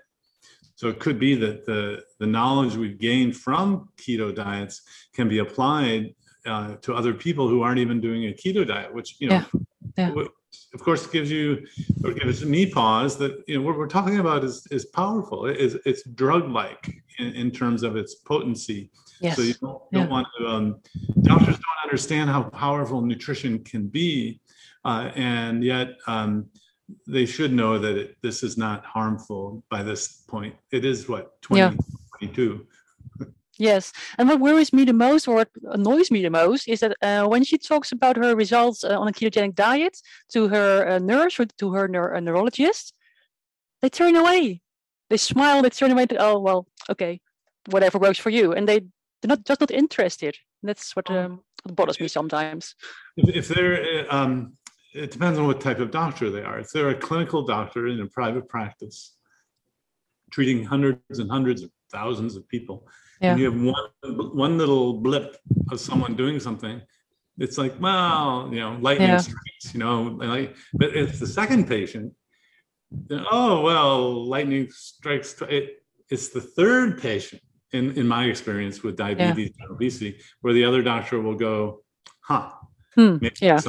So 0.76 0.88
it 0.88 0.98
could 0.98 1.18
be 1.18 1.34
that 1.36 1.64
the, 1.64 2.02
the 2.18 2.26
knowledge 2.26 2.76
we've 2.76 2.98
gained 2.98 3.36
from 3.36 3.88
keto 3.96 4.34
diets 4.34 4.82
can 5.14 5.28
be 5.28 5.38
applied 5.38 6.14
uh, 6.46 6.76
to 6.82 6.94
other 6.94 7.14
people 7.14 7.48
who 7.48 7.62
aren't 7.62 7.78
even 7.78 8.00
doing 8.00 8.24
a 8.24 8.32
keto 8.32 8.66
diet, 8.66 8.92
which, 8.92 9.16
you 9.20 9.28
know, 9.28 9.44
Yeah, 9.96 10.10
yeah. 10.14 10.24
of 10.74 10.80
course 10.80 11.06
gives 11.06 11.30
you, 11.30 11.64
or 12.02 12.12
gives 12.12 12.44
me 12.44 12.66
pause 12.66 13.16
that, 13.18 13.44
you 13.46 13.56
know, 13.56 13.64
what 13.64 13.78
we're 13.78 13.86
talking 13.86 14.18
about 14.18 14.42
is, 14.42 14.66
is 14.70 14.86
powerful. 14.86 15.46
It 15.46 15.58
is, 15.58 15.78
it's 15.86 16.02
drug-like 16.02 16.92
in, 17.18 17.32
in 17.34 17.50
terms 17.50 17.82
of 17.82 17.96
its 17.96 18.16
potency. 18.16 18.90
Yes, 19.20 19.36
So 19.36 19.42
you 19.42 19.54
don't, 19.54 19.82
Yeah. 19.90 20.00
don't 20.00 20.10
want 20.10 20.26
to, 20.38 20.46
um, 20.46 20.80
doctors 21.22 21.56
don't 21.56 21.80
understand 21.84 22.30
how 22.30 22.42
powerful 22.44 23.00
nutrition 23.00 23.62
can 23.64 23.86
be. 23.88 24.40
Uh, 24.84 25.10
and 25.14 25.64
yet, 25.64 25.96
um, 26.06 26.46
they 27.06 27.24
should 27.24 27.52
know 27.52 27.78
that 27.78 27.96
it, 27.96 28.16
this 28.22 28.42
is 28.42 28.58
not 28.58 28.84
harmful 28.84 29.62
by 29.70 29.82
this 29.82 30.22
point. 30.28 30.54
It 30.70 30.84
is 30.84 31.08
what, 31.08 31.32
Yeah. 31.50 31.70
20, 31.70 31.78
22? 32.18 32.66
yes. 33.58 33.92
And 34.18 34.28
what 34.28 34.40
worries 34.40 34.72
me 34.72 34.84
the 34.84 34.92
most, 34.92 35.26
or 35.28 35.36
what 35.36 35.48
annoys 35.70 36.10
me 36.10 36.22
the 36.22 36.30
most, 36.30 36.68
is 36.68 36.80
that 36.80 36.94
uh, 37.00 37.26
when 37.26 37.44
she 37.44 37.56
talks 37.56 37.92
about 37.92 38.16
her 38.16 38.34
results 38.36 38.84
uh, 38.84 38.98
on 38.98 39.08
a 39.08 39.12
ketogenic 39.12 39.54
diet 39.54 39.96
to 40.32 40.48
her 40.48 40.86
uh, 40.88 40.98
nurse 40.98 41.40
or 41.40 41.46
to 41.46 41.72
her 41.72 41.88
neur- 41.88 42.22
neurologist, 42.22 42.92
they 43.80 43.88
turn 43.88 44.16
away. 44.16 44.60
They 45.10 45.16
smile. 45.16 45.62
They 45.62 45.70
turn 45.70 45.92
away. 45.92 46.06
To, 46.06 46.16
oh 46.18 46.38
well, 46.38 46.66
okay, 46.90 47.20
whatever 47.70 47.98
works 47.98 48.18
for 48.18 48.30
you, 48.30 48.52
and 48.52 48.68
they 48.68 48.80
they're 49.24 49.36
not 49.36 49.44
just 49.46 49.60
not 49.60 49.70
interested. 49.70 50.36
That's 50.62 50.94
what, 50.94 51.10
um, 51.10 51.40
bothers 51.64 51.98
me 51.98 52.08
sometimes. 52.08 52.74
If, 53.16 53.36
if 53.36 53.48
they're, 53.48 54.04
uh, 54.10 54.14
um, 54.14 54.52
it 54.94 55.10
depends 55.10 55.38
on 55.38 55.46
what 55.46 55.62
type 55.62 55.78
of 55.78 55.90
doctor 55.90 56.30
they 56.30 56.42
are. 56.42 56.58
If 56.58 56.70
they're 56.70 56.90
a 56.90 56.94
clinical 56.94 57.42
doctor 57.46 57.86
in 57.86 58.00
a 58.00 58.06
private 58.06 58.48
practice, 58.50 59.16
treating 60.30 60.62
hundreds 60.64 61.18
and 61.18 61.30
hundreds 61.30 61.62
of 61.62 61.70
thousands 61.90 62.36
of 62.36 62.46
people, 62.48 62.86
Yeah. 63.20 63.30
and 63.30 63.40
you 63.40 63.50
have 63.50 63.58
one 63.58 64.34
one 64.36 64.58
little 64.58 65.00
blip 65.00 65.38
of 65.72 65.80
someone 65.80 66.14
doing 66.16 66.38
something, 66.38 66.82
it's 67.38 67.56
like, 67.56 67.74
well, 67.80 68.50
you 68.52 68.60
know, 68.60 68.76
lightning 68.80 69.08
Yeah. 69.08 69.16
strikes, 69.18 69.72
you 69.72 69.80
know, 69.80 70.02
like, 70.34 70.54
but 70.74 70.94
if 70.94 71.18
the 71.18 71.26
second 71.26 71.66
patient, 71.66 72.12
then, 73.08 73.24
oh 73.30 73.62
well, 73.62 74.26
lightning 74.34 74.68
strikes. 74.70 75.40
It, 75.48 75.82
it's 76.10 76.28
the 76.28 76.42
third 76.42 77.00
patient, 77.00 77.42
in 77.74 77.92
in 77.98 78.06
my 78.08 78.24
experience 78.24 78.82
with 78.82 78.96
diabetes 78.96 79.52
and 79.60 79.70
obesity, 79.70 80.18
where 80.40 80.54
the 80.54 80.64
other 80.64 80.82
doctor 80.82 81.20
will 81.20 81.34
go, 81.34 81.82
huh, 82.20 82.50
Hmm, 82.94 83.16
yeah. 83.40 83.60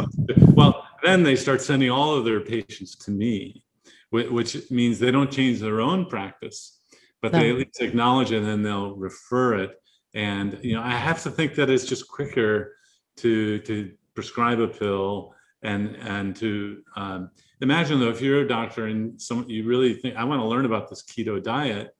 Well, 0.53 0.85
then 1.03 1.23
they 1.23 1.35
start 1.35 1.61
sending 1.61 1.89
all 1.89 2.15
of 2.15 2.25
their 2.25 2.41
patients 2.41 2.95
to 2.97 3.11
me, 3.11 3.63
which 4.11 4.69
means 4.69 4.99
they 4.99 5.11
don't 5.11 5.31
change 5.31 5.59
their 5.59 5.81
own 5.81 6.05
practice, 6.05 6.79
but 7.21 7.31
they 7.31 7.49
at 7.49 7.57
least 7.57 7.81
acknowledge 7.81 8.31
it 8.31 8.37
and 8.37 8.45
then 8.45 8.61
they'll 8.61 8.95
refer 8.95 9.55
it. 9.55 9.81
And 10.13 10.59
you 10.61 10.75
know, 10.75 10.81
I 10.81 10.91
have 10.91 11.23
to 11.23 11.31
think 11.31 11.55
that 11.55 11.69
it's 11.69 11.85
just 11.85 12.07
quicker 12.07 12.75
to 13.17 13.59
to 13.59 13.91
prescribe 14.13 14.59
a 14.59 14.67
pill 14.67 15.33
and 15.63 15.95
and 15.97 16.35
to 16.37 16.83
um, 16.95 17.31
imagine 17.61 17.99
though 17.99 18.09
if 18.09 18.21
you're 18.21 18.41
a 18.41 18.47
doctor 18.47 18.85
and 18.85 19.19
some 19.19 19.45
you 19.49 19.65
really 19.65 19.93
think 19.95 20.15
I 20.15 20.23
want 20.23 20.39
to 20.41 20.45
learn 20.45 20.65
about 20.65 20.89
this 20.89 21.03
keto 21.03 21.41
diet, 21.41 21.95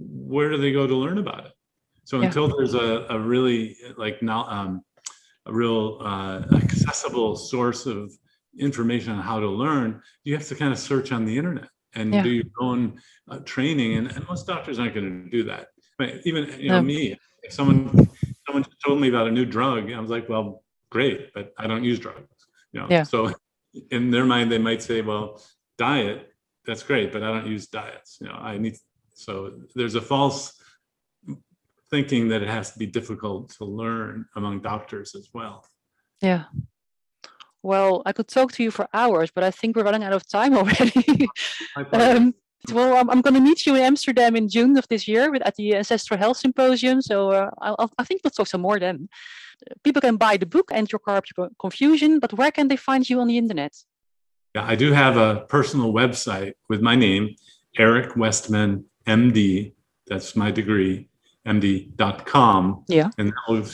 where 0.00 0.50
do 0.50 0.56
they 0.56 0.72
go 0.72 0.86
to 0.86 0.94
learn 0.94 1.18
about 1.18 1.46
it? 1.46 1.52
So 2.04 2.18
Yeah. 2.18 2.26
until 2.26 2.48
there's 2.56 2.74
a, 2.74 3.06
a 3.10 3.18
really 3.18 3.76
like 3.96 4.22
now 4.22 4.44
um, 4.48 4.82
a 5.46 5.52
real 5.52 5.98
uh, 6.00 6.42
accessible 6.62 7.36
source 7.36 7.86
of 7.86 8.12
information 8.58 9.12
on 9.12 9.22
how 9.22 9.38
to 9.40 9.48
learn, 9.48 10.02
you 10.24 10.34
have 10.34 10.46
to 10.48 10.54
kind 10.54 10.72
of 10.72 10.78
search 10.78 11.12
on 11.12 11.24
the 11.24 11.36
internet 11.36 11.68
and 11.94 12.14
Yeah. 12.14 12.22
do 12.22 12.30
your 12.30 12.44
own 12.60 13.00
uh, 13.30 13.38
training. 13.40 13.96
And, 13.96 14.10
and 14.10 14.26
most 14.28 14.46
doctors 14.46 14.78
aren't 14.78 14.94
going 14.94 15.24
to 15.24 15.30
do 15.30 15.44
that. 15.44 15.68
But 15.98 16.14
even 16.24 16.58
you 16.60 16.68
know 16.70 16.80
No. 16.80 16.82
me, 16.82 17.16
if 17.42 17.52
someone 17.52 18.08
someone 18.46 18.64
told 18.84 19.00
me 19.00 19.08
about 19.08 19.28
a 19.28 19.30
new 19.30 19.44
drug, 19.44 19.92
I 19.92 20.00
was 20.00 20.10
like, 20.10 20.28
well, 20.28 20.64
great, 20.90 21.32
but 21.34 21.52
I 21.58 21.66
don't 21.66 21.84
use 21.84 21.98
drugs. 21.98 22.26
You 22.72 22.80
know, 22.80 22.86
Yeah. 22.90 23.04
so 23.04 23.32
in 23.90 24.10
their 24.10 24.24
mind, 24.24 24.50
they 24.50 24.58
might 24.58 24.82
say, 24.82 25.00
well, 25.02 25.40
diet, 25.78 26.32
that's 26.66 26.82
great, 26.82 27.12
but 27.12 27.22
I 27.22 27.28
don't 27.32 27.46
use 27.46 27.66
diets. 27.68 28.18
You 28.20 28.28
know, 28.28 28.34
I 28.34 28.58
need. 28.58 28.76
So 29.20 29.52
there's 29.74 29.94
a 29.94 30.00
false 30.00 30.54
thinking 31.90 32.28
that 32.28 32.42
it 32.42 32.48
has 32.48 32.72
to 32.72 32.78
be 32.78 32.86
difficult 32.86 33.50
to 33.58 33.64
learn 33.64 34.26
among 34.36 34.60
doctors 34.60 35.14
as 35.14 35.28
well. 35.34 35.64
Yeah. 36.22 36.44
Well, 37.62 38.02
I 38.06 38.12
could 38.12 38.28
talk 38.28 38.52
to 38.52 38.62
you 38.62 38.70
for 38.70 38.88
hours, 38.94 39.30
but 39.34 39.44
I 39.44 39.50
think 39.50 39.76
we're 39.76 39.84
running 39.84 40.04
out 40.04 40.12
of 40.12 40.26
time 40.28 40.56
already. 40.60 41.28
Um, 41.92 42.34
well, 42.72 42.96
I'm, 42.96 43.10
I'm 43.10 43.20
going 43.20 43.34
to 43.34 43.40
meet 43.40 43.66
you 43.66 43.74
in 43.74 43.82
Amsterdam 43.82 44.36
in 44.36 44.48
June 44.48 44.76
of 44.78 44.86
this 44.88 45.06
year 45.08 45.30
with, 45.30 45.42
at 45.42 45.56
the 45.56 45.76
Ancestral 45.76 46.18
Health 46.18 46.38
Symposium. 46.38 47.02
So 47.02 47.30
uh, 47.30 47.50
I'll, 47.60 47.76
I'll- 47.78 48.04
think 48.04 48.22
we'll 48.22 48.30
talk 48.30 48.46
some 48.46 48.62
more 48.62 48.78
then. 48.78 49.08
People 49.84 50.00
can 50.00 50.16
buy 50.16 50.36
the 50.38 50.46
book 50.46 50.70
and 50.72 50.90
your 50.90 51.00
carb 51.00 51.24
Co- 51.36 51.50
confusion, 51.60 52.18
but 52.18 52.32
where 52.32 52.50
can 52.50 52.68
they 52.68 52.76
find 52.76 53.08
you 53.08 53.20
on 53.20 53.26
the 53.28 53.36
internet? 53.36 53.74
Yeah, 54.54 54.64
I 54.64 54.74
do 54.74 54.92
have 54.92 55.16
a 55.16 55.44
personal 55.48 55.92
website 55.92 56.54
with 56.68 56.80
my 56.80 56.96
name, 56.96 57.34
Eric 57.78 58.16
Westman, 58.16 58.84
MD. 59.18 59.72
That's 60.06 60.34
my 60.36 60.50
degree, 60.50 61.08
md.com. 61.46 62.84
Yeah. 62.88 63.10
And 63.18 63.28
that 63.28 63.44
will 63.48 63.66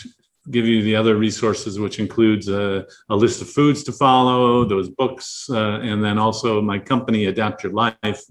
give 0.50 0.66
you 0.66 0.82
the 0.82 0.96
other 0.96 1.16
resources, 1.16 1.78
which 1.78 1.98
includes 1.98 2.48
a, 2.48 2.86
a 3.08 3.16
list 3.16 3.42
of 3.42 3.48
foods 3.50 3.82
to 3.84 3.92
follow, 3.92 4.64
those 4.64 4.88
books, 4.88 5.48
uh, 5.50 5.80
and 5.90 6.02
then 6.04 6.18
also 6.18 6.60
my 6.62 6.78
company, 6.78 7.26
Adapt 7.26 7.64
Your 7.64 7.72
Life. 7.72 8.22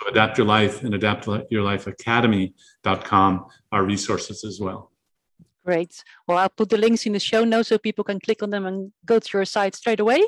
So 0.00 0.08
Adapt 0.08 0.38
Your 0.38 0.46
Life 0.46 0.82
and 0.84 0.94
Adapt 0.94 1.28
Your 1.50 1.62
Life 1.62 1.86
Academy.com 1.86 3.46
are 3.72 3.84
resources 3.84 4.44
as 4.44 4.60
well. 4.60 4.90
Great. 5.64 6.02
Well, 6.26 6.38
I'll 6.38 6.48
put 6.48 6.70
the 6.70 6.78
links 6.78 7.04
in 7.06 7.12
the 7.12 7.20
show 7.20 7.44
notes 7.44 7.68
so 7.68 7.78
people 7.78 8.04
can 8.04 8.20
click 8.20 8.42
on 8.42 8.50
them 8.50 8.64
and 8.64 8.90
go 9.04 9.18
to 9.18 9.28
your 9.36 9.44
site 9.44 9.74
straight 9.74 10.00
away. 10.00 10.22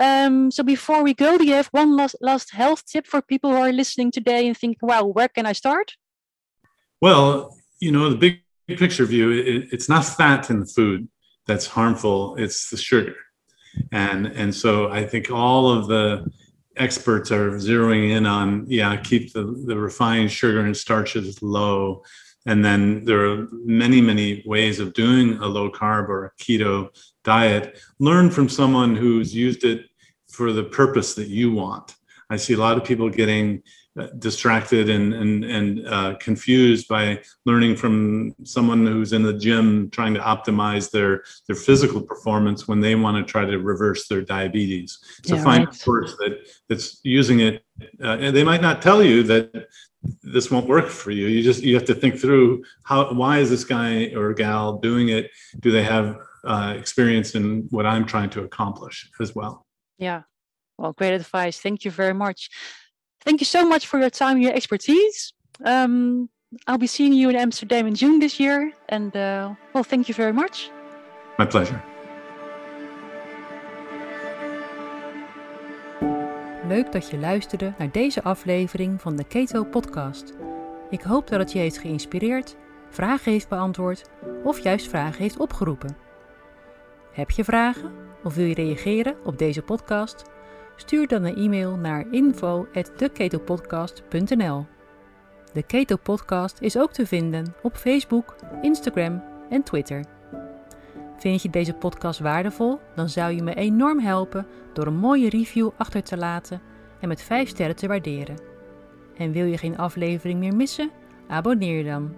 Um, 0.00 0.50
so 0.50 0.62
before 0.62 1.02
we 1.02 1.14
go, 1.14 1.38
do 1.38 1.44
you 1.44 1.54
have 1.54 1.68
one 1.68 1.96
last, 1.96 2.16
last 2.20 2.52
health 2.52 2.84
tip 2.86 3.06
for 3.06 3.22
people 3.22 3.50
who 3.50 3.56
are 3.56 3.72
listening 3.72 4.10
today 4.10 4.46
and 4.46 4.56
think, 4.56 4.78
wow, 4.82 5.04
where 5.04 5.28
can 5.28 5.46
I 5.46 5.52
start? 5.52 5.96
Well, 7.00 7.56
you 7.80 7.92
know, 7.92 8.10
the 8.10 8.16
big 8.16 8.78
picture 8.78 9.04
view, 9.04 9.30
it, 9.30 9.68
it's 9.72 9.88
not 9.88 10.04
fat 10.04 10.50
in 10.50 10.60
the 10.60 10.66
food 10.66 11.08
that's 11.46 11.66
harmful, 11.66 12.36
it's 12.36 12.70
the 12.70 12.76
sugar. 12.76 13.16
And, 13.90 14.26
and 14.26 14.54
so 14.54 14.90
I 14.90 15.06
think 15.06 15.30
all 15.30 15.70
of 15.70 15.88
the 15.88 16.30
experts 16.76 17.30
are 17.30 17.50
zeroing 17.52 18.16
in 18.16 18.26
on, 18.26 18.64
yeah, 18.68 18.96
keep 18.96 19.32
the, 19.32 19.44
the 19.66 19.76
refined 19.76 20.30
sugar 20.30 20.60
and 20.64 20.76
starches 20.76 21.42
low. 21.42 22.02
And 22.46 22.64
then 22.64 23.04
there 23.04 23.30
are 23.30 23.48
many, 23.52 24.00
many 24.00 24.42
ways 24.46 24.80
of 24.80 24.94
doing 24.94 25.34
a 25.38 25.46
low 25.46 25.70
carb 25.70 26.08
or 26.08 26.26
a 26.26 26.32
keto 26.42 26.88
diet. 27.24 27.78
Learn 27.98 28.30
from 28.30 28.48
someone 28.48 28.96
who's 28.96 29.34
used 29.34 29.64
it 29.64 29.86
for 30.28 30.52
the 30.52 30.64
purpose 30.64 31.14
that 31.14 31.28
you 31.28 31.52
want. 31.52 31.94
I 32.30 32.36
see 32.36 32.54
a 32.54 32.58
lot 32.58 32.76
of 32.76 32.84
people 32.84 33.10
getting 33.10 33.62
uh, 33.98 34.06
distracted 34.18 34.88
and 34.88 35.12
and 35.12 35.44
and 35.44 35.86
uh, 35.86 36.14
confused 36.18 36.88
by 36.88 37.22
learning 37.44 37.76
from 37.76 38.34
someone 38.42 38.86
who's 38.86 39.12
in 39.12 39.22
the 39.22 39.34
gym 39.34 39.90
trying 39.90 40.14
to 40.14 40.20
optimize 40.20 40.90
their 40.90 41.22
their 41.46 41.56
physical 41.56 42.00
performance 42.00 42.66
when 42.66 42.80
they 42.80 42.94
want 42.94 43.18
to 43.18 43.30
try 43.30 43.44
to 43.44 43.58
reverse 43.58 44.08
their 44.08 44.22
diabetes. 44.22 44.98
So 45.26 45.36
Yeah, 45.36 45.44
find 45.44 45.66
right. 45.66 45.74
a 45.74 45.78
source 45.78 46.16
that 46.20 46.38
that's 46.70 47.00
using 47.04 47.40
it, 47.40 47.64
uh, 48.02 48.16
and 48.18 48.34
they 48.34 48.44
might 48.44 48.62
not 48.62 48.80
tell 48.80 49.02
you 49.02 49.22
that 49.24 49.68
this 50.22 50.50
won't 50.50 50.66
work 50.66 50.88
for 50.88 51.10
you. 51.10 51.26
You 51.26 51.42
just 51.42 51.62
you 51.62 51.74
have 51.74 51.84
to 51.86 51.94
think 51.94 52.18
through 52.18 52.64
how 52.84 53.12
why 53.12 53.38
is 53.38 53.50
this 53.50 53.64
guy 53.64 54.12
or 54.14 54.32
gal 54.34 54.78
doing 54.78 55.08
it? 55.08 55.30
Do 55.60 55.70
they 55.70 55.82
have 55.82 56.18
uh, 56.44 56.74
experience 56.76 57.34
in 57.34 57.66
what 57.70 57.86
I'm 57.86 58.04
trying 58.04 58.30
to 58.30 58.42
accomplish 58.42 59.10
as 59.20 59.34
well? 59.34 59.66
Yeah. 59.98 60.22
Well, 60.78 60.92
great 60.92 61.14
advice. 61.14 61.60
Thank 61.60 61.84
you 61.84 61.90
very 61.90 62.14
much. 62.14 62.50
Thank 63.20 63.40
you 63.40 63.46
so 63.46 63.68
much 63.68 63.86
for 63.86 64.00
your 64.00 64.10
time 64.10 64.36
and 64.36 64.42
your 64.42 64.54
expertise. 64.54 65.32
Um, 65.64 66.28
I'll 66.66 66.78
be 66.78 66.88
seeing 66.88 67.12
you 67.12 67.30
in 67.30 67.36
Amsterdam 67.36 67.86
in 67.86 67.94
June 67.94 68.18
this 68.18 68.40
year. 68.40 68.72
And 68.88 69.16
uh, 69.16 69.54
well, 69.72 69.84
thank 69.84 70.08
you 70.08 70.14
very 70.14 70.32
much. 70.32 70.70
My 71.38 71.46
pleasure. 71.46 71.82
Leuk 76.72 76.92
dat 76.92 77.10
je 77.10 77.18
luisterde 77.18 77.74
naar 77.78 77.92
deze 77.92 78.22
aflevering 78.22 79.00
van 79.00 79.16
de 79.16 79.24
Keto 79.24 79.64
Podcast. 79.64 80.32
Ik 80.90 81.02
hoop 81.02 81.28
dat 81.28 81.40
het 81.40 81.52
je 81.52 81.58
heeft 81.58 81.78
geïnspireerd, 81.78 82.56
vragen 82.88 83.32
heeft 83.32 83.48
beantwoord 83.48 84.10
of 84.44 84.58
juist 84.58 84.88
vragen 84.88 85.22
heeft 85.22 85.38
opgeroepen. 85.38 85.96
Heb 87.12 87.30
je 87.30 87.44
vragen 87.44 87.92
of 88.24 88.34
wil 88.34 88.44
je 88.44 88.54
reageren 88.54 89.16
op 89.24 89.38
deze 89.38 89.62
podcast? 89.62 90.22
Stuur 90.76 91.08
dan 91.08 91.24
een 91.24 91.36
e-mail 91.36 91.76
naar 91.76 92.06
info@theketopodcast.nl. 92.10 94.66
De 95.52 95.62
Keto 95.62 95.96
Podcast 95.96 96.60
is 96.60 96.78
ook 96.78 96.92
te 96.92 97.06
vinden 97.06 97.54
op 97.62 97.76
Facebook, 97.76 98.36
Instagram 98.62 99.24
en 99.48 99.62
Twitter. 99.62 100.04
Vind 101.22 101.42
je 101.42 101.50
deze 101.50 101.72
podcast 101.72 102.20
waardevol? 102.20 102.80
Dan 102.94 103.08
zou 103.08 103.32
je 103.34 103.42
me 103.42 103.54
enorm 103.54 104.00
helpen 104.00 104.46
door 104.72 104.86
een 104.86 104.96
mooie 104.96 105.28
review 105.28 105.70
achter 105.76 106.02
te 106.02 106.16
laten 106.16 106.60
en 107.00 107.08
met 107.08 107.22
5 107.22 107.48
sterren 107.48 107.76
te 107.76 107.86
waarderen. 107.86 108.40
En 109.16 109.32
wil 109.32 109.44
je 109.44 109.58
geen 109.58 109.78
aflevering 109.78 110.38
meer 110.38 110.56
missen? 110.56 110.90
Abonneer 111.28 111.84
dan. 111.84 112.14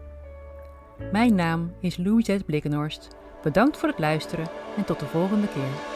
Mijn 1.13 1.35
naam 1.35 1.73
is 1.81 1.97
Louisette 1.97 2.45
Blikkenhorst. 2.45 3.09
Bedankt 3.43 3.77
voor 3.77 3.89
het 3.89 3.99
luisteren 3.99 4.49
en 4.77 4.85
tot 4.85 5.01
de 5.01 5.07
volgende 5.07 5.49
keer. 5.49 5.96